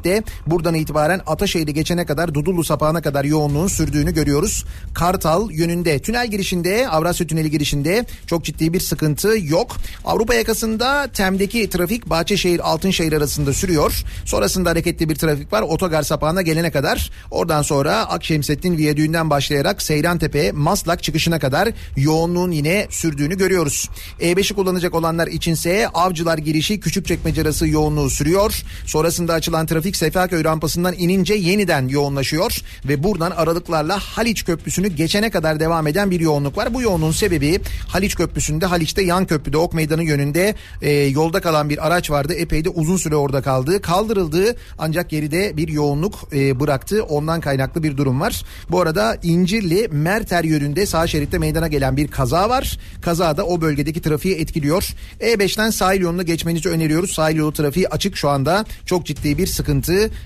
Buradan 0.47 0.73
itibaren 0.73 1.21
Ataşehir'i 1.27 1.73
geçene 1.73 2.05
kadar 2.05 2.33
Dudullu 2.33 2.63
sapağına 2.63 3.01
kadar 3.01 3.25
yoğunluğun 3.25 3.67
sürdüğünü 3.67 4.13
görüyoruz. 4.13 4.65
Kartal 4.93 5.51
yönünde 5.51 5.99
tünel 5.99 6.27
girişinde 6.27 6.89
Avrasya 6.89 7.27
Tüneli 7.27 7.51
girişinde 7.51 8.05
çok 8.27 8.43
ciddi 8.43 8.73
bir 8.73 8.79
sıkıntı 8.79 9.33
yok. 9.41 9.77
Avrupa 10.05 10.33
yakasında 10.33 11.07
Tem'deki 11.07 11.69
trafik 11.69 12.09
Bahçeşehir 12.09 12.59
Altınşehir 12.59 13.13
arasında 13.13 13.53
sürüyor. 13.53 14.03
Sonrasında 14.25 14.69
hareketli 14.69 15.09
bir 15.09 15.15
trafik 15.15 15.53
var 15.53 15.61
otogar 15.61 16.03
sapağına 16.03 16.41
gelene 16.41 16.71
kadar. 16.71 17.11
Oradan 17.31 17.61
sonra 17.61 17.95
Akşemsettin 17.95 18.77
Viyadüğü'nden 18.77 19.29
başlayarak 19.29 19.81
Seyrantepe 19.81 20.51
Maslak 20.51 21.03
çıkışına 21.03 21.39
kadar 21.39 21.69
yoğunluğun 21.97 22.51
yine 22.51 22.87
sürdüğünü 22.89 23.37
görüyoruz. 23.37 23.89
E5'i 24.19 24.55
kullanacak 24.55 24.95
olanlar 24.95 25.27
içinse 25.27 25.87
Avcılar 25.87 26.37
girişi 26.37 26.79
Küçükçekmece 26.79 27.41
arası 27.41 27.67
yoğunluğu 27.67 28.09
sürüyor. 28.09 28.63
Sonrasında 28.85 29.33
açılan 29.33 29.65
trafik 29.65 29.84
Sefaköy 29.93 30.43
rampasından 30.43 30.95
inince 30.97 31.33
yeniden 31.33 31.87
yoğunlaşıyor 31.87 32.61
ve 32.87 33.03
buradan 33.03 33.31
aralıklarla 33.31 33.99
Haliç 33.99 34.45
Köprüsü'nü 34.45 34.87
geçene 34.87 35.29
kadar 35.29 35.59
devam 35.59 35.87
eden 35.87 36.11
bir 36.11 36.19
yoğunluk 36.19 36.57
var. 36.57 36.73
Bu 36.73 36.81
yoğunluğun 36.81 37.11
sebebi 37.11 37.59
Haliç 37.87 38.15
Köprüsü'nde 38.15 38.65
Haliç'te 38.65 39.03
yan 39.03 39.25
köprüde 39.25 39.57
Ok 39.57 39.73
Meydanı 39.73 40.03
yönünde 40.03 40.55
e, 40.81 40.91
yolda 40.91 41.41
kalan 41.41 41.69
bir 41.69 41.87
araç 41.87 42.11
vardı. 42.11 42.33
Epey 42.33 42.65
de 42.65 42.69
uzun 42.69 42.97
süre 42.97 43.15
orada 43.15 43.41
kaldı. 43.41 43.81
Kaldırıldı 43.81 44.55
ancak 44.77 45.09
geride 45.09 45.57
bir 45.57 45.67
yoğunluk 45.67 46.15
e, 46.33 46.59
bıraktı. 46.59 47.03
Ondan 47.03 47.41
kaynaklı 47.41 47.83
bir 47.83 47.97
durum 47.97 48.21
var. 48.21 48.43
Bu 48.69 48.81
arada 48.81 49.17
İncirli 49.23 49.87
Merter 49.91 50.43
yönünde 50.43 50.85
sağ 50.85 51.07
şeritte 51.07 51.37
meydana 51.37 51.67
gelen 51.67 51.97
bir 51.97 52.07
kaza 52.07 52.49
var. 52.49 52.79
Kaza 53.01 53.37
da 53.37 53.45
o 53.45 53.61
bölgedeki 53.61 54.01
trafiği 54.01 54.35
etkiliyor. 54.35 54.93
E5'ten 55.19 55.69
sahil 55.69 56.01
yoluna 56.01 56.23
geçmenizi 56.23 56.69
öneriyoruz. 56.69 57.11
Sahil 57.11 57.35
yolu 57.35 57.53
trafiği 57.53 57.89
açık 57.89 58.17
şu 58.17 58.29
anda. 58.29 58.65
Çok 58.85 59.05
ciddi 59.05 59.37
bir 59.37 59.47
sıkıntı 59.47 59.74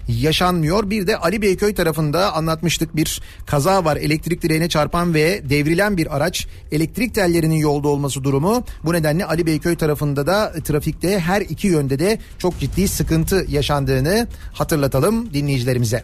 yaşanmıyor. 0.07 0.89
Bir 0.89 1.07
de 1.07 1.17
Ali 1.17 1.41
Beyköy 1.41 1.73
tarafında 1.73 2.33
anlatmıştık 2.33 2.95
bir 2.95 3.21
kaza 3.45 3.85
var. 3.85 3.97
Elektrik 3.97 4.41
direğine 4.41 4.69
çarpan 4.69 5.13
ve 5.13 5.49
devrilen 5.49 5.97
bir 5.97 6.15
araç. 6.15 6.47
Elektrik 6.71 7.15
tellerinin 7.15 7.55
yolda 7.55 7.87
olması 7.87 8.23
durumu. 8.23 8.63
Bu 8.83 8.93
nedenle 8.93 9.25
Ali 9.25 9.45
Beyköy 9.45 9.75
tarafında 9.75 10.27
da 10.27 10.53
trafikte 10.63 11.19
her 11.19 11.41
iki 11.41 11.67
yönde 11.67 11.99
de 11.99 12.19
çok 12.37 12.59
ciddi 12.59 12.87
sıkıntı 12.87 13.45
yaşandığını 13.49 14.27
hatırlatalım 14.53 15.33
dinleyicilerimize. 15.33 16.03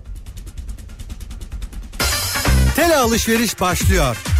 Tele 2.75 2.95
alışveriş 2.95 3.61
başlıyor. 3.61 4.34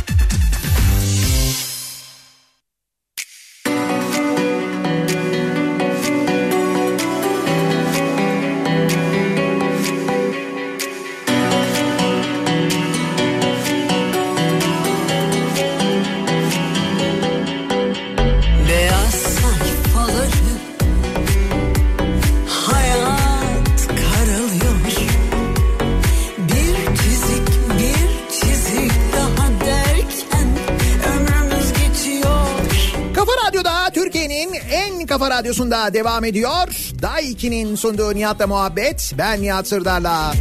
Radyosunda 35.65 35.93
devam 35.93 36.25
ediyor. 36.25 36.67
Day 37.01 37.31
2'nin 37.31 37.75
sunduğu 37.75 38.15
Nihat'la 38.15 38.47
muhabbet. 38.47 39.13
Ben 39.17 39.41
Nihat 39.41 39.67
Sırdar'la. 39.67 40.33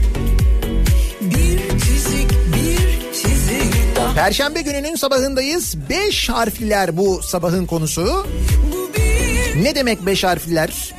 Bir 1.20 1.58
çizik 1.78 2.30
bir 2.54 3.12
çizik 3.12 3.96
daha 3.96 4.14
Perşembe 4.14 4.62
gününün 4.62 4.94
sabahındayız. 4.94 5.76
5 5.90 6.28
harfliler 6.28 6.96
bu 6.96 7.22
sabahın 7.22 7.66
konusu. 7.66 8.26
Bu 8.72 8.90
bir 8.94 9.64
Ne 9.64 9.74
demek 9.74 10.06
5 10.06 10.24
harfliler? 10.24 10.94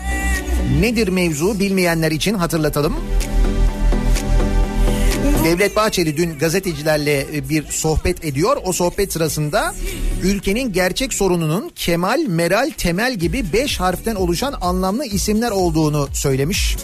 Nedir 0.82 1.08
mevzu 1.08 1.60
bilmeyenler 1.60 2.12
için 2.12 2.34
hatırlatalım. 2.34 2.96
Devlet 5.44 5.76
Bahçeli 5.76 6.18
dün 6.18 6.40
gazetecilerle 6.40 7.22
e, 7.22 7.50
bir 7.50 7.66
sohbet 7.68 8.26
ediyor. 8.26 8.58
O 8.66 8.74
sohbet 8.74 9.14
sırasında 9.14 9.74
ülkenin 10.26 10.74
gerçek 10.74 11.14
sorununun 11.14 11.72
Kemal, 11.76 12.20
Meral, 12.28 12.72
Temel 12.78 13.16
gibi 13.16 13.54
5 13.54 13.80
harften 13.80 14.16
oluşan 14.16 14.56
anlamlı 14.62 15.06
isimler 15.06 15.52
olduğunu 15.52 16.10
söylemiş. 16.14 16.78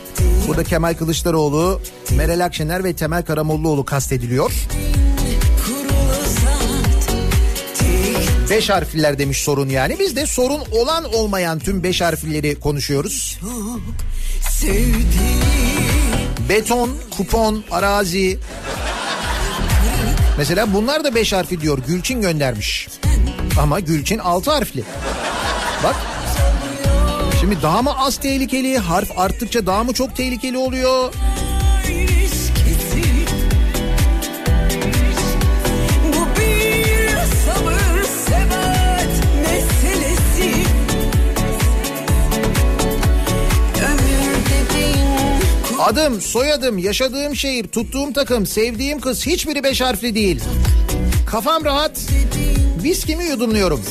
Burada 0.47 0.63
Kemal 0.63 0.93
Kılıçdaroğlu, 0.93 1.81
Meral 2.15 2.45
Akşener 2.45 2.83
ve 2.83 2.93
Temel 2.93 3.25
Karamollaoğlu 3.25 3.85
kastediliyor. 3.85 4.51
5 8.49 8.69
harfliler 8.69 9.19
demiş 9.19 9.37
sorun 9.37 9.69
yani. 9.69 9.99
Biz 9.99 10.15
de 10.15 10.25
sorun 10.25 10.61
olan 10.71 11.13
olmayan 11.13 11.59
tüm 11.59 11.83
5 11.83 12.01
harflileri 12.01 12.59
konuşuyoruz. 12.59 13.39
Beton, 16.49 16.89
kupon, 17.17 17.63
arazi. 17.71 18.39
Mesela 20.37 20.73
bunlar 20.73 21.03
da 21.03 21.15
5 21.15 21.33
harfli 21.33 21.61
diyor. 21.61 21.79
Gülçin 21.87 22.21
göndermiş. 22.21 22.87
Ama 23.59 23.79
Gülçin 23.79 24.17
altı 24.17 24.51
harfli. 24.51 24.83
Bak. 25.83 25.95
Şimdi 27.39 27.61
daha 27.61 27.81
mı 27.81 27.91
az 27.99 28.17
tehlikeli? 28.17 28.77
Harf 28.77 29.19
arttıkça 29.19 29.65
daha 29.65 29.83
mı 29.83 29.93
çok 29.93 30.15
tehlikeli 30.15 30.57
oluyor? 30.57 31.13
Adım, 45.79 46.21
soyadım, 46.21 46.77
yaşadığım 46.77 47.35
şehir, 47.35 47.67
tuttuğum 47.67 48.13
takım, 48.13 48.45
sevdiğim 48.45 48.99
kız 48.99 49.27
hiçbiri 49.27 49.63
beş 49.63 49.81
harfli 49.81 50.15
değil. 50.15 50.41
Kafam 51.25 51.65
rahat. 51.65 51.99
Viskimi 52.83 53.25
yudumluyorum. 53.25 53.81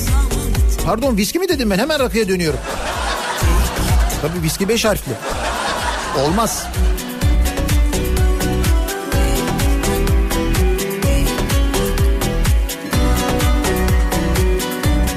Pardon 0.85 1.17
viski 1.17 1.39
mi 1.39 1.49
dedim 1.49 1.71
ben 1.71 1.79
hemen 1.79 2.01
rakıya 2.01 2.29
dönüyorum. 2.29 2.61
Tabii 4.23 4.43
viski 4.43 4.69
beş 4.69 4.85
harfli. 4.85 5.13
Olmaz. 6.25 6.67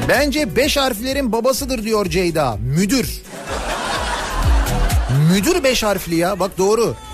Bence 0.09 0.55
beş 0.55 0.77
harflerin 0.77 1.31
babasıdır 1.31 1.83
diyor 1.83 2.05
Ceyda. 2.05 2.57
Müdür. 2.75 3.21
Müdür 5.33 5.63
beş 5.63 5.83
harfli 5.83 6.15
ya 6.15 6.39
bak 6.39 6.57
doğru. 6.57 6.95
ilişkisi 6.95 7.12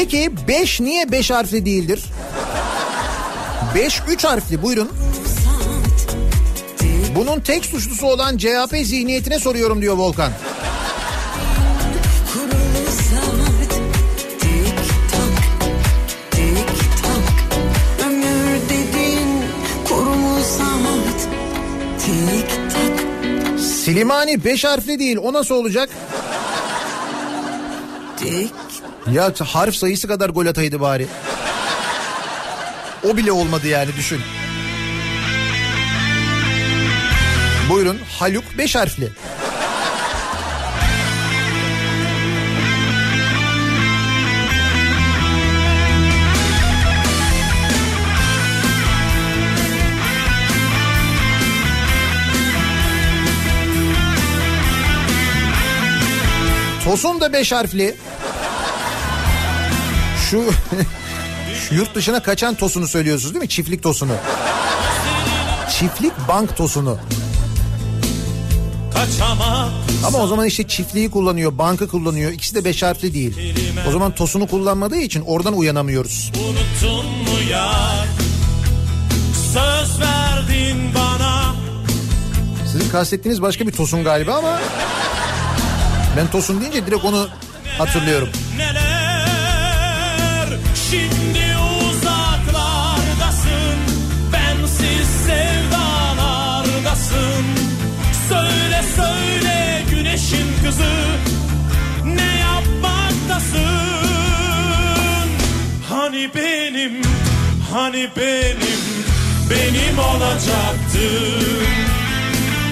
Peki 0.00 0.30
5 0.48 0.80
niye 0.80 1.12
5 1.12 1.30
harfli 1.30 1.66
değildir? 1.66 2.04
5 3.74 4.02
3 4.08 4.24
harfli 4.24 4.62
buyurun. 4.62 4.90
Bunun 7.14 7.40
tek 7.40 7.64
suçlusu 7.64 8.06
olan 8.06 8.36
CHP 8.36 8.76
zihniyetine 8.84 9.38
soruyorum 9.38 9.82
diyor 9.82 9.96
Volkan. 9.96 10.32
Silimani 23.58 24.44
5 24.44 24.64
harfli 24.64 24.98
değil 24.98 25.16
o 25.16 25.32
nasıl 25.32 25.54
olacak? 25.54 25.90
Tik 28.16 28.69
Ya 29.12 29.32
harf 29.38 29.74
sayısı 29.74 30.08
kadar 30.08 30.30
gol 30.30 30.46
ataydı 30.46 30.80
bari. 30.80 31.06
O 33.04 33.16
bile 33.16 33.32
olmadı 33.32 33.66
yani 33.66 33.96
düşün. 33.96 34.20
Buyurun 37.70 37.98
Haluk 38.18 38.44
5 38.58 38.74
harfli. 38.74 39.08
Tosun 56.84 57.20
da 57.20 57.32
5 57.32 57.52
harfli. 57.52 57.96
Şu, 60.30 60.44
şu 61.68 61.74
yurt 61.74 61.94
dışına 61.94 62.22
kaçan 62.22 62.54
tosunu 62.54 62.88
söylüyorsunuz 62.88 63.34
değil 63.34 63.42
mi? 63.42 63.48
Çiftlik 63.48 63.82
tosunu. 63.82 64.12
Çiftlik 65.78 66.12
bank 66.28 66.56
tosunu. 66.56 66.98
Ama 70.04 70.18
o 70.18 70.26
zaman 70.26 70.46
işte 70.46 70.68
çiftliği 70.68 71.10
kullanıyor, 71.10 71.58
bankı 71.58 71.88
kullanıyor. 71.88 72.32
İkisi 72.32 72.54
de 72.54 72.64
beş 72.64 72.82
harfli 72.82 73.14
değil. 73.14 73.54
O 73.88 73.90
zaman 73.90 74.14
tosunu 74.14 74.46
kullanmadığı 74.46 74.96
için 74.96 75.20
oradan 75.20 75.56
uyanamıyoruz. 75.56 76.32
unuttun 76.34 77.06
mu 77.06 77.50
yar 77.50 78.08
Söz 79.52 80.00
verdin 80.00 80.94
bana 80.94 81.54
Sizin 82.72 82.90
kastettiğiniz 82.90 83.42
başka 83.42 83.66
bir 83.66 83.72
tosun 83.72 84.04
galiba 84.04 84.34
ama... 84.34 84.60
Ben 86.16 86.30
tosun 86.30 86.60
deyince 86.60 86.86
direkt 86.86 87.04
onu 87.04 87.28
hatırlıyorum. 87.78 88.28
neler 88.56 88.89
Hani 107.72 108.08
benim 108.16 108.80
Benim 109.50 109.98
olacaktın 109.98 111.66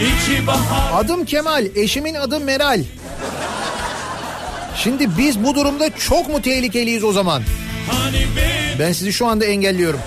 İki 0.00 0.46
bahar 0.46 1.04
Adım 1.04 1.24
Kemal, 1.24 1.66
eşimin 1.76 2.14
adı 2.14 2.40
Meral. 2.40 2.82
Şimdi 4.76 5.18
biz 5.18 5.44
bu 5.44 5.54
durumda 5.54 5.96
çok 5.96 6.28
mu 6.28 6.42
tehlikeliyiz 6.42 7.04
o 7.04 7.12
zaman? 7.12 7.42
Hani 7.90 8.26
benim 8.36 8.78
Ben 8.78 8.92
sizi 8.92 9.12
şu 9.12 9.26
anda 9.26 9.44
engelliyorum. 9.44 10.00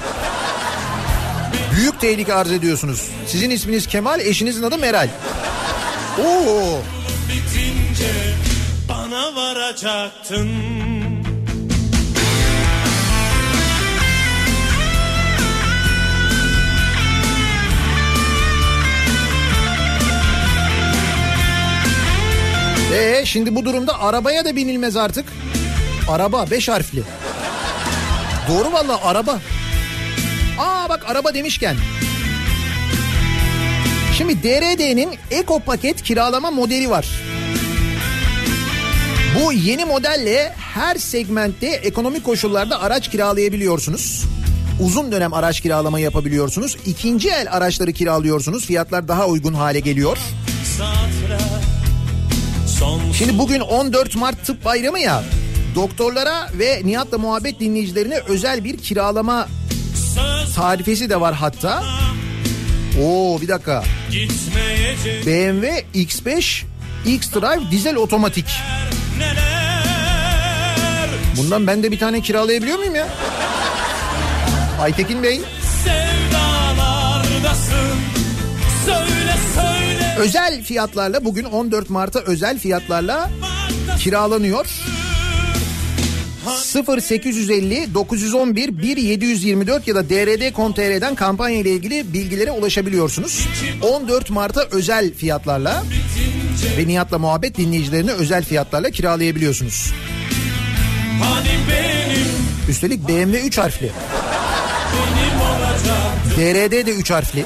Büyük 1.75 1.99
tehlike 1.99 2.33
arz 2.33 2.51
ediyorsunuz. 2.51 3.07
Sizin 3.27 3.49
isminiz 3.49 3.87
Kemal, 3.87 4.19
eşinizin 4.19 4.63
adı 4.63 4.77
Meral. 4.77 5.07
Oo. 6.19 6.79
bitince 7.29 8.11
bana 8.89 9.35
varacaktın. 9.35 10.80
Ee, 22.93 23.21
şimdi 23.25 23.55
bu 23.55 23.65
durumda 23.65 24.01
arabaya 24.01 24.45
da 24.45 24.55
binilmez 24.55 24.97
artık. 24.97 25.25
Araba 26.09 26.51
beş 26.51 26.69
harfli. 26.69 27.03
Doğru 28.49 28.73
valla 28.73 29.05
araba. 29.05 29.39
Aa 30.59 30.89
bak 30.89 31.05
araba 31.07 31.33
demişken. 31.33 31.75
Şimdi 34.17 34.43
DRD'nin 34.43 35.09
Eko 35.31 35.59
paket 35.59 36.01
kiralama 36.03 36.51
modeli 36.51 36.89
var. 36.89 37.07
Bu 39.39 39.53
yeni 39.53 39.85
modelle 39.85 40.53
her 40.73 40.95
segmentte 40.95 41.67
ekonomik 41.67 42.23
koşullarda 42.23 42.81
araç 42.81 43.09
kiralayabiliyorsunuz. 43.09 44.23
Uzun 44.79 45.11
dönem 45.11 45.33
araç 45.33 45.61
kiralama 45.61 45.99
yapabiliyorsunuz. 45.99 46.77
İkinci 46.85 47.29
el 47.29 47.47
araçları 47.51 47.93
kiralıyorsunuz. 47.93 48.65
Fiyatlar 48.65 49.07
daha 49.07 49.27
uygun 49.27 49.53
hale 49.53 49.79
geliyor. 49.79 50.17
Şimdi 53.17 53.37
bugün 53.37 53.59
14 53.59 54.15
Mart 54.15 54.45
Tıp 54.45 54.65
Bayramı 54.65 54.99
ya. 54.99 55.23
Doktorlara 55.75 56.49
ve 56.53 56.81
Nihat'la 56.85 57.17
muhabbet 57.17 57.59
dinleyicilerine 57.59 58.19
özel 58.27 58.63
bir 58.63 58.77
kiralama 58.77 59.47
tarifesi 60.55 61.09
de 61.09 61.21
var 61.21 61.33
hatta. 61.33 61.83
Oo 63.03 63.41
bir 63.41 63.47
dakika. 63.47 63.83
BMW 65.25 65.83
X5 65.95 66.63
X-Drive 67.05 67.71
dizel 67.71 67.95
otomatik. 67.95 68.45
Bundan 71.37 71.67
ben 71.67 71.83
de 71.83 71.91
bir 71.91 71.99
tane 71.99 72.21
kiralayabiliyor 72.21 72.77
muyum 72.77 72.95
ya? 72.95 73.07
Aytekin 74.81 75.23
Bey. 75.23 75.41
sevdalardasın. 75.83 77.97
Söyle 78.85 79.20
Özel 80.17 80.63
fiyatlarla 80.63 81.25
bugün 81.25 81.43
14 81.43 81.89
Mart'a 81.89 82.19
özel 82.19 82.59
fiyatlarla 82.59 83.29
kiralanıyor. 83.99 84.65
0850 86.87 87.93
911 87.93 88.81
1724 88.81 89.87
ya 89.87 89.95
da 89.95 90.09
drd.com.tr'den 90.09 91.15
kampanya 91.15 91.57
ile 91.57 91.71
ilgili 91.71 92.13
bilgilere 92.13 92.51
ulaşabiliyorsunuz. 92.51 93.47
14 93.81 94.29
Mart'a 94.29 94.63
özel 94.71 95.13
fiyatlarla 95.13 95.83
ve 96.77 96.87
Nihat'la 96.87 97.19
muhabbet 97.19 97.57
dinleyicilerine 97.57 98.11
özel 98.11 98.43
fiyatlarla 98.45 98.89
kiralayabiliyorsunuz. 98.91 99.91
hani 101.21 101.49
benim 101.69 102.27
Üstelik 102.69 103.07
BMW 103.07 103.39
3 103.39 103.57
harfli. 103.57 103.91
benim 104.93 105.41
olacak. 105.41 106.37
DRD 106.37 106.87
de 106.87 106.91
3 106.91 107.11
harfli. 107.11 107.45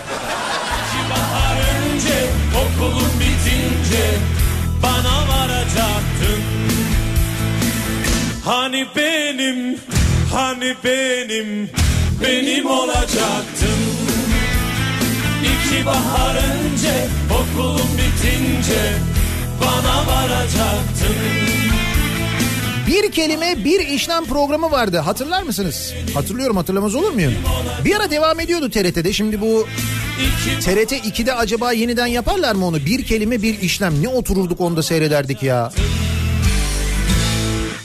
Bitince 3.85 4.19
bana 4.83 5.27
varacaktın. 5.27 6.43
Hani 8.45 8.87
benim, 8.95 9.77
hani 10.33 10.75
benim, 10.83 11.69
benim 12.23 12.65
olacaktın. 12.65 13.79
İki 15.41 15.85
bahar 15.85 16.35
önce 16.35 17.07
okulun 17.31 17.89
bitince 17.97 18.93
bana 19.61 20.07
varacaktın. 20.07 21.64
Bir 22.87 23.11
kelime 23.11 23.65
bir 23.65 23.87
işlem 23.87 24.25
programı 24.25 24.71
vardı. 24.71 24.97
Hatırlar 24.97 25.43
mısınız? 25.43 25.93
Hatırlıyorum 26.13 26.57
hatırlamaz 26.57 26.95
olur 26.95 27.11
muyum? 27.11 27.33
Bir 27.85 27.95
ara 27.95 28.11
devam 28.11 28.39
ediyordu 28.39 28.69
TRT'de. 28.69 29.13
Şimdi 29.13 29.41
bu 29.41 29.67
TRT 30.61 30.91
2'de 30.91 31.33
acaba 31.33 31.71
yeniden 31.71 32.07
yaparlar 32.07 32.55
mı 32.55 32.65
onu? 32.65 32.85
Bir 32.85 33.05
kelime 33.05 33.41
bir 33.41 33.61
işlem. 33.61 34.03
Ne 34.03 34.07
otururduk 34.07 34.61
onda 34.61 34.83
seyrederdik 34.83 35.43
ya. 35.43 35.71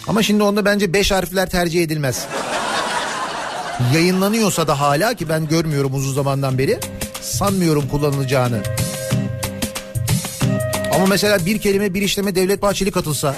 Ama 0.09 0.23
şimdi 0.23 0.43
onda 0.43 0.65
bence 0.65 0.93
beş 0.93 1.11
harfler 1.11 1.51
tercih 1.51 1.83
edilmez. 1.83 2.27
Yayınlanıyorsa 3.95 4.69
da 4.69 4.81
hala 4.81 5.15
ki 5.15 5.29
ben 5.29 5.49
görmüyorum 5.49 5.95
uzun 5.95 6.15
zamandan 6.15 6.59
beri. 6.59 6.79
Sanmıyorum 7.23 7.89
kullanılacağını. 7.89 8.59
Ama 10.95 11.07
mesela 11.07 11.47
bir 11.47 11.59
kelime 11.59 11.95
bir 11.95 12.03
işleme 12.03 12.35
Devlet 12.35 12.63
Bahçeli 12.63 12.91
katılsa. 12.91 13.35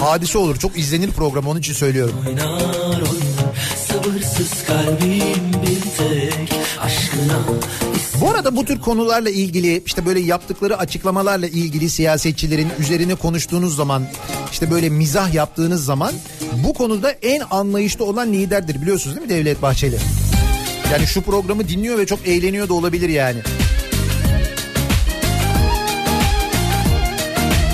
Hadise 0.00 0.38
olur. 0.38 0.56
Çok 0.56 0.78
izlenir 0.78 1.10
program 1.10 1.46
onun 1.46 1.60
için 1.60 1.72
söylüyorum. 1.72 2.14
Sabırsız 3.88 4.64
kalbim 4.66 5.62
bir 5.62 5.80
tek 5.98 6.52
aşkına 6.80 7.38
Bu 8.20 8.30
arada 8.30 8.56
bu 8.56 8.64
tür 8.64 8.80
konularla 8.80 9.30
ilgili 9.30 9.82
işte 9.86 10.06
böyle 10.06 10.20
yaptıkları 10.20 10.78
açıklamalarla 10.78 11.46
ilgili 11.46 11.90
siyasetçilerin 11.90 12.68
üzerine 12.78 13.14
konuştuğunuz 13.14 13.76
zaman 13.76 14.06
işte 14.52 14.70
böyle 14.70 14.88
mizah 14.88 15.34
yaptığınız 15.34 15.84
zaman 15.84 16.12
bu 16.64 16.74
konuda 16.74 17.10
en 17.10 17.42
anlayışlı 17.50 18.04
olan 18.04 18.32
liderdir 18.32 18.82
biliyorsunuz 18.82 19.16
değil 19.16 19.26
mi 19.26 19.34
Devlet 19.34 19.62
Bahçeli? 19.62 19.98
Yani 20.92 21.06
şu 21.06 21.22
programı 21.22 21.68
dinliyor 21.68 21.98
ve 21.98 22.06
çok 22.06 22.28
eğleniyor 22.28 22.68
da 22.68 22.74
olabilir 22.74 23.08
yani. 23.08 23.38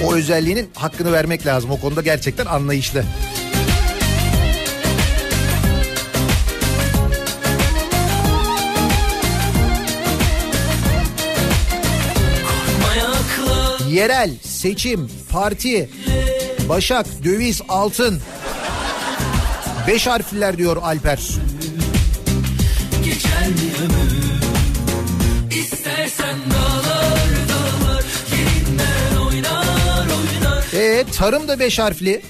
O 0.04 0.14
özelliğinin 0.14 0.70
hakkını 0.74 1.12
vermek 1.12 1.46
lazım. 1.46 1.70
O 1.70 1.80
konuda 1.80 2.02
gerçekten 2.02 2.46
anlayışlı. 2.46 3.04
Yerel, 13.88 14.30
seçim, 14.42 15.10
parti, 15.30 15.90
Başak, 16.70 17.06
döviz, 17.24 17.62
altın. 17.68 18.20
Beş 19.88 20.06
harfliler 20.06 20.58
diyor 20.58 20.76
Alper. 20.76 21.20
geçer 23.04 23.48
mi 23.48 23.70
ömür 23.84 23.99
Tarım 31.06 31.48
da 31.48 31.58
beş 31.58 31.78
harfli. 31.78 32.22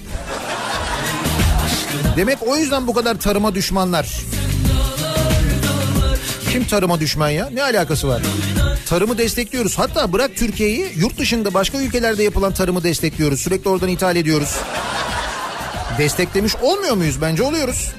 Demek 2.17 2.37
o 2.47 2.57
yüzden 2.57 2.87
bu 2.87 2.93
kadar 2.93 3.19
tarıma 3.19 3.55
düşmanlar. 3.55 4.09
Kim 6.51 6.67
tarıma 6.67 6.99
düşman 6.99 7.29
ya? 7.29 7.49
Ne 7.53 7.63
alakası 7.63 8.07
var? 8.07 8.21
Tarımı 8.85 9.17
destekliyoruz. 9.17 9.79
Hatta 9.79 10.13
bırak 10.13 10.31
Türkiye'yi 10.35 10.91
yurt 10.95 11.17
dışında 11.17 11.53
başka 11.53 11.77
ülkelerde 11.77 12.23
yapılan 12.23 12.53
tarımı 12.53 12.83
destekliyoruz. 12.83 13.39
Sürekli 13.39 13.69
oradan 13.69 13.89
ithal 13.89 14.15
ediyoruz. 14.15 14.57
Desteklemiş 15.97 16.55
olmuyor 16.55 16.95
muyuz? 16.95 17.21
Bence 17.21 17.43
oluyoruz. 17.43 17.91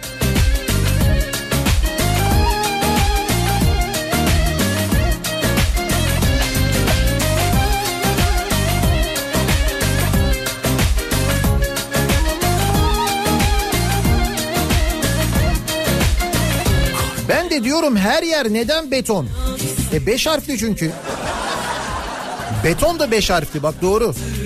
Ben 17.33 17.51
de 17.51 17.65
diyorum 17.65 17.97
her 17.97 18.23
yer 18.23 18.53
neden 18.53 18.91
beton? 18.91 19.29
E 19.93 20.07
beş 20.07 20.27
harfli 20.27 20.59
çünkü. 20.59 20.91
Beton 22.65 22.99
da 22.99 23.11
beş 23.11 23.31
harfli 23.31 23.63
bak 23.63 23.75
doğru. 23.83 24.15
geçer 24.15 24.42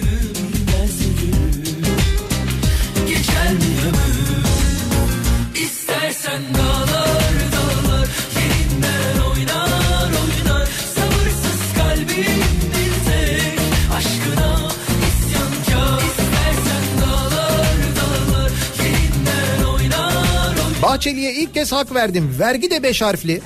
Bahçeli'ye 20.97 21.33
ilk 21.33 21.55
kez 21.55 21.73
hak 21.73 21.95
verdim. 21.95 22.37
Vergi 22.39 22.71
de 22.71 22.83
beş 22.83 23.03
harfli. 23.03 23.41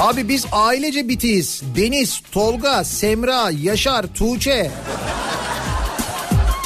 Abi 0.00 0.28
biz 0.28 0.46
ailece 0.52 1.08
bitiyiz. 1.08 1.62
Deniz, 1.76 2.20
Tolga, 2.32 2.84
Semra, 2.84 3.50
Yaşar, 3.62 4.06
Tuğçe. 4.14 4.70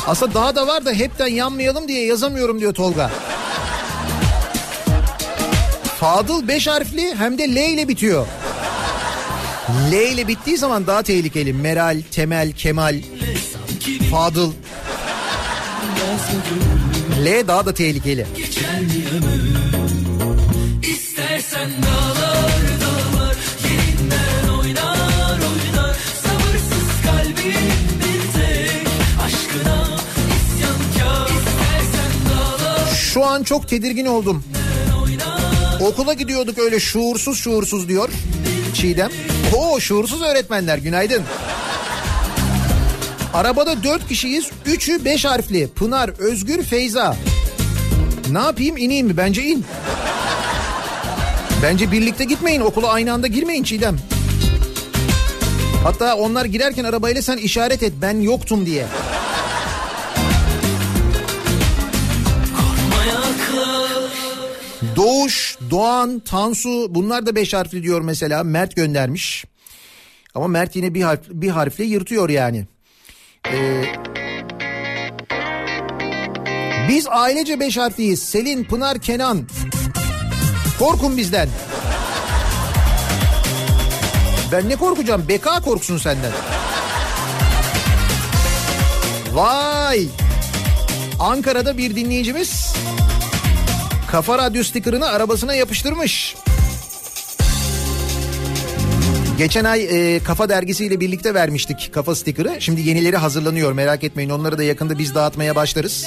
Aslında 0.06 0.35
daha 0.35 0.56
da 0.56 0.66
var 0.66 0.85
da 0.85 0.93
hepten 0.93 1.27
yanmayalım 1.27 1.89
diye 1.89 2.06
yazamıyorum 2.06 2.60
diyor 2.60 2.74
Tolga. 2.74 3.10
Fadıl 6.01 6.48
beş 6.48 6.66
harfli 6.66 7.14
hem 7.14 7.39
de 7.39 7.55
L 7.55 7.56
ile 7.56 7.89
bitiyor. 7.89 8.27
L 9.68 9.93
ile 9.93 10.28
bittiği 10.28 10.56
zaman 10.56 10.86
daha 10.86 11.02
tehlikeli. 11.02 11.52
Meral, 11.52 12.02
Temel, 12.10 12.52
Kemal, 12.52 13.01
Fadıl. 14.10 14.52
L 17.24 17.48
daha 17.48 17.66
da 17.66 17.74
tehlikeli. 17.74 18.26
İstersen 20.82 21.70
dağlar 21.82 22.62
dağlar 22.80 23.36
yerinden 23.64 24.48
oynar 24.59 25.38
oynar 25.38 25.97
Sabırsız 26.22 27.02
kalbim 27.05 27.70
bir 27.98 28.32
tek 28.32 28.86
aşkına 29.24 29.86
isyankar 30.36 31.30
İstersen 31.30 32.12
dağlar 32.30 32.94
Şu 32.94 33.24
an 33.24 33.43
çok 33.43 33.68
tedirgin 33.68 34.06
oldum. 34.06 34.44
Okula 35.80 36.12
gidiyorduk 36.14 36.59
öyle 36.59 36.80
şuursuz 36.80 37.38
şuursuz 37.38 37.88
diyor 37.88 38.09
Çiğdem. 38.74 39.10
Oo 39.55 39.81
şuursuz 39.81 40.23
öğretmenler 40.23 40.78
günaydın. 40.78 41.23
Arabada 43.35 43.82
dört 43.82 44.09
kişiyiz. 44.09 44.51
Üçü 44.66 45.05
beş 45.05 45.24
harfli. 45.24 45.68
Pınar, 45.68 46.09
Özgür, 46.18 46.62
Feyza. 46.62 47.16
Ne 48.31 48.39
yapayım 48.39 48.77
ineyim 48.77 49.06
mi? 49.06 49.16
Bence 49.16 49.43
in. 49.43 49.64
Bence 51.62 51.93
birlikte 51.93 52.24
gitmeyin. 52.24 52.60
Okula 52.60 52.89
aynı 52.89 53.12
anda 53.12 53.27
girmeyin 53.27 53.62
Çiğdem. 53.62 53.97
Hatta 55.85 56.16
onlar 56.16 56.44
girerken 56.44 56.85
arabayla 56.85 57.23
sen 57.23 57.36
işaret 57.36 57.82
et 57.82 57.93
ben 58.02 58.20
yoktum 58.20 58.66
diye. 58.66 58.86
Doğuş, 64.97 65.59
Doğan, 65.70 66.18
Tansu 66.18 66.94
bunlar 66.94 67.27
da 67.27 67.36
beş 67.36 67.55
harfli 67.55 67.82
diyor 67.82 68.01
mesela. 68.01 68.44
Mert 68.44 68.77
göndermiş. 68.77 69.44
Ama 70.35 70.48
Mert 70.48 70.77
yine 70.77 70.94
bir, 70.94 71.02
harf, 71.02 71.20
bir 71.28 71.48
harfle 71.48 71.85
yırtıyor 71.85 72.28
yani. 72.28 72.66
Ee, 73.52 73.82
biz 76.89 77.06
ailece 77.10 77.60
beş 77.60 77.77
harfliyiz. 77.77 78.23
Selin, 78.23 78.64
Pınar, 78.64 78.98
Kenan. 78.98 79.48
Korkun 80.78 81.16
bizden. 81.16 81.48
Ben 84.52 84.68
ne 84.68 84.77
korkacağım? 84.77 85.24
Beka 85.28 85.60
korksun 85.60 85.98
senden. 85.98 86.32
Vay! 89.32 90.06
Ankara'da 91.18 91.78
bir 91.78 91.97
dinleyicimiz 91.97 92.74
Kafa 94.16 94.38
Radyo 94.38 94.62
stikerini 94.62 95.05
arabasına 95.05 95.55
yapıştırmış. 95.55 96.36
Geçen 99.38 99.64
ay 99.64 99.84
e, 99.84 100.20
Kafa 100.20 100.48
dergisiyle 100.48 101.01
birlikte 101.01 101.34
vermiştik 101.34 101.90
Kafa 101.93 102.14
stikeri. 102.14 102.56
Şimdi 102.60 102.80
yenileri 102.80 103.16
hazırlanıyor 103.16 103.72
merak 103.72 104.05
etmeyin. 104.05 104.30
Onları 104.30 104.59
da 104.59 104.62
yakında 104.62 104.98
biz 104.98 105.14
dağıtmaya 105.14 105.56
başlarız. 105.56 106.06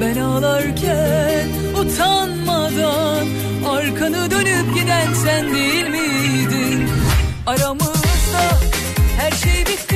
Ben 0.00 0.16
ağlarken 0.20 1.48
utanmadan 1.80 3.26
arkanı 3.68 4.30
dönüp 4.30 4.74
giden 4.74 5.14
sen 5.14 5.54
değil 5.54 5.88
miydin? 5.88 6.88
Aramızda 7.46 8.42
her 9.18 9.32
şey 9.32 9.60
bitti 9.60 9.95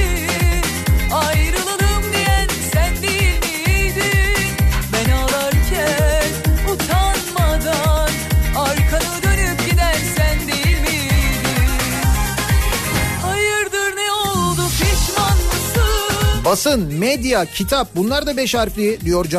Basın, 16.50 16.94
medya, 16.94 17.44
kitap 17.44 17.88
bunlar 17.96 18.26
da 18.26 18.36
beş 18.36 18.54
harfli 18.54 19.00
diyor 19.00 19.30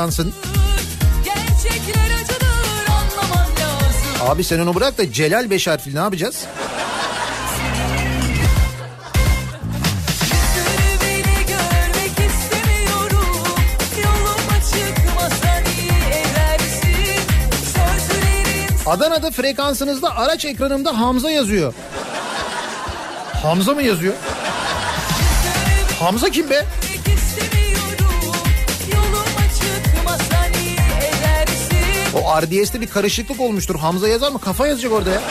acıdır 2.14 2.66
lazım. 2.76 3.24
Abi 4.22 4.44
sen 4.44 4.60
onu 4.60 4.76
bırak 4.76 4.98
da 4.98 5.12
Celal 5.12 5.50
beş 5.50 5.68
harfli 5.68 5.96
ne 5.96 6.00
yapacağız? 6.00 6.46
Adana'da 18.86 19.32
frekansınızda 19.32 20.16
araç 20.16 20.46
ekranımda 20.46 21.00
Hamza 21.00 21.32
yazıyor. 21.32 21.74
Hamza 23.44 23.74
mı 23.74 23.84
yazıyor? 23.84 24.14
Hamza 26.00 26.30
kim 26.30 26.50
be? 26.50 26.66
O 32.14 32.42
RDS'te 32.42 32.82
bir 32.82 32.88
karışıklık 32.88 33.40
olmuştur. 33.40 33.76
Hamza 33.76 34.08
yazar 34.08 34.32
mı? 34.32 34.40
Kafa 34.40 34.68
yazacak 34.68 34.92
orada 34.92 35.10
ya. 35.10 35.22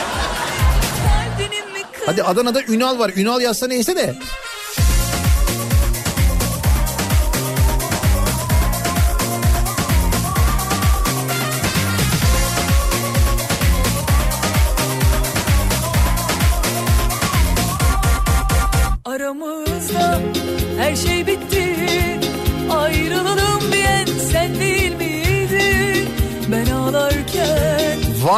Hadi 2.05 2.23
Adana'da 2.23 2.61
Ünal 2.63 2.99
var. 2.99 3.11
Ünal 3.15 3.41
yazsa 3.41 3.67
neyse 3.67 3.95
de. 3.95 4.15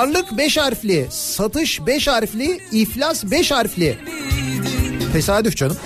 Varlık 0.03 0.37
5 0.37 0.57
harfli, 0.57 1.07
satış 1.09 1.85
5 1.85 2.07
harfli, 2.07 2.59
iflas 2.71 3.31
5 3.31 3.51
harfli. 3.51 3.97
Tesadüf 5.13 5.57
canım. 5.57 5.77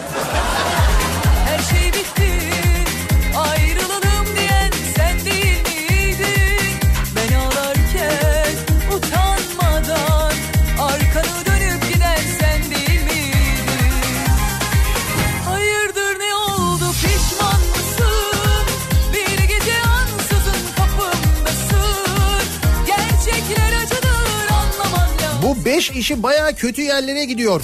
5 25.77 25.91
işi 25.91 26.23
baya 26.23 26.55
kötü 26.55 26.81
yerlere 26.81 27.25
gidiyor. 27.25 27.61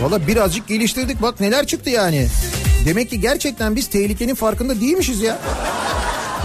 Valla 0.00 0.26
birazcık 0.26 0.68
geliştirdik 0.68 1.22
bak 1.22 1.40
neler 1.40 1.66
çıktı 1.66 1.90
yani. 1.90 2.28
Demek 2.86 3.10
ki 3.10 3.20
gerçekten 3.20 3.76
biz 3.76 3.86
tehlikenin 3.90 4.34
farkında 4.34 4.80
değilmişiz 4.80 5.20
ya. 5.20 5.38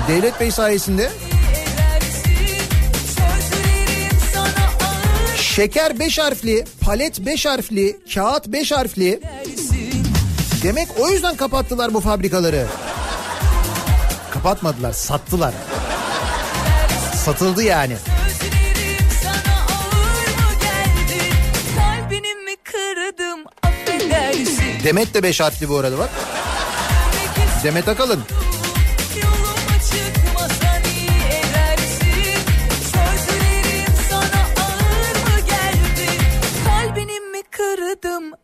Devlet 0.07 0.39
Bey 0.39 0.51
sayesinde. 0.51 1.09
Şeker 5.37 5.99
5 5.99 6.19
harfli, 6.19 6.65
palet 6.81 7.25
5 7.25 7.45
harfli, 7.45 7.97
kağıt 8.13 8.47
5 8.47 8.71
harfli. 8.71 9.21
Demek 10.63 10.87
o 10.99 11.09
yüzden 11.09 11.35
kapattılar 11.35 11.93
bu 11.93 11.99
fabrikaları. 11.99 12.67
Kapatmadılar, 14.31 14.93
sattılar. 14.93 15.53
Satıldı 17.15 17.63
yani. 17.63 17.93
Demet 24.87 25.13
de 25.13 25.23
5 25.23 25.39
harfli 25.39 25.69
bu 25.69 25.77
arada 25.77 25.97
bak. 25.97 26.09
Demet 27.63 27.87
Akalın. 27.87 28.19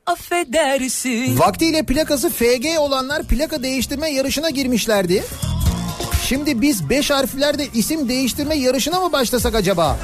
Affedersin. 0.06 1.40
Vaktiyle 1.40 1.84
plakası 1.84 2.30
FG 2.30 2.66
olanlar 2.80 3.24
plaka 3.24 3.64
değiştirme 3.64 4.10
yarışına 4.10 4.50
girmişlerdi. 4.50 5.24
Şimdi 6.28 6.62
biz 6.62 6.90
5 6.90 7.12
harflerde 7.12 7.68
isim 7.74 8.10
değiştirme 8.10 8.56
yarışına 8.56 9.00
mı 9.00 9.12
başlasak 9.12 9.56
acaba? 9.56 9.98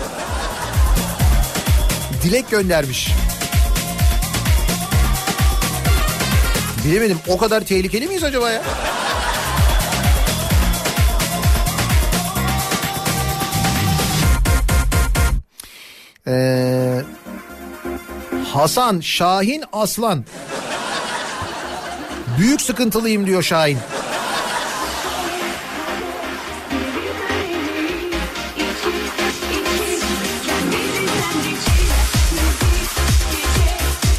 Dilek 2.24 2.50
göndermiş. 2.50 3.12
Bilemedim 6.86 7.18
o 7.28 7.38
kadar 7.38 7.62
tehlikeli 7.62 8.08
miyiz 8.08 8.24
acaba 8.24 8.52
ya? 8.52 8.62
Ee, 16.28 17.02
Hasan, 18.54 19.00
Şahin, 19.00 19.64
Aslan. 19.74 20.26
Büyük 22.40 22.62
sıkıntılıyım 22.62 23.26
diyor 23.28 23.44
Şahin. 23.44 23.78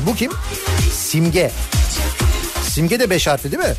Bu 0.07 0.15
kim? 0.15 0.33
Simge. 0.93 1.51
Simge 2.71 3.01
de 3.01 3.11
beş 3.11 3.27
harfli 3.27 3.53
değil 3.53 3.63
mi? 3.63 3.75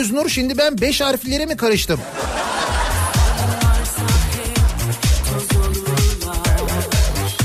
Öznur 0.00 0.28
şimdi 0.28 0.58
ben 0.58 0.80
beş 0.80 1.00
harflere 1.00 1.46
mi 1.46 1.56
karıştım? 1.56 2.00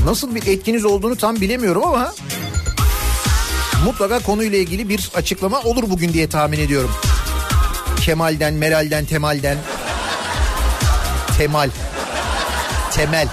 Nasıl 0.06 0.36
bir 0.36 0.48
etkiniz 0.48 0.86
olduğunu 0.86 1.16
tam 1.16 1.36
bilemiyorum 1.42 1.84
ama 1.84 2.14
mutlaka 3.86 4.20
konuyla 4.20 4.58
ilgili 4.58 4.90
bir 4.90 5.10
açıklama 5.16 5.62
olur 5.62 5.84
bugün 5.90 6.14
diye 6.14 6.30
tahmin 6.30 6.60
ediyorum. 6.60 6.92
Kemal'den, 8.02 8.54
Meral'den, 8.54 9.06
Temal'den. 9.06 9.58
Temal. 11.38 11.70
Temel. 12.92 13.28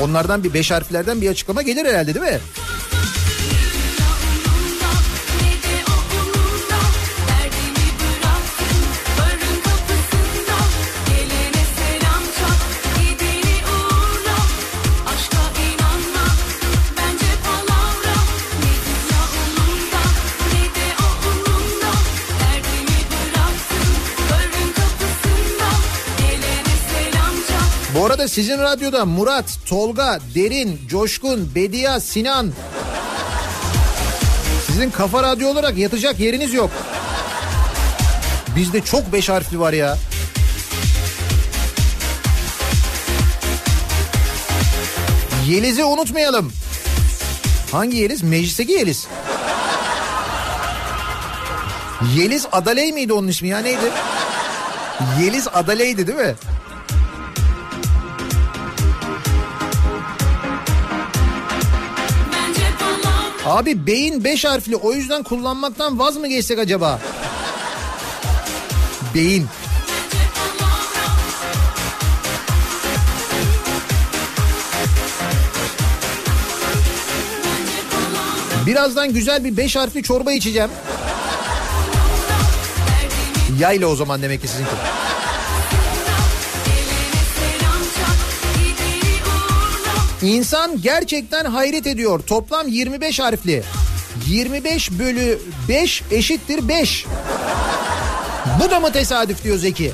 Onlardan 0.00 0.44
bir 0.44 0.54
beş 0.54 0.70
harflerden 0.70 1.20
bir 1.20 1.30
açıklama 1.30 1.62
gelir 1.62 1.84
herhalde 1.84 2.14
değil 2.14 2.26
mi? 2.26 2.38
Sizin 28.36 28.58
radyoda 28.58 29.04
Murat, 29.04 29.58
Tolga, 29.66 30.18
Derin, 30.34 30.80
Coşkun, 30.88 31.50
Bediye, 31.54 32.00
Sinan. 32.00 32.52
Sizin 34.66 34.90
kafa 34.90 35.22
radyo 35.22 35.48
olarak 35.48 35.78
yatacak 35.78 36.20
yeriniz 36.20 36.54
yok. 36.54 36.70
Bizde 38.56 38.80
çok 38.80 39.12
beş 39.12 39.28
harfli 39.28 39.60
var 39.60 39.72
ya. 39.72 39.98
Yeliz'i 45.46 45.84
unutmayalım. 45.84 46.52
Hangi 47.72 47.96
Yeliz? 47.96 48.22
Meclisteki 48.22 48.72
Yeliz. 48.72 49.06
Yeliz 52.16 52.46
Adaley 52.52 52.92
miydi 52.92 53.12
onun 53.12 53.28
ismi 53.28 53.48
ya 53.48 53.58
neydi? 53.58 53.90
Yeliz 55.20 55.48
Adale'ydi 55.54 56.06
değil 56.06 56.18
mi? 56.18 56.34
Abi 63.46 63.86
beyin 63.86 64.24
5 64.24 64.44
harfli 64.44 64.76
o 64.76 64.92
yüzden 64.92 65.22
kullanmaktan 65.22 65.98
vaz 65.98 66.16
mı 66.16 66.28
geçsek 66.28 66.58
acaba? 66.58 67.00
Beyin. 69.14 69.46
Birazdan 78.66 79.12
güzel 79.12 79.44
bir 79.44 79.56
5 79.56 79.76
harfli 79.76 80.02
çorba 80.02 80.32
içeceğim. 80.32 80.70
Yayla 83.58 83.86
o 83.86 83.96
zaman 83.96 84.22
demek 84.22 84.42
ki 84.42 84.48
sizinki. 84.48 84.95
İnsan 90.22 90.82
gerçekten 90.82 91.44
hayret 91.44 91.86
ediyor. 91.86 92.20
Toplam 92.20 92.68
25 92.68 93.20
harfli. 93.20 93.62
25 94.26 94.90
bölü 94.90 95.38
5 95.68 96.02
eşittir 96.10 96.68
5. 96.68 97.06
Bu 98.60 98.70
da 98.70 98.80
mı 98.80 98.92
tesadüf 98.92 99.44
diyor 99.44 99.58
Zeki. 99.58 99.92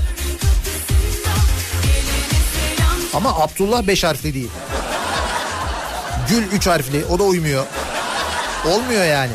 Ama 3.14 3.40
Abdullah 3.40 3.86
5 3.86 4.04
harfli 4.04 4.34
değil. 4.34 4.50
Gül 6.28 6.42
3 6.52 6.66
harfli 6.66 7.04
o 7.04 7.18
da 7.18 7.22
uymuyor. 7.22 7.66
Olmuyor 8.66 9.04
yani. 9.04 9.32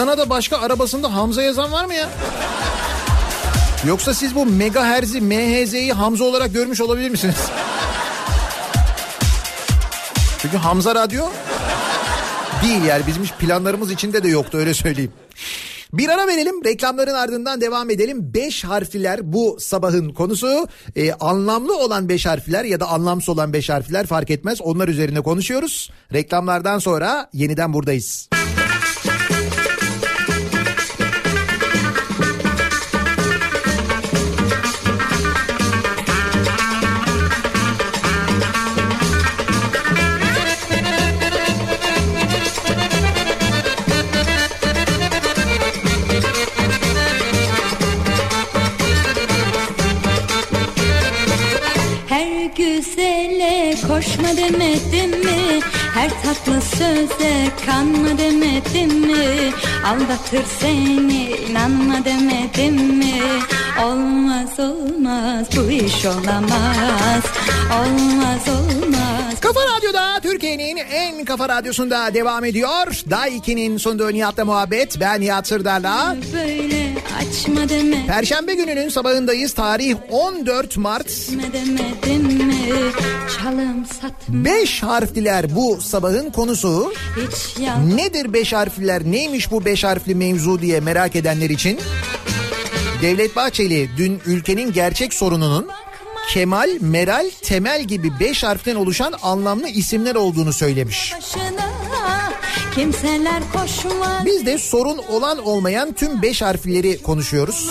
Adana'da 0.00 0.30
başka 0.30 0.58
arabasında 0.58 1.14
Hamza 1.14 1.42
yazan 1.42 1.72
var 1.72 1.84
mı 1.84 1.94
ya? 1.94 2.08
Yoksa 3.86 4.14
siz 4.14 4.34
bu 4.34 4.46
megaherzi, 4.46 5.20
MHZ'yi 5.20 5.92
Hamza 5.92 6.24
olarak 6.24 6.52
görmüş 6.52 6.80
olabilir 6.80 7.10
misiniz? 7.10 7.36
Çünkü 10.38 10.56
Hamza 10.56 10.94
Radyo 10.94 11.24
değil 12.62 12.84
yani 12.84 13.06
bizim 13.06 13.22
hiç 13.24 13.32
planlarımız 13.32 13.90
içinde 13.90 14.22
de 14.22 14.28
yoktu 14.28 14.58
öyle 14.58 14.74
söyleyeyim. 14.74 15.12
Bir 15.92 16.08
ara 16.08 16.26
verelim 16.26 16.64
reklamların 16.64 17.14
ardından 17.14 17.60
devam 17.60 17.90
edelim. 17.90 18.34
Beş 18.34 18.64
harfliler 18.64 19.32
bu 19.32 19.56
sabahın 19.60 20.08
konusu. 20.12 20.68
Ee, 20.96 21.12
anlamlı 21.12 21.78
olan 21.78 22.08
beş 22.08 22.26
harfler 22.26 22.64
ya 22.64 22.80
da 22.80 22.88
anlamsız 22.88 23.28
olan 23.28 23.52
beş 23.52 23.70
harfler 23.70 24.06
fark 24.06 24.30
etmez. 24.30 24.60
Onlar 24.60 24.88
üzerine 24.88 25.20
konuşuyoruz. 25.20 25.90
Reklamlardan 26.12 26.78
sonra 26.78 27.30
yeniden 27.32 27.72
buradayız. 27.72 28.28
Her 28.32 28.59
koşma 54.00 54.36
demedim 54.36 55.10
mi? 55.10 55.60
Her 55.94 56.10
tatlı 56.22 56.60
söze 56.60 57.48
kanma 57.66 58.18
demedim 58.18 59.00
mi? 59.00 59.52
Aldatır 59.86 60.44
seni 60.60 61.28
inanma 61.50 62.04
demedim 62.04 62.74
mi? 62.98 63.20
Olmaz 63.84 64.60
olmaz 64.60 65.46
bu 65.56 65.70
iş 65.70 66.06
olamaz. 66.06 67.24
Olmaz 67.80 68.48
olmaz. 68.48 69.40
Kafa 69.40 69.60
Radyo'da 69.60 70.20
Türkiye'nin 70.22 70.76
en 70.76 71.24
kafa 71.24 71.48
radyosunda 71.48 72.14
devam 72.14 72.44
ediyor. 72.44 73.02
Day 73.10 73.36
2'nin 73.36 73.76
sunduğu 73.76 74.12
Nihat'la 74.12 74.44
muhabbet. 74.44 75.00
Ben 75.00 75.20
Nihat 75.20 75.46
Sırdar'la. 75.48 76.16
Böyle 76.32 76.94
açma 77.20 77.68
deme. 77.68 78.06
Perşembe 78.06 78.54
gününün 78.54 78.88
sabahındayız. 78.88 79.52
Tarih 79.52 79.96
14 80.10 80.76
Mart. 80.76 81.08
Çalım 83.38 83.86
satma. 83.86 84.44
Beş 84.44 84.82
harfliler 84.82 85.56
bu 85.56 85.79
sabahın 85.80 86.30
konusu. 86.30 86.92
Nedir 87.96 88.32
beş 88.32 88.52
harfliler? 88.52 89.04
Neymiş 89.04 89.50
bu 89.50 89.64
beş 89.64 89.84
harfli 89.84 90.14
mevzu 90.14 90.60
diye 90.60 90.80
merak 90.80 91.16
edenler 91.16 91.50
için. 91.50 91.80
Devlet 93.02 93.36
Bahçeli 93.36 93.90
dün 93.96 94.20
ülkenin 94.26 94.72
gerçek 94.72 95.14
sorununun 95.14 95.68
Kemal, 96.30 96.70
Meral, 96.80 97.30
Temel 97.42 97.82
gibi 97.84 98.20
beş 98.20 98.42
harften 98.44 98.76
oluşan 98.76 99.14
anlamlı 99.22 99.68
isimler 99.68 100.14
olduğunu 100.14 100.52
söylemiş. 100.52 101.12
Biz 104.26 104.46
de 104.46 104.58
sorun 104.58 104.98
olan 104.98 105.38
olmayan 105.46 105.92
tüm 105.92 106.22
beş 106.22 106.42
harfleri 106.42 107.02
konuşuyoruz. 107.02 107.70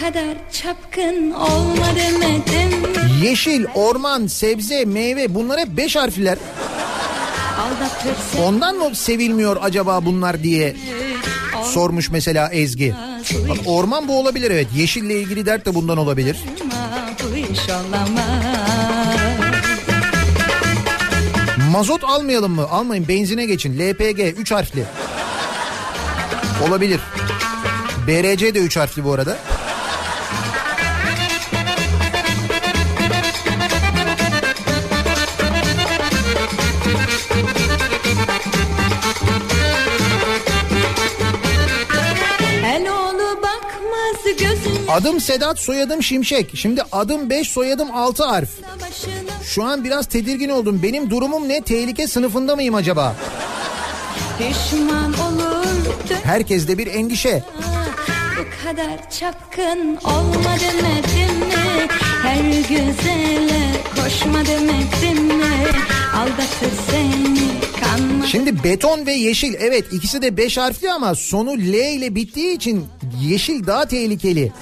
Kadar 0.00 0.36
çapkın 0.52 1.30
olma 1.30 1.86
demedim? 1.96 2.92
Yeşil, 3.22 3.64
orman, 3.74 4.26
sebze, 4.26 4.84
meyve 4.84 5.34
bunlar 5.34 5.60
hep 5.60 5.68
beş 5.76 5.96
harfler. 5.96 6.38
Ondan 8.44 8.76
mı 8.76 8.94
sevilmiyor 8.94 9.56
acaba 9.60 10.04
bunlar 10.04 10.42
diye 10.42 10.76
sormuş 11.64 12.10
mesela 12.10 12.48
Ezgi. 12.48 12.94
Bak, 13.48 13.56
orman 13.66 14.08
bu 14.08 14.18
olabilir 14.18 14.50
evet. 14.50 14.66
Yeşille 14.76 15.20
ilgili 15.20 15.46
dert 15.46 15.66
de 15.66 15.74
bundan 15.74 15.98
olabilir. 15.98 16.36
Mazot 21.72 22.04
almayalım 22.04 22.52
mı? 22.52 22.66
Almayın 22.70 23.08
benzine 23.08 23.46
geçin. 23.46 23.78
LPG 23.78 24.38
3 24.38 24.50
harfli. 24.52 24.84
Olabilir. 26.68 27.00
BRC 28.06 28.54
de 28.54 28.58
3 28.58 28.76
harfli 28.76 29.04
bu 29.04 29.12
arada. 29.12 29.38
Adım 44.90 45.20
Sedat, 45.20 45.58
soyadım 45.58 46.02
Şimşek. 46.02 46.50
Şimdi 46.54 46.82
adım 46.92 47.30
5, 47.30 47.48
soyadım 47.48 47.96
6 47.96 48.24
harf. 48.24 48.48
Şu 49.44 49.64
an 49.64 49.84
biraz 49.84 50.06
tedirgin 50.06 50.48
oldum. 50.48 50.80
Benim 50.82 51.10
durumum 51.10 51.48
ne? 51.48 51.60
Tehlike 51.62 52.06
sınıfında 52.06 52.56
mıyım 52.56 52.74
acaba? 52.74 53.16
Herkeste 56.22 56.78
bir 56.78 56.86
endişe. 56.86 57.42
bu 58.38 58.66
kadar 58.68 59.10
çapkın 59.10 59.96
olma 60.04 60.56
demedim 60.60 61.49
Her 62.22 62.44
güzele 62.68 63.60
koşma 63.96 64.46
demedim 64.46 65.24
mi? 65.24 65.66
Aldatır 66.16 66.76
seni 66.90 67.50
kanma 67.80 68.26
Şimdi 68.26 68.64
beton 68.64 69.06
ve 69.06 69.12
yeşil 69.12 69.54
evet 69.60 69.92
ikisi 69.92 70.22
de 70.22 70.36
5 70.36 70.56
harfli 70.58 70.92
ama 70.92 71.14
sonu 71.14 71.50
L 71.50 71.74
ile 71.74 72.14
bittiği 72.14 72.56
için 72.56 72.86
yeşil 73.20 73.66
daha 73.66 73.84
tehlikeli. 73.84 74.52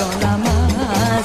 Olamaz 0.00 1.24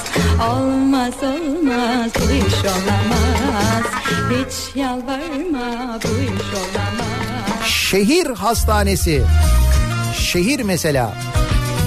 Olmaz 0.52 1.14
olmaz 1.24 2.12
Bu 2.20 2.32
iş 2.48 2.56
olamaz 2.66 3.84
Hiç 4.30 4.76
yalvarma 4.76 6.00
Bu 6.04 6.08
iş 6.08 6.54
olamaz 6.54 7.66
Şehir 7.66 8.26
hastanesi. 8.26 9.24
Şehir 10.20 10.60
mesela. 10.60 11.14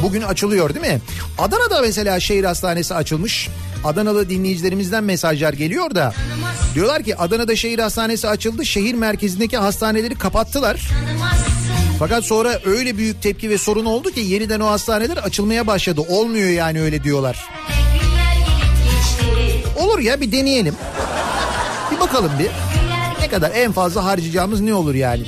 Bugün 0.02 0.22
açılıyor 0.22 0.74
değil 0.74 0.94
mi? 0.94 1.00
Adana'da 1.38 1.80
mesela 1.80 2.20
şehir 2.20 2.44
hastanesi 2.44 2.94
açılmış. 2.94 3.48
Adanalı 3.84 4.28
dinleyicilerimizden 4.30 5.04
mesajlar 5.04 5.52
geliyor 5.52 5.94
da. 5.94 6.14
Diyorlar 6.74 7.02
ki 7.02 7.16
Adana'da 7.16 7.56
şehir 7.56 7.78
hastanesi 7.78 8.28
açıldı. 8.28 8.66
Şehir 8.66 8.94
merkezindeki 8.94 9.56
hastaneleri 9.56 10.14
kapattılar. 10.14 10.90
Fakat 11.98 12.24
sonra 12.24 12.60
öyle 12.64 12.96
büyük 12.96 13.22
tepki 13.22 13.50
ve 13.50 13.58
sorun 13.58 13.84
oldu 13.84 14.10
ki 14.10 14.20
yeniden 14.20 14.60
o 14.60 14.66
hastaneler 14.66 15.16
açılmaya 15.16 15.66
başladı. 15.66 16.00
Olmuyor 16.08 16.48
yani 16.48 16.80
öyle 16.82 17.04
diyorlar. 17.04 17.48
Olur 19.76 19.98
ya 19.98 20.20
bir 20.20 20.32
deneyelim. 20.32 20.74
Bir 21.92 22.00
bakalım 22.00 22.32
bir. 22.38 22.48
Ne 23.20 23.28
kadar 23.28 23.50
en 23.54 23.72
fazla 23.72 24.04
harcayacağımız 24.04 24.60
ne 24.60 24.74
olur 24.74 24.94
yani? 24.94 25.22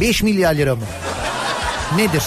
5 0.00 0.22
milyar 0.22 0.54
lira 0.54 0.76
mı? 0.76 0.82
Nedir? 1.96 2.22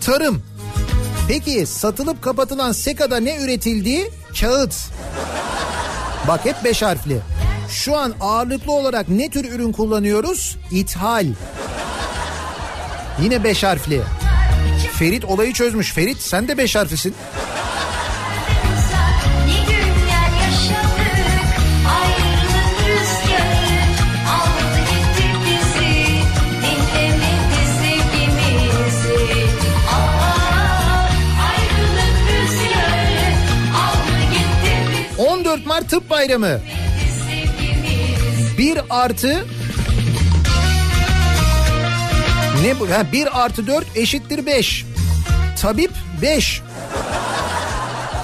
Tarım. 0.00 0.42
Peki 1.28 1.66
satılıp 1.66 2.22
kapatılan 2.22 2.72
SEKA'da 2.72 3.20
ne 3.20 3.36
üretildi? 3.36 4.10
Kağıt. 4.40 4.74
Bak 6.28 6.44
hep 6.44 6.64
beş 6.64 6.82
harfli. 6.82 7.20
Şu 7.70 7.96
an 7.96 8.14
ağırlıklı 8.20 8.72
olarak 8.72 9.08
ne 9.08 9.30
tür 9.30 9.52
ürün 9.52 9.72
kullanıyoruz? 9.72 10.56
İthal. 10.70 11.26
Yine 13.22 13.44
beş 13.44 13.64
harfli. 13.64 14.02
Ferit 14.98 15.24
olayı 15.24 15.52
çözmüş. 15.52 15.92
Ferit 15.92 16.20
sen 16.20 16.48
de 16.48 16.58
beş 16.58 16.76
harflisin. 16.76 17.14
Tıp 35.90 36.10
Bayramı. 36.10 36.60
1 38.58 38.78
artı 38.90 39.46
ne 42.62 42.80
bu? 42.80 42.90
Ha, 42.90 43.12
1 43.12 43.42
artı 43.44 43.66
4 43.66 43.96
eşittir 43.96 44.46
5. 44.46 44.86
Tabip 45.60 45.90
5. 46.22 46.62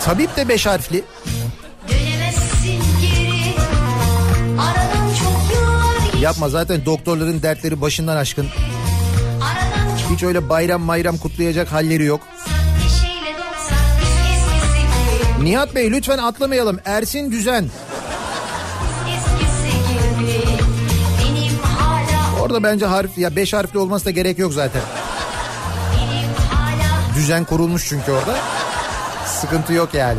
Tabip 0.04 0.36
de 0.36 0.48
5 0.48 0.66
harfli. 0.66 1.04
Yapma 6.20 6.48
zaten 6.48 6.84
doktorların 6.86 7.42
dertleri 7.42 7.80
başından 7.80 8.16
aşkın. 8.16 8.46
Hiç 10.12 10.22
öyle 10.22 10.48
bayram 10.48 10.88
bayram 10.88 11.16
kutlayacak 11.18 11.72
halleri 11.72 12.04
yok. 12.04 12.20
Nihat 15.42 15.74
Bey 15.74 15.90
lütfen 15.90 16.18
atlamayalım. 16.18 16.78
Ersin 16.84 17.32
Düzen. 17.32 17.68
Orada 22.42 22.62
bence 22.62 22.86
harf 22.86 23.18
ya 23.18 23.36
5 23.36 23.52
harfli 23.52 23.78
olması 23.78 24.04
da 24.04 24.10
gerek 24.10 24.38
yok 24.38 24.52
zaten. 24.52 24.82
Düzen 27.16 27.44
kurulmuş 27.44 27.88
çünkü 27.88 28.12
orada. 28.12 28.36
Sıkıntı 29.26 29.72
yok 29.72 29.94
yani. 29.94 30.18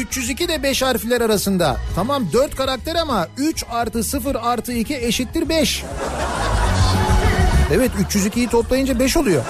302 0.00 0.48
de 0.48 0.62
5 0.62 0.82
harfler 0.82 1.20
arasında. 1.20 1.76
Tamam 1.94 2.32
4 2.32 2.56
karakter 2.56 2.94
ama 2.94 3.28
3 3.36 3.64
artı 3.70 4.04
0 4.04 4.34
artı 4.42 4.72
2 4.72 4.96
eşittir 4.96 5.48
5. 5.48 5.84
Evet 7.72 7.90
302'yi 8.10 8.48
toplayınca 8.48 8.98
5 8.98 9.16
oluyor. 9.16 9.42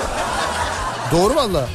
Doğru 1.13 1.35
valla. 1.35 1.69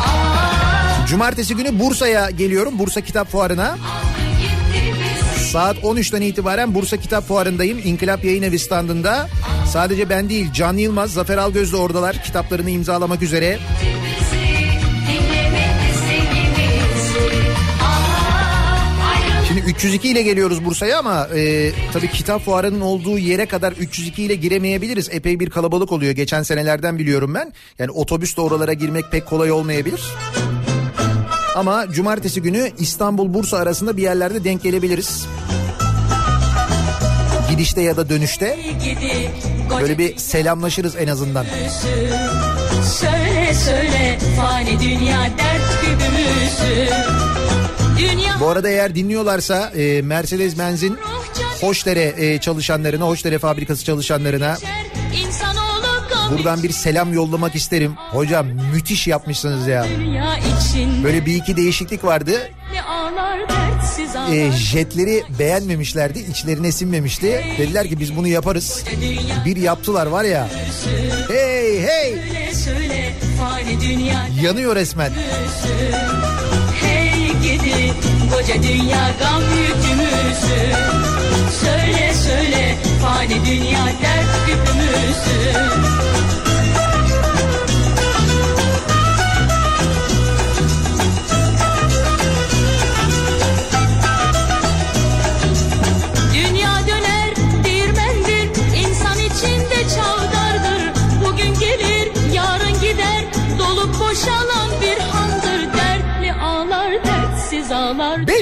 Aa, 0.00 1.06
Cumartesi 1.06 1.56
günü 1.56 1.78
Bursa'ya 1.80 2.30
geliyorum. 2.30 2.78
Bursa 2.78 3.00
Kitap 3.00 3.30
Fuarı'na. 3.30 3.76
bizi 3.76 4.03
Saat 5.54 5.76
13'ten 5.76 6.20
itibaren 6.20 6.74
Bursa 6.74 6.96
Kitap 6.96 7.24
Fuarı'ndayım. 7.24 7.78
İnkılap 7.84 8.24
Yayın 8.24 8.42
Evi 8.42 8.58
standında. 8.58 9.28
Sadece 9.72 10.08
ben 10.08 10.28
değil 10.28 10.52
Can 10.54 10.76
Yılmaz, 10.76 11.12
Zafer 11.12 11.38
Algöz 11.38 11.72
de 11.72 11.76
oradalar. 11.76 12.22
Kitaplarını 12.22 12.70
imzalamak 12.70 13.22
üzere. 13.22 13.58
Şimdi 19.48 19.60
302 19.60 20.08
ile 20.08 20.22
geliyoruz 20.22 20.64
Bursa'ya 20.64 20.98
ama 20.98 21.28
e, 21.34 21.72
tabii 21.92 22.10
kitap 22.10 22.44
fuarının 22.44 22.80
olduğu 22.80 23.18
yere 23.18 23.46
kadar 23.46 23.72
302 23.72 24.22
ile 24.22 24.34
giremeyebiliriz. 24.34 25.08
Epey 25.12 25.40
bir 25.40 25.50
kalabalık 25.50 25.92
oluyor. 25.92 26.12
Geçen 26.12 26.42
senelerden 26.42 26.98
biliyorum 26.98 27.34
ben. 27.34 27.52
Yani 27.78 27.90
otobüsle 27.90 28.42
oralara 28.42 28.72
girmek 28.72 29.04
pek 29.10 29.26
kolay 29.26 29.52
olmayabilir. 29.52 30.00
Ama 31.54 31.92
cumartesi 31.92 32.42
günü 32.42 32.70
İstanbul-Bursa 32.78 33.56
arasında 33.56 33.96
bir 33.96 34.02
yerlerde 34.02 34.44
denk 34.44 34.62
gelebiliriz. 34.62 35.26
Gidişte 37.50 37.80
ya 37.82 37.96
da 37.96 38.08
dönüşte 38.08 38.58
böyle 39.80 39.98
bir 39.98 40.16
selamlaşırız 40.16 40.96
en 40.96 41.08
azından. 41.08 41.46
Söyle 43.00 43.54
söyle 43.54 44.18
fani 44.36 44.80
dünya 44.80 45.20
dert 45.22 45.80
kübümüzü 45.80 46.94
Dünya 47.98 48.40
Bu 48.40 48.48
arada 48.48 48.68
eğer 48.68 48.94
dinliyorlarsa 48.94 49.70
e, 49.70 50.02
Mercedes-Benz'in 50.02 50.98
Hoşdere 51.60 52.14
e, 52.16 52.40
çalışanlarına, 52.40 53.04
Hoşdere 53.04 53.38
fabrikası 53.38 53.84
çalışanlarına 53.84 54.56
buradan 56.30 56.62
bir 56.62 56.70
selam 56.70 57.12
yollamak 57.12 57.54
isterim. 57.54 57.94
Hocam 58.10 58.46
müthiş 58.46 59.06
yapmışsınız 59.06 59.66
ya. 59.66 59.86
Böyle 61.04 61.26
bir 61.26 61.34
iki 61.34 61.56
değişiklik 61.56 62.04
vardı. 62.04 62.50
E, 64.32 64.52
jetleri 64.52 65.22
beğenmemişlerdi, 65.38 66.18
içlerine 66.18 66.72
sinmemişti. 66.72 67.44
Dediler 67.58 67.88
ki 67.88 68.00
biz 68.00 68.16
bunu 68.16 68.28
yaparız. 68.28 68.84
Bir 69.44 69.56
yaptılar 69.56 70.06
var 70.06 70.24
ya. 70.24 70.48
Hey 71.28 71.82
hey 71.82 72.16
yanıyor 74.42 74.76
resmen. 74.76 75.12
Hey 76.82 77.32
gidi 77.42 77.92
koca 78.32 78.62
dünya 78.62 79.10
gam 79.20 79.42
yükümüzü 79.42 80.74
Söyle 81.60 82.14
söyle 82.14 82.76
fani 83.02 83.46
dünya 83.46 83.84
dert 83.86 84.46
küpümüzü 84.46 85.93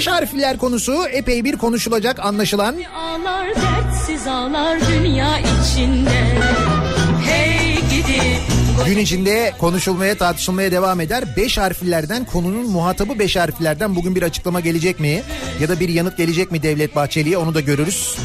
Beş 0.02 0.08
harfliler 0.08 0.58
konusu 0.58 1.06
epey 1.06 1.44
bir 1.44 1.56
konuşulacak 1.56 2.20
anlaşılan. 2.20 2.76
Ağlar 2.96 3.48
dertsiz 3.48 4.26
ağlar 4.26 4.78
dünya 4.88 5.38
içinde 5.38 6.24
Hey 7.26 7.74
gidi 7.74 8.20
Gün 8.86 8.98
içinde 8.98 9.52
konuşulmaya 9.58 10.14
tartışılmaya 10.14 10.70
devam 10.70 11.00
eder. 11.00 11.24
Beş 11.36 11.58
harflilerden 11.58 12.24
konunun 12.24 12.70
muhatabı 12.70 13.18
beş 13.18 13.36
harflilerden 13.36 13.96
bugün 13.96 14.14
bir 14.14 14.22
açıklama 14.22 14.60
gelecek 14.60 15.00
mi? 15.00 15.22
Ya 15.60 15.68
da 15.68 15.80
bir 15.80 15.88
yanıt 15.88 16.16
gelecek 16.16 16.52
mi 16.52 16.62
Devlet 16.62 16.96
Bahçeli'ye 16.96 17.38
onu 17.38 17.54
da 17.54 17.60
görürüz. 17.60 18.16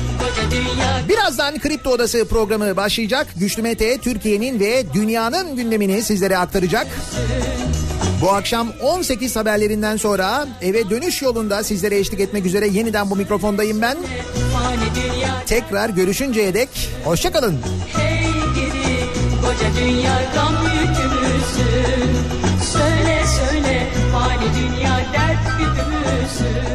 Birazdan 1.10 1.60
Kripto 1.60 1.90
Odası 1.90 2.28
programı 2.28 2.78
başlayacak. 2.78 3.28
Güçlü 3.36 3.62
Mete 3.62 3.98
Türkiye'nin 3.98 4.60
ve 4.60 4.94
dünyanın 4.94 5.56
gündemini 5.56 6.04
sizlere 6.04 6.38
aktaracak. 6.38 6.88
Bu 8.22 8.32
akşam 8.32 8.68
18 8.82 9.36
haberlerinden 9.36 9.98
sonra 9.98 10.48
eve 10.62 10.90
dönüş 10.90 11.22
yolunda 11.22 11.64
sizlere 11.64 11.98
eşlik 11.98 12.20
etmek 12.20 12.46
üzere 12.46 12.68
yeniden 12.68 13.10
bu 13.10 13.16
mikrofondayım 13.16 13.82
ben. 13.82 13.98
Tekrar 15.46 15.90
görüşünceye 15.90 16.54
dek 16.54 16.70
hoşçakalın. 17.04 17.60
Hey 17.94 18.28
gidi 18.56 19.06
koca 19.42 19.86
dünya 19.86 20.22
gam 20.36 20.56
yükümüzü 20.64 21.88
Söyle 22.72 23.24
söyle 23.40 23.88
fani 24.14 24.46
dünya 24.56 24.98
dert 25.14 25.58
küpümüzü 25.58 26.68